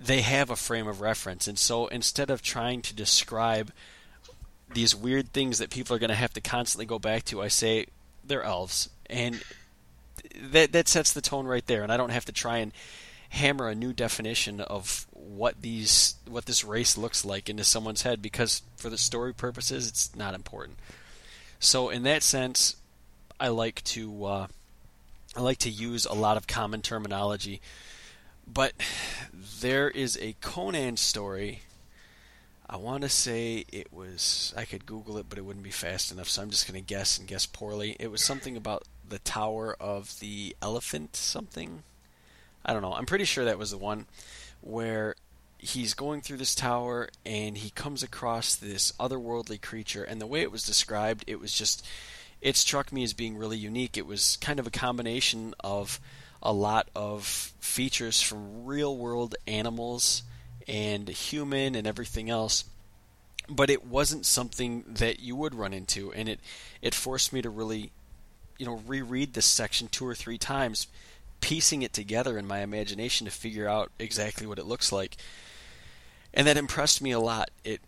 they 0.00 0.20
have 0.20 0.50
a 0.50 0.56
frame 0.56 0.86
of 0.86 1.00
reference. 1.00 1.48
And 1.48 1.58
so, 1.58 1.86
instead 1.88 2.30
of 2.30 2.42
trying 2.42 2.82
to 2.82 2.94
describe 2.94 3.72
these 4.72 4.94
weird 4.94 5.32
things 5.32 5.58
that 5.58 5.70
people 5.70 5.96
are 5.96 5.98
going 5.98 6.10
to 6.10 6.16
have 6.16 6.34
to 6.34 6.40
constantly 6.40 6.86
go 6.86 6.98
back 6.98 7.24
to, 7.24 7.42
I 7.42 7.48
say 7.48 7.86
they're 8.24 8.42
elves, 8.42 8.88
and 9.06 9.42
that 10.40 10.72
that 10.72 10.88
sets 10.88 11.12
the 11.12 11.20
tone 11.20 11.46
right 11.46 11.66
there. 11.66 11.82
And 11.82 11.92
I 11.92 11.96
don't 11.96 12.10
have 12.10 12.26
to 12.26 12.32
try 12.32 12.58
and 12.58 12.72
hammer 13.30 13.68
a 13.68 13.74
new 13.74 13.92
definition 13.92 14.60
of 14.60 15.06
what 15.12 15.60
these 15.60 16.14
what 16.26 16.46
this 16.46 16.64
race 16.64 16.96
looks 16.96 17.24
like 17.24 17.50
into 17.50 17.62
someone's 17.62 18.02
head 18.02 18.22
because 18.22 18.62
for 18.76 18.88
the 18.88 18.96
story 18.96 19.34
purposes 19.34 19.88
it's 19.88 20.14
not 20.16 20.34
important. 20.34 20.78
So 21.60 21.90
in 21.90 22.04
that 22.04 22.22
sense, 22.22 22.76
I 23.40 23.48
like 23.48 23.82
to 23.84 24.24
uh, 24.24 24.46
I 25.36 25.40
like 25.40 25.58
to 25.58 25.70
use 25.70 26.06
a 26.06 26.14
lot 26.14 26.36
of 26.36 26.46
common 26.46 26.82
terminology, 26.82 27.60
but 28.46 28.72
there 29.60 29.90
is 29.90 30.18
a 30.20 30.34
Conan 30.40 30.96
story. 30.96 31.60
I 32.68 32.76
want 32.76 33.02
to 33.02 33.08
say 33.08 33.64
it 33.70 33.92
was 33.92 34.52
I 34.56 34.64
could 34.64 34.86
Google 34.86 35.18
it, 35.18 35.26
but 35.28 35.38
it 35.38 35.44
wouldn't 35.44 35.64
be 35.64 35.70
fast 35.70 36.10
enough, 36.10 36.28
so 36.28 36.42
I'm 36.42 36.50
just 36.50 36.70
going 36.70 36.82
to 36.82 36.86
guess 36.86 37.18
and 37.18 37.28
guess 37.28 37.46
poorly. 37.46 37.96
It 37.98 38.10
was 38.10 38.22
something 38.22 38.56
about 38.56 38.84
the 39.08 39.18
Tower 39.20 39.76
of 39.78 40.18
the 40.20 40.56
Elephant, 40.62 41.16
something. 41.16 41.82
I 42.64 42.72
don't 42.72 42.82
know. 42.82 42.94
I'm 42.94 43.06
pretty 43.06 43.24
sure 43.24 43.44
that 43.44 43.58
was 43.58 43.70
the 43.70 43.78
one 43.78 44.06
where 44.60 45.14
he's 45.58 45.94
going 45.94 46.20
through 46.20 46.36
this 46.36 46.54
tower 46.54 47.08
and 47.26 47.58
he 47.58 47.70
comes 47.70 48.02
across 48.02 48.54
this 48.54 48.92
otherworldly 48.92 49.60
creature 49.60 50.04
and 50.04 50.20
the 50.20 50.26
way 50.26 50.40
it 50.40 50.52
was 50.52 50.62
described 50.62 51.24
it 51.26 51.40
was 51.40 51.52
just 51.52 51.84
it 52.40 52.56
struck 52.56 52.92
me 52.92 53.02
as 53.02 53.12
being 53.12 53.36
really 53.36 53.56
unique 53.56 53.96
it 53.96 54.06
was 54.06 54.36
kind 54.40 54.58
of 54.58 54.66
a 54.66 54.70
combination 54.70 55.54
of 55.60 56.00
a 56.42 56.52
lot 56.52 56.88
of 56.94 57.24
features 57.60 58.22
from 58.22 58.64
real 58.64 58.96
world 58.96 59.34
animals 59.46 60.22
and 60.66 61.08
human 61.08 61.74
and 61.74 61.86
everything 61.86 62.30
else 62.30 62.64
but 63.48 63.70
it 63.70 63.86
wasn't 63.86 64.26
something 64.26 64.84
that 64.86 65.20
you 65.20 65.34
would 65.34 65.54
run 65.54 65.72
into 65.72 66.12
and 66.12 66.28
it 66.28 66.40
it 66.82 66.94
forced 66.94 67.32
me 67.32 67.42
to 67.42 67.50
really 67.50 67.90
you 68.58 68.66
know 68.66 68.80
reread 68.86 69.32
this 69.32 69.46
section 69.46 69.88
two 69.88 70.06
or 70.06 70.14
three 70.14 70.38
times 70.38 70.86
piecing 71.40 71.82
it 71.82 71.92
together 71.92 72.38
in 72.38 72.46
my 72.46 72.60
imagination 72.60 73.24
to 73.26 73.30
figure 73.30 73.68
out 73.68 73.90
exactly 73.98 74.46
what 74.46 74.58
it 74.58 74.66
looks 74.66 74.92
like. 74.92 75.16
and 76.34 76.46
that 76.46 76.56
impressed 76.56 77.00
me 77.00 77.10
a 77.10 77.20
lot. 77.20 77.50
It 77.64 77.80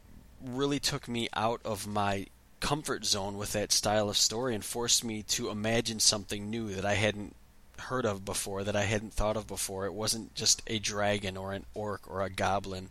really 0.43 0.81
took 0.81 1.09
me 1.09 1.29
out 1.35 1.61
of 1.65 1.87
my 1.87 2.27
comfort 2.61 3.05
zone 3.05 3.37
with 3.37 3.53
that 3.53 3.73
style 3.73 4.09
of 4.09 4.17
story 4.17 4.55
and 4.55 4.65
forced 4.65 5.05
me 5.05 5.23
to 5.23 5.51
imagine 5.51 5.99
something 5.99 6.51
new 6.51 6.75
that 6.75 6.85
I 6.85 6.95
hadn't 6.95 7.35
heard 7.79 8.05
of 8.05 8.25
before, 8.25 8.63
that 8.65 8.77
I 8.77 8.83
hadn't 8.83 9.15
thought 9.15 9.37
of 9.37 9.47
before. 9.47 9.87
It 9.87 9.95
wasn't 9.95 10.35
just 10.35 10.63
a 10.67 10.79
dragon 10.79 11.37
or 11.37 11.53
an 11.53 11.65
orc 11.75 12.09
or 12.09 12.23
a 12.23 12.31
goblin. 12.31 12.91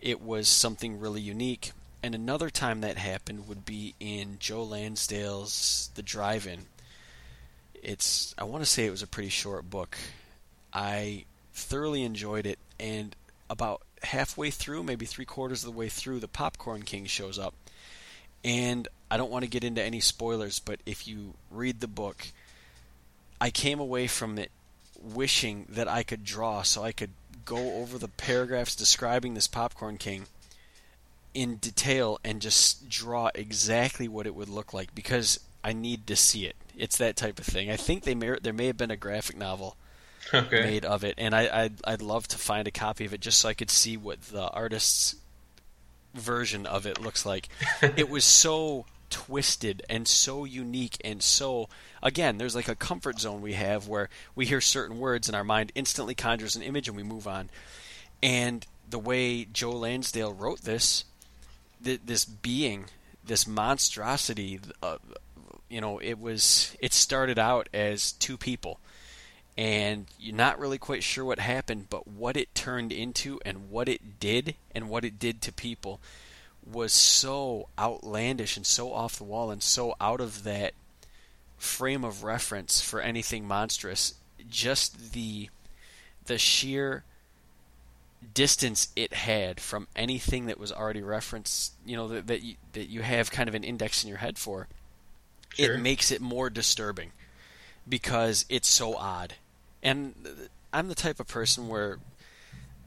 It 0.00 0.20
was 0.20 0.48
something 0.48 1.00
really 1.00 1.20
unique. 1.20 1.72
And 2.02 2.14
another 2.14 2.48
time 2.48 2.80
that 2.80 2.96
happened 2.96 3.48
would 3.48 3.64
be 3.64 3.94
in 4.00 4.36
Joe 4.38 4.62
Lansdale's 4.62 5.90
The 5.94 6.02
Drive-In. 6.02 6.60
It's 7.82 8.34
I 8.38 8.44
want 8.44 8.62
to 8.62 8.70
say 8.70 8.86
it 8.86 8.90
was 8.90 9.02
a 9.02 9.06
pretty 9.06 9.30
short 9.30 9.68
book. 9.68 9.96
I 10.72 11.24
thoroughly 11.52 12.04
enjoyed 12.04 12.46
it 12.46 12.58
and 12.78 13.16
about 13.48 13.82
halfway 14.02 14.50
through, 14.50 14.82
maybe 14.82 15.06
three 15.06 15.24
quarters 15.24 15.64
of 15.64 15.72
the 15.72 15.78
way 15.78 15.88
through, 15.88 16.20
the 16.20 16.28
Popcorn 16.28 16.82
King 16.82 17.06
shows 17.06 17.38
up. 17.38 17.54
And 18.44 18.88
I 19.10 19.16
don't 19.16 19.30
want 19.30 19.44
to 19.44 19.50
get 19.50 19.64
into 19.64 19.82
any 19.82 20.00
spoilers, 20.00 20.58
but 20.58 20.80
if 20.86 21.06
you 21.06 21.34
read 21.50 21.80
the 21.80 21.88
book, 21.88 22.28
I 23.40 23.50
came 23.50 23.80
away 23.80 24.06
from 24.06 24.38
it 24.38 24.50
wishing 25.02 25.66
that 25.68 25.88
I 25.88 26.02
could 26.02 26.24
draw 26.24 26.62
so 26.62 26.82
I 26.82 26.92
could 26.92 27.10
go 27.44 27.74
over 27.76 27.98
the 27.98 28.08
paragraphs 28.08 28.76
describing 28.76 29.34
this 29.34 29.46
Popcorn 29.46 29.98
King 29.98 30.26
in 31.34 31.56
detail 31.56 32.18
and 32.24 32.40
just 32.40 32.88
draw 32.88 33.30
exactly 33.34 34.08
what 34.08 34.26
it 34.26 34.34
would 34.34 34.48
look 34.48 34.72
like 34.72 34.94
because 34.94 35.40
I 35.62 35.72
need 35.72 36.06
to 36.06 36.16
see 36.16 36.46
it. 36.46 36.56
It's 36.76 36.96
that 36.98 37.16
type 37.16 37.38
of 37.38 37.46
thing. 37.46 37.70
I 37.70 37.76
think 37.76 38.04
they 38.04 38.14
may, 38.14 38.36
there 38.40 38.52
may 38.52 38.66
have 38.66 38.76
been 38.76 38.90
a 38.90 38.96
graphic 38.96 39.36
novel 39.36 39.76
okay. 40.32 40.62
made 40.62 40.84
of 40.84 41.04
it, 41.04 41.14
and 41.18 41.34
I, 41.34 41.64
I'd, 41.64 41.74
I'd 41.84 42.02
love 42.02 42.26
to 42.28 42.38
find 42.38 42.66
a 42.66 42.72
copy 42.72 43.04
of 43.04 43.14
it 43.14 43.20
just 43.20 43.38
so 43.38 43.48
I 43.48 43.54
could 43.54 43.70
see 43.70 43.96
what 43.96 44.20
the 44.22 44.48
artist's 44.48 45.16
version 46.14 46.66
of 46.66 46.86
it 46.86 47.00
looks 47.00 47.24
like. 47.24 47.48
it 47.82 48.08
was 48.08 48.24
so 48.24 48.86
twisted 49.10 49.82
and 49.90 50.06
so 50.06 50.44
unique 50.44 50.96
and 51.04 51.20
so 51.20 51.68
again 52.00 52.38
there's 52.38 52.54
like 52.54 52.68
a 52.68 52.76
comfort 52.76 53.18
zone 53.18 53.42
we 53.42 53.54
have 53.54 53.88
where 53.88 54.08
we 54.36 54.46
hear 54.46 54.60
certain 54.60 54.98
words 54.98 55.28
and 55.28 55.34
our 55.34 55.42
mind 55.42 55.72
instantly 55.74 56.14
conjures 56.14 56.54
an 56.54 56.62
image 56.62 56.86
and 56.86 56.96
we 56.96 57.02
move 57.02 57.26
on 57.26 57.50
and 58.22 58.66
the 58.88 59.00
way 59.00 59.44
joe 59.44 59.72
lansdale 59.72 60.32
wrote 60.32 60.62
this 60.62 61.04
this 61.82 62.24
being 62.24 62.84
this 63.24 63.48
monstrosity 63.48 64.60
uh, 64.80 64.98
you 65.68 65.80
know 65.80 65.98
it 65.98 66.20
was 66.20 66.76
it 66.80 66.92
started 66.92 67.38
out 67.38 67.68
as 67.74 68.12
two 68.12 68.36
people 68.36 68.78
and 69.60 70.06
you're 70.18 70.34
not 70.34 70.58
really 70.58 70.78
quite 70.78 71.02
sure 71.02 71.22
what 71.22 71.38
happened, 71.38 71.88
but 71.90 72.08
what 72.08 72.34
it 72.34 72.54
turned 72.54 72.92
into 72.92 73.38
and 73.44 73.70
what 73.70 73.90
it 73.90 74.18
did 74.18 74.54
and 74.74 74.88
what 74.88 75.04
it 75.04 75.18
did 75.18 75.42
to 75.42 75.52
people 75.52 76.00
was 76.66 76.94
so 76.94 77.68
outlandish 77.78 78.56
and 78.56 78.64
so 78.64 78.90
off 78.90 79.18
the 79.18 79.24
wall 79.24 79.50
and 79.50 79.62
so 79.62 79.94
out 80.00 80.18
of 80.18 80.44
that 80.44 80.72
frame 81.58 82.04
of 82.04 82.24
reference 82.24 82.80
for 82.80 83.02
anything 83.02 83.46
monstrous. 83.46 84.14
Just 84.48 85.12
the 85.12 85.50
the 86.24 86.38
sheer 86.38 87.04
distance 88.32 88.88
it 88.96 89.12
had 89.12 89.60
from 89.60 89.88
anything 89.94 90.46
that 90.46 90.58
was 90.58 90.72
already 90.72 91.02
referenced, 91.02 91.74
you 91.84 91.96
know, 91.96 92.08
that 92.08 92.28
that 92.28 92.42
you, 92.42 92.54
that 92.72 92.88
you 92.88 93.02
have 93.02 93.30
kind 93.30 93.46
of 93.46 93.54
an 93.54 93.64
index 93.64 94.04
in 94.04 94.08
your 94.08 94.18
head 94.18 94.38
for, 94.38 94.68
sure. 95.50 95.74
it 95.74 95.80
makes 95.80 96.10
it 96.10 96.22
more 96.22 96.48
disturbing 96.48 97.12
because 97.86 98.46
it's 98.48 98.68
so 98.68 98.96
odd 98.96 99.34
and 99.82 100.14
I'm 100.72 100.88
the 100.88 100.94
type 100.94 101.20
of 101.20 101.28
person 101.28 101.68
where 101.68 101.98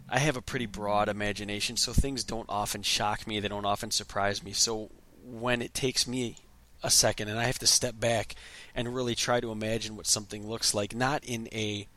I 0.10 0.20
have 0.20 0.38
a 0.38 0.42
pretty 0.42 0.66
broad 0.66 1.10
imagination, 1.10 1.78
so 1.78 1.94
things 1.94 2.24
don't 2.24 2.46
often 2.50 2.84
shock 2.84 3.26
me. 3.26 3.40
They 3.40 3.48
don't 3.48 3.66
often 3.66 3.92
surprise 3.92 4.44
me. 4.44 4.52
So 4.52 4.90
when 5.26 5.62
it 5.62 5.74
takes 5.74 6.08
me 6.08 6.36
a 6.84 6.92
second 6.92 7.30
and 7.30 7.40
I 7.40 7.46
have 7.46 7.60
to 7.60 7.68
step 7.68 8.00
back 8.00 8.36
and 8.76 8.94
really 8.94 9.16
try 9.16 9.40
to 9.40 9.52
imagine 9.52 9.96
what 9.96 10.06
something 10.06 10.48
looks 10.48 10.74
like, 10.74 10.94
not 10.94 11.24
in 11.24 11.48
a 11.52 11.88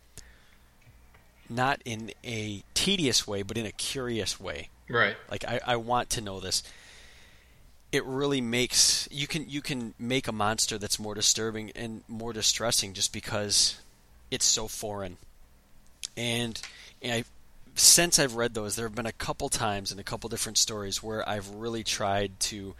not 1.48 1.80
in 1.84 2.12
a 2.24 2.62
tedious 2.74 3.26
way, 3.26 3.42
but 3.42 3.56
in 3.56 3.66
a 3.66 3.72
curious 3.72 4.40
way. 4.40 4.68
Right. 4.88 5.16
Like 5.30 5.44
I, 5.44 5.60
I 5.66 5.76
want 5.76 6.10
to 6.10 6.20
know 6.20 6.40
this. 6.40 6.62
It 7.92 8.04
really 8.04 8.40
makes 8.40 9.08
you 9.10 9.26
can 9.26 9.48
you 9.48 9.60
can 9.60 9.94
make 9.98 10.28
a 10.28 10.32
monster 10.32 10.78
that's 10.78 10.98
more 10.98 11.14
disturbing 11.14 11.70
and 11.74 12.02
more 12.08 12.32
distressing 12.32 12.94
just 12.94 13.12
because 13.12 13.80
it's 14.30 14.44
so 14.44 14.68
foreign. 14.68 15.16
And, 16.16 16.60
and 17.02 17.12
I, 17.12 17.24
since 17.74 18.18
I've 18.18 18.34
read 18.34 18.54
those, 18.54 18.76
there 18.76 18.86
have 18.86 18.94
been 18.94 19.06
a 19.06 19.12
couple 19.12 19.48
times 19.48 19.92
in 19.92 19.98
a 19.98 20.04
couple 20.04 20.28
different 20.28 20.58
stories 20.58 21.02
where 21.02 21.26
I've 21.28 21.48
really 21.50 21.84
tried 21.84 22.38
to 22.40 22.74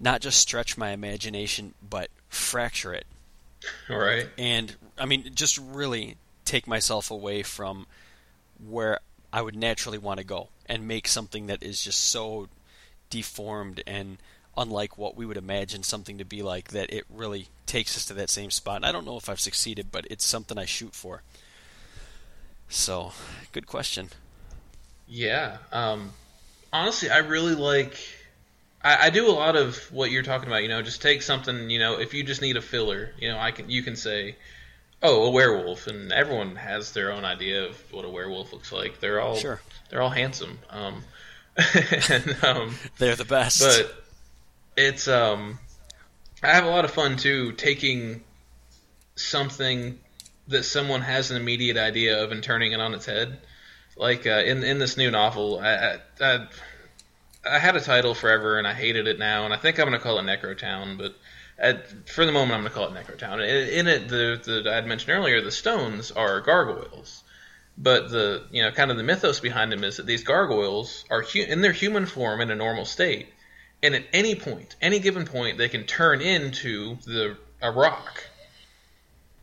not 0.00 0.20
just 0.20 0.38
stretch 0.38 0.76
my 0.76 0.90
imagination, 0.90 1.74
but 1.88 2.08
fracture 2.28 2.94
it. 2.94 3.06
All 3.88 3.98
right. 3.98 4.28
And 4.38 4.74
I 4.98 5.06
mean, 5.06 5.30
just 5.34 5.58
really 5.58 6.16
take 6.44 6.66
myself 6.66 7.10
away 7.10 7.42
from 7.42 7.86
where 8.66 8.98
I 9.32 9.42
would 9.42 9.56
naturally 9.56 9.98
want 9.98 10.18
to 10.18 10.24
go 10.24 10.48
and 10.66 10.86
make 10.86 11.08
something 11.08 11.46
that 11.46 11.62
is 11.62 11.82
just 11.82 12.00
so 12.00 12.48
deformed 13.10 13.82
and 13.86 14.18
unlike 14.56 14.98
what 14.98 15.16
we 15.16 15.26
would 15.26 15.36
imagine 15.36 15.82
something 15.82 16.18
to 16.18 16.24
be 16.24 16.42
like 16.42 16.68
that 16.68 16.92
it 16.92 17.04
really 17.08 17.48
takes 17.66 17.96
us 17.96 18.04
to 18.06 18.14
that 18.14 18.30
same 18.30 18.50
spot. 18.50 18.76
And 18.76 18.86
I 18.86 18.92
don't 18.92 19.04
know 19.04 19.16
if 19.16 19.28
I've 19.28 19.40
succeeded, 19.40 19.88
but 19.90 20.06
it's 20.10 20.24
something 20.24 20.58
I 20.58 20.64
shoot 20.64 20.94
for. 20.94 21.22
So, 22.68 23.12
good 23.52 23.66
question. 23.66 24.08
Yeah. 25.06 25.58
Um, 25.72 26.12
honestly, 26.72 27.10
I 27.10 27.18
really 27.18 27.54
like. 27.54 27.98
I, 28.82 29.06
I, 29.06 29.10
do 29.10 29.28
a 29.28 29.32
lot 29.32 29.56
of 29.56 29.76
what 29.92 30.10
you're 30.10 30.22
talking 30.22 30.48
about. 30.48 30.62
You 30.62 30.68
know, 30.68 30.82
just 30.82 31.02
take 31.02 31.22
something. 31.22 31.70
You 31.70 31.78
know, 31.78 31.98
if 31.98 32.14
you 32.14 32.22
just 32.22 32.42
need 32.42 32.56
a 32.56 32.62
filler, 32.62 33.12
you 33.18 33.28
know, 33.28 33.38
I 33.38 33.50
can. 33.50 33.70
You 33.70 33.82
can 33.82 33.96
say, 33.96 34.36
"Oh, 35.02 35.24
a 35.24 35.30
werewolf," 35.30 35.86
and 35.86 36.12
everyone 36.12 36.56
has 36.56 36.92
their 36.92 37.12
own 37.12 37.24
idea 37.24 37.64
of 37.66 37.92
what 37.92 38.04
a 38.04 38.08
werewolf 38.08 38.52
looks 38.52 38.72
like. 38.72 39.00
They're 39.00 39.20
all 39.20 39.36
sure. 39.36 39.60
They're 39.90 40.02
all 40.02 40.10
handsome. 40.10 40.58
Um, 40.70 41.04
and, 42.10 42.36
um, 42.42 42.74
they're 42.98 43.16
the 43.16 43.24
best. 43.24 43.60
But 43.60 44.03
it's 44.76 45.08
um 45.08 45.58
I 46.42 46.54
have 46.54 46.64
a 46.64 46.70
lot 46.70 46.84
of 46.84 46.90
fun 46.90 47.16
too 47.16 47.52
taking 47.52 48.22
something 49.16 49.98
that 50.48 50.64
someone 50.64 51.00
has 51.00 51.30
an 51.30 51.36
immediate 51.36 51.76
idea 51.76 52.22
of 52.22 52.32
and 52.32 52.42
turning 52.42 52.72
it 52.72 52.80
on 52.80 52.94
its 52.94 53.06
head. 53.06 53.38
Like 53.96 54.26
uh, 54.26 54.42
in 54.44 54.62
in 54.62 54.78
this 54.78 54.96
new 54.96 55.10
novel, 55.10 55.60
I, 55.60 55.98
I, 56.20 56.46
I 57.48 57.58
had 57.58 57.76
a 57.76 57.80
title 57.80 58.14
forever 58.14 58.58
and 58.58 58.66
I 58.66 58.74
hated 58.74 59.06
it 59.06 59.18
now, 59.18 59.44
and 59.44 59.54
I 59.54 59.56
think 59.56 59.78
I'm 59.78 59.86
going 59.86 59.98
to 59.98 60.02
call 60.02 60.18
it 60.18 60.22
Necrotown. 60.22 60.98
But 60.98 61.14
at, 61.58 62.08
for 62.08 62.26
the 62.26 62.32
moment, 62.32 62.52
I'm 62.52 62.60
going 62.62 62.72
to 62.72 62.74
call 62.74 62.88
it 62.88 62.94
Necrotown. 62.94 63.34
In, 63.46 63.68
in 63.68 63.86
it, 63.86 64.08
the, 64.08 64.62
the 64.62 64.70
I 64.70 64.74
had 64.74 64.86
mentioned 64.86 65.16
earlier, 65.16 65.40
the 65.40 65.52
stones 65.52 66.10
are 66.10 66.40
gargoyles, 66.40 67.22
but 67.78 68.10
the 68.10 68.44
you 68.50 68.62
know 68.62 68.72
kind 68.72 68.90
of 68.90 68.96
the 68.96 69.04
mythos 69.04 69.38
behind 69.38 69.70
them 69.70 69.84
is 69.84 69.98
that 69.98 70.06
these 70.06 70.24
gargoyles 70.24 71.04
are 71.08 71.22
hu- 71.22 71.44
in 71.44 71.60
their 71.60 71.72
human 71.72 72.04
form 72.06 72.40
in 72.40 72.50
a 72.50 72.56
normal 72.56 72.84
state 72.84 73.28
and 73.84 73.94
at 73.94 74.04
any 74.14 74.34
point, 74.34 74.74
any 74.80 74.98
given 74.98 75.26
point, 75.26 75.58
they 75.58 75.68
can 75.68 75.84
turn 75.84 76.22
into 76.22 76.96
the 77.04 77.36
a 77.60 77.70
rock. 77.70 78.24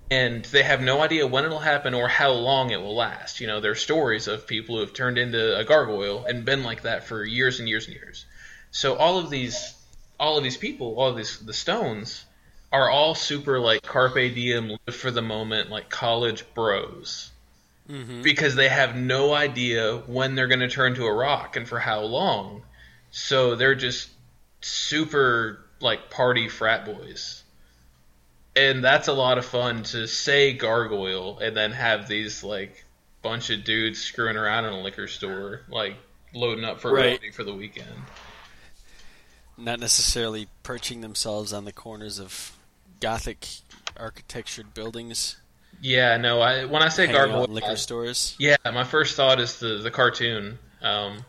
And 0.10 0.44
they 0.46 0.64
have 0.64 0.82
no 0.82 1.02
idea 1.02 1.26
when 1.26 1.46
it'll 1.46 1.60
happen 1.60 1.94
or 1.94 2.08
how 2.08 2.32
long 2.32 2.72
it 2.72 2.82
will 2.82 2.96
last. 2.96 3.40
You 3.40 3.48
know, 3.48 3.62
there 3.62 3.72
are 3.72 3.76
stories 3.76 4.28
of 4.28 4.46
people 4.46 4.76
who 4.76 4.82
have 4.82 4.94
turned 4.94 5.18
into 5.18 5.58
a 5.58 5.64
gargoyle 5.64 6.26
and 6.26 6.44
been 6.44 6.64
like 6.64 6.82
that 6.82 7.06
for 7.06 7.24
years 7.24 7.60
and 7.60 7.70
years 7.70 7.86
and 7.86 7.96
years. 7.96 8.26
So 8.72 8.96
all 8.96 9.20
of 9.20 9.30
these, 9.30 9.74
all 10.20 10.38
of 10.38 10.44
these 10.44 10.58
people, 10.58 10.96
all 10.98 11.10
of 11.10 11.18
these 11.18 11.40
the 11.40 11.54
stones, 11.54 12.26
are 12.72 12.90
all 12.90 13.16
super 13.16 13.60
like 13.60 13.84
carpe 13.84 14.16
diem, 14.16 14.70
live 14.70 14.96
for 14.96 15.12
the 15.12 15.22
moment, 15.22 15.70
like 15.70 15.90
college 15.90 16.44
bros. 16.54 17.32
Mm-hmm. 17.90 18.22
Because 18.24 18.56
they 18.56 18.70
have 18.70 18.96
no 18.96 19.34
idea 19.34 19.98
when 20.08 20.36
they're 20.36 20.48
going 20.48 20.60
to 20.60 20.70
turn 20.70 20.96
to 20.96 21.06
a 21.06 21.14
rock 21.14 21.56
and 21.56 21.68
for 21.68 21.80
how 21.80 22.02
long. 22.02 22.64
So 23.12 23.56
they're 23.56 23.76
just 23.76 24.10
super 24.62 25.66
like 25.80 26.10
party 26.10 26.48
frat 26.48 26.86
boys. 26.86 27.44
And 28.56 28.84
that's 28.84 29.08
a 29.08 29.14
lot 29.14 29.38
of 29.38 29.46
fun 29.46 29.84
to 29.84 30.08
say 30.08 30.54
gargoyle 30.54 31.40
and 31.40 31.56
then 31.56 31.72
have 31.72 32.08
these 32.08 32.44
like 32.44 32.86
bunch 33.22 33.50
of 33.50 33.64
dudes 33.64 34.00
screwing 34.00 34.36
around 34.38 34.66
in 34.66 34.74
a 34.74 34.82
liquor 34.82 35.08
store, 35.08 35.62
like 35.70 35.96
loading 36.34 36.66
up 36.66 36.82
for 36.82 36.94
right. 36.94 37.34
for 37.34 37.44
the 37.44 37.54
weekend. 37.54 37.88
Not 39.58 39.80
necessarily 39.80 40.48
perching 40.64 41.02
themselves 41.02 41.54
on 41.54 41.66
the 41.66 41.72
corners 41.72 42.20
of 42.20 42.58
gothic 43.00 43.48
architectured 43.98 44.74
buildings. 44.74 45.38
Yeah, 45.82 46.18
no. 46.18 46.42
I 46.42 46.66
when 46.66 46.84
I 46.84 46.90
say 46.90 47.08
gargoyle, 47.08 47.46
liquor 47.48 47.72
I, 47.72 47.76
stores. 47.76 48.36
Yeah, 48.38 48.58
my 48.66 48.84
first 48.84 49.16
thought 49.16 49.40
is 49.40 49.60
the 49.60 49.78
the 49.78 49.92
cartoon. 49.92 50.60
Um, 50.82 51.24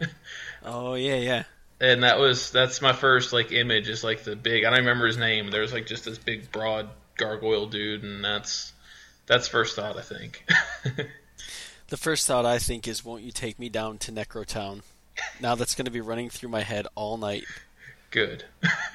oh 0.64 0.94
yeah, 0.94 1.16
yeah 1.16 1.44
and 1.80 2.02
that 2.02 2.18
was 2.18 2.50
that's 2.50 2.80
my 2.80 2.92
first 2.92 3.32
like 3.32 3.52
image 3.52 3.88
is 3.88 4.02
like 4.02 4.24
the 4.24 4.36
big 4.36 4.64
I 4.64 4.70
don't 4.70 4.80
remember 4.80 5.06
his 5.06 5.16
name. 5.16 5.50
There 5.50 5.60
was 5.60 5.72
like 5.72 5.86
just 5.86 6.04
this 6.04 6.18
big 6.18 6.50
broad 6.50 6.88
gargoyle 7.16 7.66
dude, 7.66 8.02
and 8.02 8.24
that's 8.24 8.72
that's 9.26 9.48
first 9.48 9.76
thought 9.76 9.96
I 9.96 10.02
think. 10.02 10.44
the 11.88 11.96
first 11.96 12.26
thought 12.26 12.46
I 12.46 12.58
think 12.58 12.88
is, 12.88 13.04
won't 13.04 13.22
you 13.22 13.32
take 13.32 13.58
me 13.58 13.68
down 13.68 13.98
to 13.98 14.12
Necrotown? 14.12 14.82
Now 15.40 15.54
that's 15.54 15.74
going 15.74 15.86
to 15.86 15.90
be 15.90 16.00
running 16.00 16.30
through 16.30 16.50
my 16.50 16.62
head 16.62 16.86
all 16.94 17.16
night. 17.16 17.44
Good. 18.10 18.44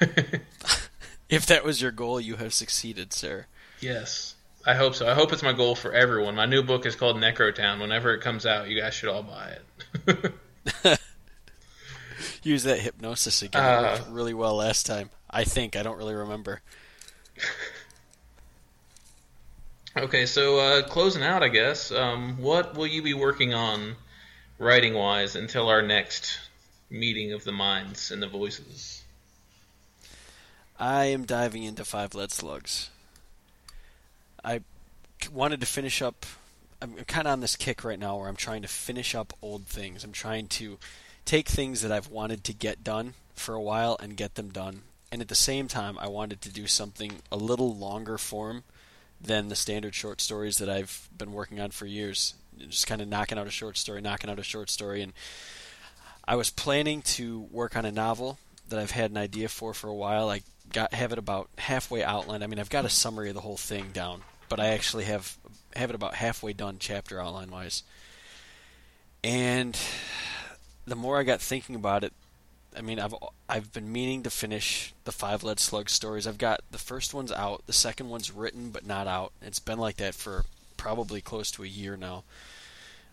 if 1.28 1.46
that 1.46 1.64
was 1.64 1.82
your 1.82 1.90
goal, 1.90 2.20
you 2.20 2.36
have 2.36 2.54
succeeded, 2.54 3.12
sir. 3.12 3.46
Yes. 3.80 4.36
I 4.64 4.74
hope 4.74 4.94
so. 4.94 5.08
I 5.08 5.14
hope 5.14 5.32
it's 5.32 5.42
my 5.42 5.52
goal 5.52 5.74
for 5.74 5.92
everyone. 5.92 6.36
My 6.36 6.46
new 6.46 6.62
book 6.62 6.86
is 6.86 6.94
called 6.94 7.16
Necrotown. 7.16 7.80
Whenever 7.80 8.14
it 8.14 8.20
comes 8.20 8.46
out, 8.46 8.68
you 8.68 8.80
guys 8.80 8.94
should 8.94 9.08
all 9.08 9.24
buy 9.24 9.56
it. 10.06 11.00
Use 12.42 12.64
that 12.64 12.80
hypnosis 12.80 13.42
again. 13.42 13.62
Uh, 13.62 13.78
it 13.78 13.82
worked 13.82 14.10
really 14.10 14.34
well 14.34 14.56
last 14.56 14.86
time. 14.86 15.10
I 15.30 15.44
think. 15.44 15.76
I 15.76 15.82
don't 15.82 15.96
really 15.96 16.14
remember. 16.14 16.60
okay, 19.96 20.26
so 20.26 20.58
uh, 20.58 20.82
closing 20.82 21.22
out, 21.22 21.42
I 21.42 21.48
guess. 21.48 21.92
Um, 21.92 22.36
what 22.38 22.76
will 22.76 22.86
you 22.86 23.02
be 23.02 23.14
working 23.14 23.54
on 23.54 23.94
writing 24.58 24.94
wise 24.94 25.36
until 25.36 25.68
our 25.68 25.82
next 25.82 26.38
meeting 26.90 27.32
of 27.32 27.44
the 27.44 27.52
minds 27.52 28.10
and 28.10 28.22
the 28.22 28.28
voices? 28.28 29.02
I 30.78 31.06
am 31.06 31.24
diving 31.24 31.62
into 31.62 31.84
Five 31.84 32.14
Lead 32.14 32.32
Slugs. 32.32 32.90
I 34.44 34.60
wanted 35.32 35.60
to 35.60 35.66
finish 35.66 36.02
up. 36.02 36.26
I'm 36.80 36.94
kind 37.06 37.28
of 37.28 37.32
on 37.32 37.40
this 37.40 37.54
kick 37.54 37.84
right 37.84 37.98
now 37.98 38.16
where 38.16 38.28
I'm 38.28 38.36
trying 38.36 38.62
to 38.62 38.68
finish 38.68 39.14
up 39.14 39.32
old 39.40 39.66
things. 39.66 40.02
I'm 40.02 40.12
trying 40.12 40.48
to 40.48 40.78
take 41.24 41.48
things 41.48 41.82
that 41.82 41.92
I've 41.92 42.08
wanted 42.08 42.44
to 42.44 42.52
get 42.52 42.84
done 42.84 43.14
for 43.34 43.54
a 43.54 43.62
while 43.62 43.96
and 44.00 44.16
get 44.16 44.34
them 44.34 44.50
done. 44.50 44.82
And 45.10 45.20
at 45.20 45.28
the 45.28 45.34
same 45.34 45.68
time, 45.68 45.98
I 45.98 46.08
wanted 46.08 46.40
to 46.42 46.52
do 46.52 46.66
something 46.66 47.20
a 47.30 47.36
little 47.36 47.74
longer 47.74 48.18
form 48.18 48.64
than 49.20 49.48
the 49.48 49.56
standard 49.56 49.94
short 49.94 50.20
stories 50.20 50.58
that 50.58 50.68
I've 50.68 51.08
been 51.16 51.32
working 51.32 51.60
on 51.60 51.70
for 51.70 51.86
years. 51.86 52.34
Just 52.58 52.86
kind 52.86 53.00
of 53.00 53.08
knocking 53.08 53.38
out 53.38 53.46
a 53.46 53.50
short 53.50 53.76
story, 53.76 54.00
knocking 54.00 54.30
out 54.30 54.38
a 54.38 54.44
short 54.44 54.70
story. 54.70 55.02
And 55.02 55.12
I 56.26 56.36
was 56.36 56.50
planning 56.50 57.02
to 57.02 57.40
work 57.50 57.76
on 57.76 57.84
a 57.84 57.92
novel 57.92 58.38
that 58.68 58.78
I've 58.78 58.90
had 58.90 59.10
an 59.10 59.16
idea 59.16 59.48
for 59.48 59.74
for 59.74 59.88
a 59.88 59.94
while. 59.94 60.30
I 60.30 60.42
got 60.72 60.94
have 60.94 61.12
it 61.12 61.18
about 61.18 61.50
halfway 61.58 62.02
outlined. 62.02 62.42
I 62.42 62.46
mean, 62.46 62.58
I've 62.58 62.70
got 62.70 62.84
a 62.84 62.90
summary 62.90 63.28
of 63.28 63.34
the 63.34 63.40
whole 63.40 63.56
thing 63.56 63.90
down, 63.92 64.22
but 64.48 64.60
I 64.60 64.68
actually 64.68 65.04
have 65.04 65.36
have 65.76 65.90
it 65.90 65.94
about 65.94 66.14
halfway 66.14 66.52
done 66.52 66.76
chapter 66.78 67.20
outline 67.20 67.50
wise. 67.50 67.82
And 69.24 69.78
the 70.86 70.96
more 70.96 71.18
I 71.18 71.22
got 71.22 71.40
thinking 71.40 71.74
about 71.74 72.04
it, 72.04 72.12
I 72.76 72.80
mean, 72.80 72.98
I've 72.98 73.14
I've 73.48 73.72
been 73.72 73.92
meaning 73.92 74.22
to 74.22 74.30
finish 74.30 74.94
the 75.04 75.12
five 75.12 75.42
lead 75.42 75.60
slug 75.60 75.90
stories. 75.90 76.26
I've 76.26 76.38
got 76.38 76.60
the 76.70 76.78
first 76.78 77.12
one's 77.12 77.32
out, 77.32 77.66
the 77.66 77.72
second 77.72 78.08
one's 78.08 78.30
written 78.30 78.70
but 78.70 78.86
not 78.86 79.06
out. 79.06 79.32
It's 79.42 79.58
been 79.58 79.78
like 79.78 79.96
that 79.98 80.14
for 80.14 80.44
probably 80.76 81.20
close 81.20 81.50
to 81.52 81.64
a 81.64 81.68
year 81.68 81.96
now. 81.96 82.24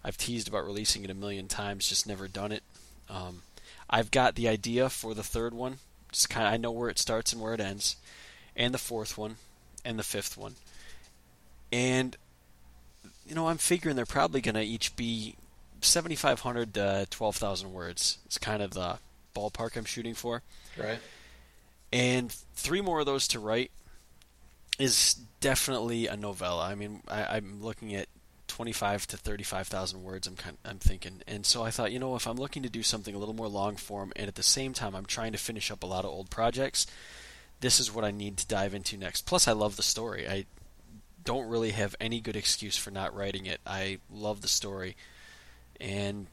I've 0.04 0.18
teased 0.18 0.48
about 0.48 0.66
releasing 0.66 1.04
it 1.04 1.10
a 1.10 1.16
million 1.16 1.48
times, 1.48 1.88
just 1.88 2.08
never 2.08 2.28
done 2.28 2.54
it. 2.54 2.64
Um, 3.10 3.42
I've 3.90 4.12
got 4.12 4.36
the 4.36 4.48
idea 4.48 4.90
for 4.90 5.14
the 5.14 5.24
third 5.24 5.54
one. 5.54 5.80
Just 6.12 6.30
kind 6.30 6.48
I 6.48 6.58
know 6.58 6.72
where 6.72 6.90
it 6.90 6.98
starts 6.98 7.34
and 7.34 7.42
where 7.42 7.54
it 7.54 7.60
ends, 7.60 7.98
and 8.56 8.74
the 8.74 8.80
fourth 8.80 9.18
one, 9.18 9.36
and 9.84 10.00
the 10.00 10.04
fifth 10.04 10.38
one, 10.38 10.56
and 11.72 12.16
you 13.28 13.36
know 13.36 13.50
I'm 13.50 13.58
figuring 13.58 13.96
they're 13.96 14.06
probably 14.06 14.42
going 14.42 14.56
to 14.56 14.62
each 14.62 14.96
be 14.96 15.36
7,500 15.82 16.74
to 16.76 17.08
12,000 17.10 17.74
words. 17.74 18.18
It's 18.26 18.38
kind 18.38 18.62
of 18.62 18.72
the 18.72 19.00
ballpark 19.36 19.78
I'm 19.78 19.86
shooting 19.86 20.14
for. 20.14 20.42
Right. 20.78 21.00
And 21.92 22.32
three 22.54 22.82
more 22.82 23.00
of 23.00 23.06
those 23.06 23.28
to 23.30 23.40
write 23.40 23.72
is 24.78 25.16
definitely 25.42 26.08
a 26.08 26.16
novella. 26.16 26.66
I 26.66 26.76
mean, 26.76 27.02
I, 27.08 27.38
am 27.38 27.62
looking 27.62 27.96
at 27.96 28.08
25 28.48 29.08
to 29.08 29.18
35,000 29.18 30.04
words. 30.04 30.28
I'm 30.28 30.36
kind, 30.36 30.58
I'm 30.64 30.78
thinking, 30.78 31.22
and 31.28 31.46
so 31.46 31.64
I 31.64 31.72
thought, 31.72 31.92
you 31.92 32.00
know, 32.00 32.16
if 32.16 32.28
I'm 32.28 32.38
looking 32.38 32.64
to 32.64 32.70
do 32.70 32.84
something 32.84 33.14
a 33.14 33.18
little 33.18 33.36
more 33.36 33.48
long 33.48 33.76
form, 33.76 34.14
and 34.16 34.28
at 34.28 34.36
the 34.36 34.44
same 34.44 34.74
time 34.74 34.96
I'm 34.96 35.06
trying 35.06 35.32
to 35.34 35.38
finish 35.38 35.72
up 35.72 35.84
a 35.84 35.88
lot 35.88 36.06
of 36.06 36.12
old 36.12 36.30
projects, 36.30 36.86
this 37.60 37.80
is 37.80 37.94
what 37.94 38.06
I 38.06 38.12
need 38.12 38.38
to 38.38 38.48
dive 38.48 38.74
into 38.74 38.98
next. 38.98 39.26
Plus, 39.26 39.48
I 39.48 39.52
love 39.52 39.76
the 39.76 39.84
story. 39.84 40.28
I 40.28 40.46
don't 41.26 41.50
really 41.50 41.72
have 41.72 41.96
any 42.00 42.22
good 42.22 42.36
excuse 42.36 42.78
for 42.78 42.92
not 42.92 43.16
writing 43.16 43.46
it. 43.46 43.60
I 43.66 44.00
love 44.10 44.42
the 44.42 44.48
story 44.48 44.96
and 45.80 46.28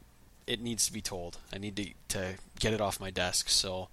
it 0.47 0.61
needs 0.61 0.87
to 0.87 0.93
be 0.93 1.01
told. 1.01 1.39
I 1.53 1.59
need 1.59 1.77
to, 1.77 1.87
to 2.09 2.35
get 2.59 2.73
it 2.73 2.81
off 2.81 3.01
my 3.01 3.11
desk. 3.11 3.49
So 3.49 3.89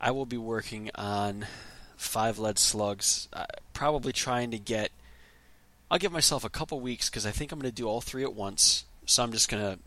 I 0.00 0.10
will 0.10 0.26
be 0.26 0.38
working 0.38 0.90
on 0.94 1.46
five 1.96 2.38
lead 2.38 2.58
slugs, 2.58 3.28
uh, 3.32 3.46
probably 3.72 4.12
trying 4.12 4.50
to 4.50 4.58
get. 4.58 4.90
I'll 5.90 5.98
give 5.98 6.12
myself 6.12 6.44
a 6.44 6.48
couple 6.48 6.80
weeks 6.80 7.08
because 7.08 7.26
I 7.26 7.30
think 7.30 7.52
I'm 7.52 7.58
going 7.58 7.70
to 7.70 7.74
do 7.74 7.86
all 7.86 8.00
three 8.00 8.22
at 8.22 8.34
once. 8.34 8.84
So 9.06 9.22
I'm 9.22 9.32
just 9.32 9.50
going 9.50 9.62
to, 9.62 9.78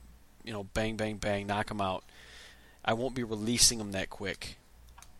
you 0.43 0.53
know, 0.53 0.63
bang, 0.63 0.95
bang, 0.95 1.17
bang, 1.17 1.47
knock 1.47 1.67
them 1.67 1.81
out. 1.81 2.03
I 2.85 2.93
won't 2.93 3.15
be 3.15 3.23
releasing 3.23 3.79
them 3.79 3.91
that 3.91 4.09
quick, 4.09 4.57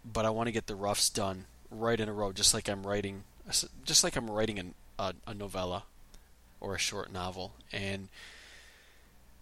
but 0.05 0.25
I 0.25 0.29
want 0.29 0.47
to 0.47 0.53
get 0.53 0.67
the 0.67 0.75
roughs 0.75 1.09
done 1.09 1.45
right 1.69 1.99
in 1.99 2.07
a 2.07 2.13
row, 2.13 2.31
just 2.31 2.53
like 2.53 2.69
I'm 2.69 2.85
writing, 2.85 3.23
just 3.83 4.03
like 4.03 4.15
I'm 4.15 4.29
writing 4.29 4.59
an, 4.59 4.73
a, 4.97 5.13
a 5.25 5.33
novella 5.33 5.83
or 6.61 6.75
a 6.75 6.79
short 6.79 7.11
novel, 7.11 7.53
and 7.73 8.07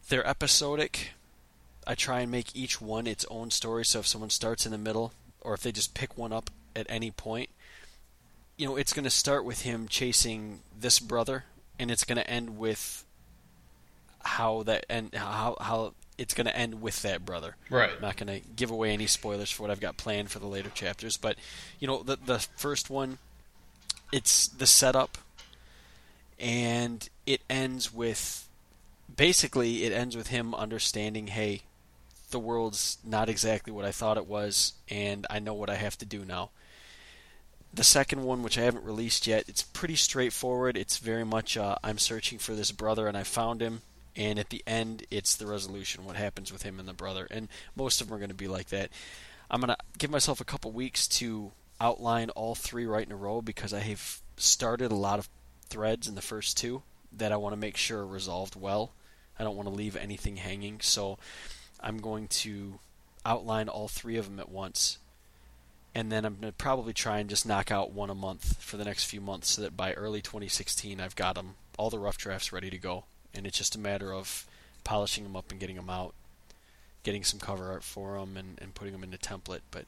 they're 0.09 0.27
episodic. 0.27 1.11
I 1.87 1.95
try 1.95 2.21
and 2.21 2.31
make 2.31 2.55
each 2.55 2.81
one 2.81 3.07
its 3.07 3.25
own 3.29 3.51
story. 3.51 3.85
So 3.85 3.99
if 3.99 4.07
someone 4.07 4.29
starts 4.29 4.65
in 4.65 4.71
the 4.71 4.77
middle, 4.77 5.13
or 5.41 5.53
if 5.53 5.61
they 5.61 5.71
just 5.71 5.93
pick 5.93 6.17
one 6.17 6.33
up 6.33 6.49
at 6.75 6.85
any 6.89 7.11
point, 7.11 7.49
you 8.57 8.67
know, 8.67 8.75
it's 8.75 8.93
going 8.93 9.03
to 9.03 9.09
start 9.09 9.45
with 9.45 9.61
him 9.61 9.87
chasing 9.87 10.59
this 10.79 10.99
brother, 10.99 11.43
and 11.77 11.91
it's 11.91 12.03
going 12.03 12.17
to 12.17 12.29
end 12.29 12.57
with 12.57 13.03
how 14.23 14.63
that 14.63 14.85
and 14.89 15.13
how 15.13 15.55
how 15.59 15.93
it's 16.17 16.33
going 16.33 16.47
to 16.47 16.57
end 16.57 16.81
with 16.81 17.01
that 17.03 17.25
brother. 17.25 17.55
Right. 17.69 17.91
I'm 17.95 18.01
not 18.01 18.17
going 18.17 18.41
to 18.41 18.47
give 18.55 18.71
away 18.71 18.91
any 18.91 19.07
spoilers 19.07 19.51
for 19.51 19.63
what 19.63 19.71
I've 19.71 19.81
got 19.81 19.97
planned 19.97 20.31
for 20.31 20.39
the 20.39 20.47
later 20.47 20.69
chapters, 20.69 21.17
but 21.17 21.35
you 21.79 21.87
know, 21.87 22.01
the 22.01 22.17
the 22.25 22.39
first 22.55 22.89
one, 22.89 23.17
it's 24.11 24.47
the 24.47 24.65
setup, 24.65 25.17
and 26.39 27.07
it 27.25 27.41
ends 27.49 27.93
with 27.93 28.44
basically 29.15 29.83
it 29.83 29.93
ends 29.93 30.15
with 30.15 30.27
him 30.27 30.53
understanding, 30.53 31.27
hey, 31.27 31.61
the 32.31 32.39
world's 32.39 32.97
not 33.03 33.29
exactly 33.29 33.71
what 33.71 33.85
I 33.85 33.91
thought 33.91 34.17
it 34.17 34.27
was, 34.27 34.73
and 34.89 35.25
I 35.29 35.39
know 35.39 35.53
what 35.53 35.69
I 35.69 35.75
have 35.75 35.97
to 35.99 36.05
do 36.05 36.25
now. 36.25 36.49
The 37.73 37.83
second 37.83 38.23
one, 38.23 38.41
which 38.41 38.57
I 38.57 38.61
haven't 38.61 38.85
released 38.85 39.27
yet, 39.27 39.45
it's 39.47 39.63
pretty 39.63 39.95
straightforward. 39.95 40.77
It's 40.77 40.97
very 40.97 41.25
much 41.25 41.57
uh, 41.57 41.75
I'm 41.83 41.97
searching 41.97 42.39
for 42.39 42.53
this 42.53 42.71
brother 42.71 43.07
and 43.07 43.17
I 43.17 43.23
found 43.23 43.61
him, 43.61 43.81
and 44.15 44.39
at 44.39 44.49
the 44.49 44.63
end, 44.65 45.05
it's 45.11 45.35
the 45.35 45.47
resolution, 45.47 46.05
what 46.05 46.15
happens 46.15 46.51
with 46.51 46.63
him 46.63 46.79
and 46.79 46.87
the 46.87 46.93
brother. 46.93 47.27
And 47.29 47.49
most 47.75 47.99
of 47.99 48.07
them 48.07 48.15
are 48.15 48.19
going 48.19 48.29
to 48.29 48.35
be 48.35 48.47
like 48.47 48.69
that. 48.69 48.89
I'm 49.51 49.59
going 49.61 49.75
to 49.75 49.77
give 49.97 50.09
myself 50.09 50.39
a 50.39 50.45
couple 50.45 50.71
weeks 50.71 51.07
to 51.07 51.51
outline 51.79 52.29
all 52.31 52.55
three 52.55 52.85
right 52.85 53.05
in 53.05 53.11
a 53.11 53.17
row 53.17 53.41
because 53.41 53.73
I 53.73 53.79
have 53.79 54.21
started 54.37 54.91
a 54.91 54.95
lot 54.95 55.19
of 55.19 55.29
threads 55.67 56.07
in 56.07 56.15
the 56.15 56.21
first 56.21 56.57
two 56.57 56.83
that 57.11 57.31
I 57.31 57.37
want 57.37 57.53
to 57.53 57.59
make 57.59 57.77
sure 57.77 57.99
are 57.99 58.07
resolved 58.07 58.55
well. 58.55 58.91
I 59.39 59.43
don't 59.43 59.55
want 59.55 59.67
to 59.67 59.75
leave 59.75 59.95
anything 59.95 60.37
hanging, 60.37 60.79
so 60.81 61.17
I'm 61.79 61.97
going 61.97 62.27
to 62.29 62.79
outline 63.25 63.69
all 63.69 63.87
three 63.87 64.17
of 64.17 64.25
them 64.25 64.39
at 64.39 64.49
once. 64.49 64.97
And 65.93 66.11
then 66.11 66.25
I'm 66.25 66.35
going 66.35 66.51
to 66.51 66.57
probably 66.57 66.93
try 66.93 67.19
and 67.19 67.29
just 67.29 67.45
knock 67.45 67.71
out 67.71 67.91
one 67.91 68.09
a 68.09 68.15
month 68.15 68.61
for 68.61 68.77
the 68.77 68.83
next 68.83 69.05
few 69.05 69.21
months 69.21 69.51
so 69.51 69.61
that 69.61 69.77
by 69.77 69.93
early 69.93 70.21
2016 70.21 70.99
I've 70.99 71.15
got 71.15 71.35
them, 71.35 71.55
all 71.77 71.89
the 71.89 71.99
rough 71.99 72.17
drafts 72.17 72.51
ready 72.51 72.69
to 72.69 72.77
go. 72.77 73.05
And 73.33 73.47
it's 73.47 73.57
just 73.57 73.75
a 73.75 73.79
matter 73.79 74.13
of 74.13 74.45
polishing 74.83 75.23
them 75.23 75.35
up 75.35 75.51
and 75.51 75.59
getting 75.59 75.77
them 75.77 75.89
out, 75.89 76.13
getting 77.03 77.23
some 77.23 77.39
cover 77.39 77.71
art 77.71 77.83
for 77.83 78.17
them, 78.19 78.35
and, 78.35 78.59
and 78.61 78.75
putting 78.75 78.93
them 78.93 79.03
in 79.03 79.11
the 79.11 79.17
template. 79.17 79.61
But 79.71 79.85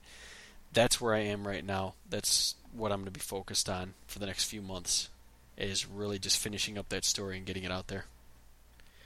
that's 0.74 1.02
where 1.02 1.14
I 1.14 1.20
am 1.20 1.48
right 1.48 1.66
now. 1.66 1.94
That's 2.10 2.56
what 2.74 2.92
I'm 2.92 3.00
going 3.00 3.06
to 3.06 3.12
be 3.12 3.20
focused 3.20 3.70
on 3.70 3.94
for 4.08 4.20
the 4.20 4.26
next 4.26 4.46
few 4.46 4.62
months 4.62 5.10
is 5.58 5.88
really 5.88 6.20
just 6.20 6.38
finishing 6.38 6.78
up 6.78 6.90
that 6.90 7.04
story 7.04 7.38
and 7.38 7.46
getting 7.46 7.64
it 7.64 7.72
out 7.72 7.88
there. 7.88 8.06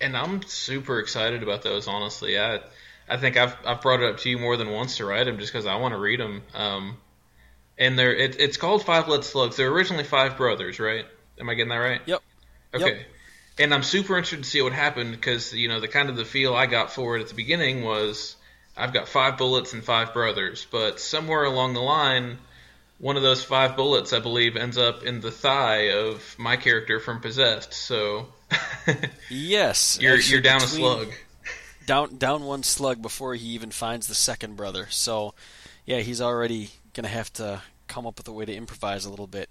And 0.02 0.18
I'm 0.18 0.42
super 0.44 1.00
excited 1.00 1.44
about 1.44 1.62
those. 1.62 1.88
Honestly, 1.88 2.40
I 2.40 2.60
I 3.08 3.18
think 3.18 3.38
I've 3.38 3.56
I've 3.66 3.82
brought 3.82 4.02
it 4.02 4.10
up 4.10 4.20
to 4.20 4.30
you 4.30 4.38
more 4.38 4.58
than 4.58 4.70
once 4.72 4.98
to 4.98 5.06
write 5.06 5.26
them 5.26 5.38
just 5.38 5.52
because 5.52 5.66
I 5.66 5.76
want 5.76 5.94
to 5.94 6.00
read 6.00 6.20
them. 6.20 6.44
Um, 6.54 6.98
and 7.78 7.98
they're 7.98 8.16
it, 8.16 8.40
it's 8.40 8.58
called 8.58 8.86
Five 8.86 9.08
Lead 9.08 9.24
Slugs. 9.24 9.58
They're 9.58 9.72
originally 9.72 10.04
five 10.04 10.38
brothers, 10.38 10.80
right? 10.80 11.06
Am 11.40 11.50
I 11.50 11.54
getting 11.56 11.70
that 11.70 11.78
right? 11.78 12.02
Yep. 12.06 12.22
Okay. 12.74 12.98
Yep. 12.98 13.06
And 13.60 13.74
I'm 13.74 13.84
super 13.84 14.18
interested 14.18 14.44
to 14.44 14.50
see 14.50 14.62
what 14.62 14.74
happened 14.74 15.12
because 15.12 15.54
you 15.54 15.68
know 15.68 15.80
the 15.80 15.88
kind 15.88 16.10
of 16.10 16.16
the 16.16 16.26
feel 16.26 16.56
I 16.56 16.66
got 16.66 16.92
for 16.92 17.18
it 17.18 17.22
at 17.22 17.28
the 17.28 17.36
beginning 17.36 17.84
was 17.84 18.36
I've 18.78 18.94
got 18.94 19.08
five 19.08 19.38
bullets 19.38 19.74
and 19.74 19.84
five 19.84 20.14
brothers, 20.14 20.66
but 20.72 21.00
somewhere 21.00 21.44
along 21.44 21.74
the 21.74 21.82
line 21.82 22.38
one 23.02 23.18
of 23.18 23.24
those 23.24 23.44
five 23.44 23.76
bullets, 23.76 24.14
I 24.14 24.20
believe, 24.20 24.56
ends 24.56 24.78
up 24.78 25.04
in 25.04 25.22
the 25.22 25.32
thigh 25.32 25.90
of 25.90 26.36
my 26.38 26.56
character 26.56 27.00
from 27.00 27.20
Possessed. 27.20 27.74
So 27.74 28.28
yes, 29.30 29.98
you're 30.00 30.20
you're 30.20 30.40
down 30.40 30.62
a 30.62 30.68
slug. 30.68 31.10
Down 31.88 32.18
down 32.18 32.44
one 32.44 32.62
slug 32.62 33.02
before 33.02 33.34
he 33.34 33.48
even 33.48 33.72
finds 33.72 34.06
the 34.08 34.14
second 34.14 34.56
brother. 34.56 34.86
So 34.92 35.34
yeah, 35.84 36.00
he's 36.00 36.22
already 36.22 36.70
gonna 36.94 37.08
have 37.08 37.34
to 37.34 37.64
come 37.88 38.06
up 38.06 38.18
with 38.18 38.28
a 38.28 38.32
way 38.32 38.46
to 38.46 38.54
improvise 38.54 39.04
a 39.04 39.10
little 39.10 39.28
bit 39.28 39.50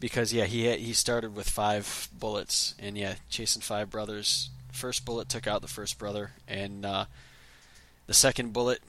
because 0.00 0.32
yeah, 0.32 0.46
he 0.46 0.74
he 0.78 0.94
started 0.94 1.36
with 1.36 1.50
five 1.50 2.08
bullets 2.18 2.74
and 2.78 2.96
yeah, 2.96 3.16
chasing 3.28 3.60
five 3.60 3.90
brothers. 3.90 4.48
First 4.72 5.04
bullet 5.04 5.28
took 5.28 5.46
out 5.46 5.60
the 5.60 5.68
first 5.68 5.98
brother, 5.98 6.32
and 6.48 6.86
uh, 6.86 7.04
the 8.06 8.14
second 8.14 8.54
bullet, 8.54 8.80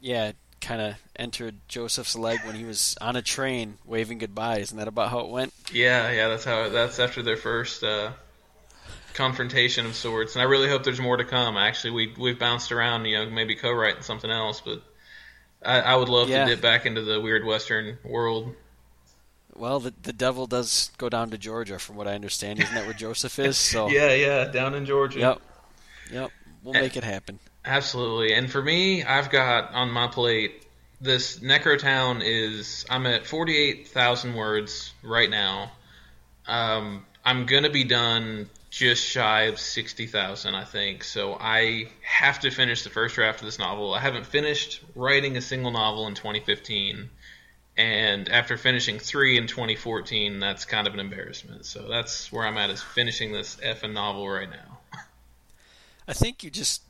yeah, 0.00 0.32
kind 0.62 0.80
of 0.80 0.94
entered 1.16 1.56
Joseph's 1.68 2.16
leg 2.16 2.38
when 2.44 2.54
he 2.54 2.64
was 2.64 2.96
on 3.00 3.16
a 3.16 3.22
train 3.22 3.76
waving 3.84 4.18
goodbye. 4.18 4.58
Isn't 4.58 4.78
that 4.78 4.88
about 4.88 5.10
how 5.10 5.18
it 5.20 5.28
went? 5.28 5.52
Yeah, 5.72 6.10
yeah, 6.10 6.28
that's 6.28 6.44
how. 6.44 6.68
That's 6.70 6.98
after 6.98 7.22
their 7.22 7.36
first 7.36 7.82
uh, 7.84 8.12
confrontation 9.14 9.84
of 9.86 9.94
sorts, 9.94 10.34
and 10.34 10.42
I 10.42 10.46
really 10.46 10.68
hope 10.68 10.84
there's 10.84 11.00
more 11.00 11.16
to 11.16 11.24
come. 11.24 11.56
Actually, 11.56 11.90
we 11.90 12.14
we've 12.18 12.38
bounced 12.38 12.72
around, 12.72 13.04
you 13.04 13.18
know, 13.18 13.30
maybe 13.30 13.54
co-writing 13.54 14.02
something 14.02 14.30
else, 14.30 14.62
but 14.64 14.82
I, 15.64 15.80
I 15.80 15.96
would 15.96 16.08
love 16.08 16.28
Yeah. 16.28 16.44
to 16.46 16.50
dip 16.54 16.62
back 16.62 16.86
into 16.86 17.02
the 17.02 17.20
weird 17.20 17.44
Western 17.44 17.98
world. 18.04 18.54
Well, 19.54 19.80
the 19.80 19.92
the 20.02 20.12
devil 20.14 20.46
does 20.46 20.90
go 20.96 21.08
down 21.08 21.30
to 21.30 21.38
Georgia, 21.38 21.78
from 21.78 21.96
what 21.96 22.08
I 22.08 22.14
understand. 22.14 22.60
Isn't 22.60 22.74
that 22.74 22.84
where 22.86 22.94
Joseph 22.94 23.38
is? 23.38 23.56
So 23.72 23.88
Yeah, 23.88 24.14
yeah, 24.14 24.44
down 24.46 24.74
in 24.74 24.86
Georgia. 24.86 25.18
Yep. 25.18 25.40
Yep. 26.10 26.30
We'll 26.62 26.74
make 26.74 26.96
it 26.96 27.04
happen. 27.04 27.38
Absolutely. 27.64 28.34
And 28.34 28.50
for 28.50 28.60
me, 28.60 29.04
I've 29.04 29.30
got 29.30 29.72
on 29.72 29.90
my 29.90 30.08
plate 30.08 30.62
this 31.02 31.40
Necrotown 31.40 32.22
is 32.24 32.86
I'm 32.88 33.06
at 33.06 33.26
48,000 33.26 34.34
words 34.34 34.92
right 35.02 35.28
now. 35.28 35.72
Um, 36.46 37.04
I'm 37.24 37.46
going 37.46 37.64
to 37.64 37.70
be 37.70 37.84
done 37.84 38.48
just 38.70 39.04
shy 39.04 39.42
of 39.42 39.58
60,000, 39.58 40.54
I 40.54 40.64
think. 40.64 41.04
So 41.04 41.36
I 41.38 41.90
have 42.02 42.40
to 42.40 42.50
finish 42.50 42.84
the 42.84 42.90
first 42.90 43.16
draft 43.16 43.40
of 43.40 43.46
this 43.46 43.58
novel. 43.58 43.92
I 43.92 43.98
haven't 43.98 44.26
finished 44.26 44.80
writing 44.94 45.36
a 45.36 45.40
single 45.40 45.72
novel 45.72 46.06
in 46.06 46.14
2015. 46.14 47.10
And 47.76 48.28
after 48.28 48.56
finishing 48.56 48.98
three 48.98 49.36
in 49.36 49.46
2014, 49.46 50.38
that's 50.38 50.64
kind 50.64 50.86
of 50.86 50.94
an 50.94 51.00
embarrassment. 51.00 51.66
So 51.66 51.88
that's 51.88 52.30
where 52.30 52.46
I'm 52.46 52.56
at 52.58 52.70
is 52.70 52.82
finishing 52.82 53.32
this 53.32 53.56
effing 53.56 53.92
novel 53.92 54.28
right 54.28 54.48
now. 54.48 54.78
I 56.06 56.12
think 56.12 56.44
you 56.44 56.50
just 56.50 56.82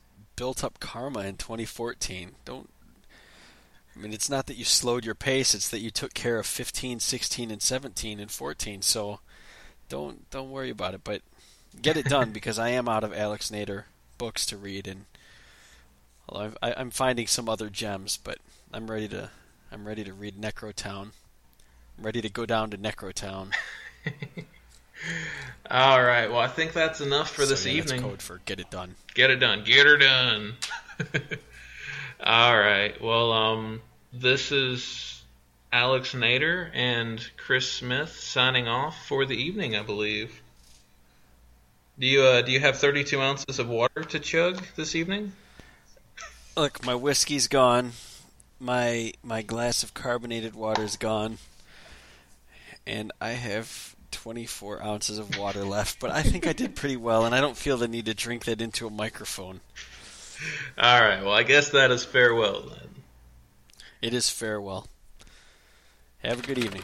built 0.43 0.61
up 0.61 0.77
karma 0.81 1.21
in 1.21 1.37
2014. 1.37 2.31
Don't. 2.43 2.69
I 3.95 3.99
mean, 3.99 4.11
it's 4.11 4.29
not 4.29 4.47
that 4.47 4.57
you 4.57 4.65
slowed 4.65 5.05
your 5.05 5.15
pace; 5.15 5.55
it's 5.55 5.69
that 5.69 5.79
you 5.79 5.89
took 5.89 6.13
care 6.13 6.37
of 6.37 6.45
15, 6.45 6.99
16, 6.99 7.49
and 7.49 7.61
17 7.61 8.19
and 8.19 8.29
14. 8.29 8.81
So, 8.81 9.21
don't 9.87 10.29
don't 10.31 10.51
worry 10.51 10.69
about 10.69 10.95
it. 10.95 11.05
But 11.05 11.21
get 11.81 11.95
it 11.95 12.07
done 12.07 12.31
because 12.33 12.59
I 12.59 12.71
am 12.71 12.89
out 12.89 13.05
of 13.05 13.13
Alex 13.13 13.51
Nader 13.51 13.85
books 14.17 14.45
to 14.47 14.57
read, 14.57 14.85
and 14.85 15.05
well, 16.29 16.51
I, 16.61 16.73
I'm 16.73 16.91
finding 16.91 17.27
some 17.27 17.47
other 17.47 17.69
gems. 17.69 18.19
But 18.21 18.39
I'm 18.73 18.91
ready 18.91 19.07
to 19.07 19.29
I'm 19.71 19.87
ready 19.87 20.03
to 20.03 20.11
read 20.11 20.35
Necrotown. 20.35 21.11
I'm 21.97 22.03
ready 22.03 22.19
to 22.19 22.29
go 22.29 22.45
down 22.45 22.69
to 22.71 22.77
Necrotown. 22.77 23.53
All 25.69 26.01
right. 26.03 26.29
Well, 26.29 26.39
I 26.39 26.47
think 26.47 26.73
that's 26.73 27.01
enough 27.01 27.31
for 27.31 27.45
this 27.45 27.63
So, 27.63 27.69
yeah, 27.69 27.81
that's 27.81 27.91
evening. 27.93 28.09
code 28.09 28.21
for 28.21 28.41
get 28.45 28.59
it 28.59 28.69
done. 28.69 28.95
Get 29.13 29.29
it 29.29 29.37
done. 29.37 29.63
Get 29.63 29.85
her 29.85 29.97
done. 29.97 30.53
All 32.23 32.57
right. 32.57 32.99
Well, 33.01 33.31
um, 33.31 33.81
this 34.11 34.51
is 34.51 35.21
Alex 35.71 36.13
Nader 36.13 36.69
and 36.73 37.25
Chris 37.37 37.71
Smith 37.71 38.11
signing 38.19 38.67
off 38.67 39.07
for 39.07 39.25
the 39.25 39.35
evening, 39.35 39.75
I 39.75 39.83
believe. 39.83 40.41
Do 41.99 42.07
you 42.07 42.21
uh, 42.23 42.41
do 42.41 42.51
you 42.51 42.59
have 42.59 42.77
32 42.77 43.21
ounces 43.21 43.59
of 43.59 43.69
water 43.69 44.03
to 44.03 44.19
chug 44.19 44.63
this 44.75 44.95
evening? 44.95 45.31
Look, 46.57 46.85
my 46.85 46.95
whiskey's 46.95 47.47
gone. 47.47 47.91
My 48.59 49.13
my 49.23 49.41
glass 49.41 49.83
of 49.83 49.93
carbonated 49.93 50.55
water's 50.55 50.97
gone. 50.97 51.37
And 52.85 53.11
I 53.21 53.29
have 53.29 53.92
24 54.13 54.81
ounces 54.81 55.17
of 55.17 55.37
water 55.37 55.65
left, 55.65 55.99
but 55.99 56.11
I 56.11 56.23
think 56.23 56.47
I 56.47 56.53
did 56.53 56.75
pretty 56.75 56.95
well, 56.95 57.25
and 57.25 57.35
I 57.35 57.41
don't 57.41 57.57
feel 57.57 57.77
the 57.77 57.87
need 57.87 58.05
to 58.05 58.13
drink 58.13 58.45
that 58.45 58.61
into 58.61 58.87
a 58.87 58.89
microphone. 58.89 59.59
All 60.77 61.01
right. 61.01 61.21
Well, 61.21 61.33
I 61.33 61.43
guess 61.43 61.69
that 61.69 61.91
is 61.91 62.05
farewell 62.05 62.61
then. 62.61 62.89
It 64.01 64.13
is 64.13 64.29
farewell. 64.29 64.87
Have 66.23 66.39
a 66.39 66.47
good 66.47 66.57
evening. 66.57 66.83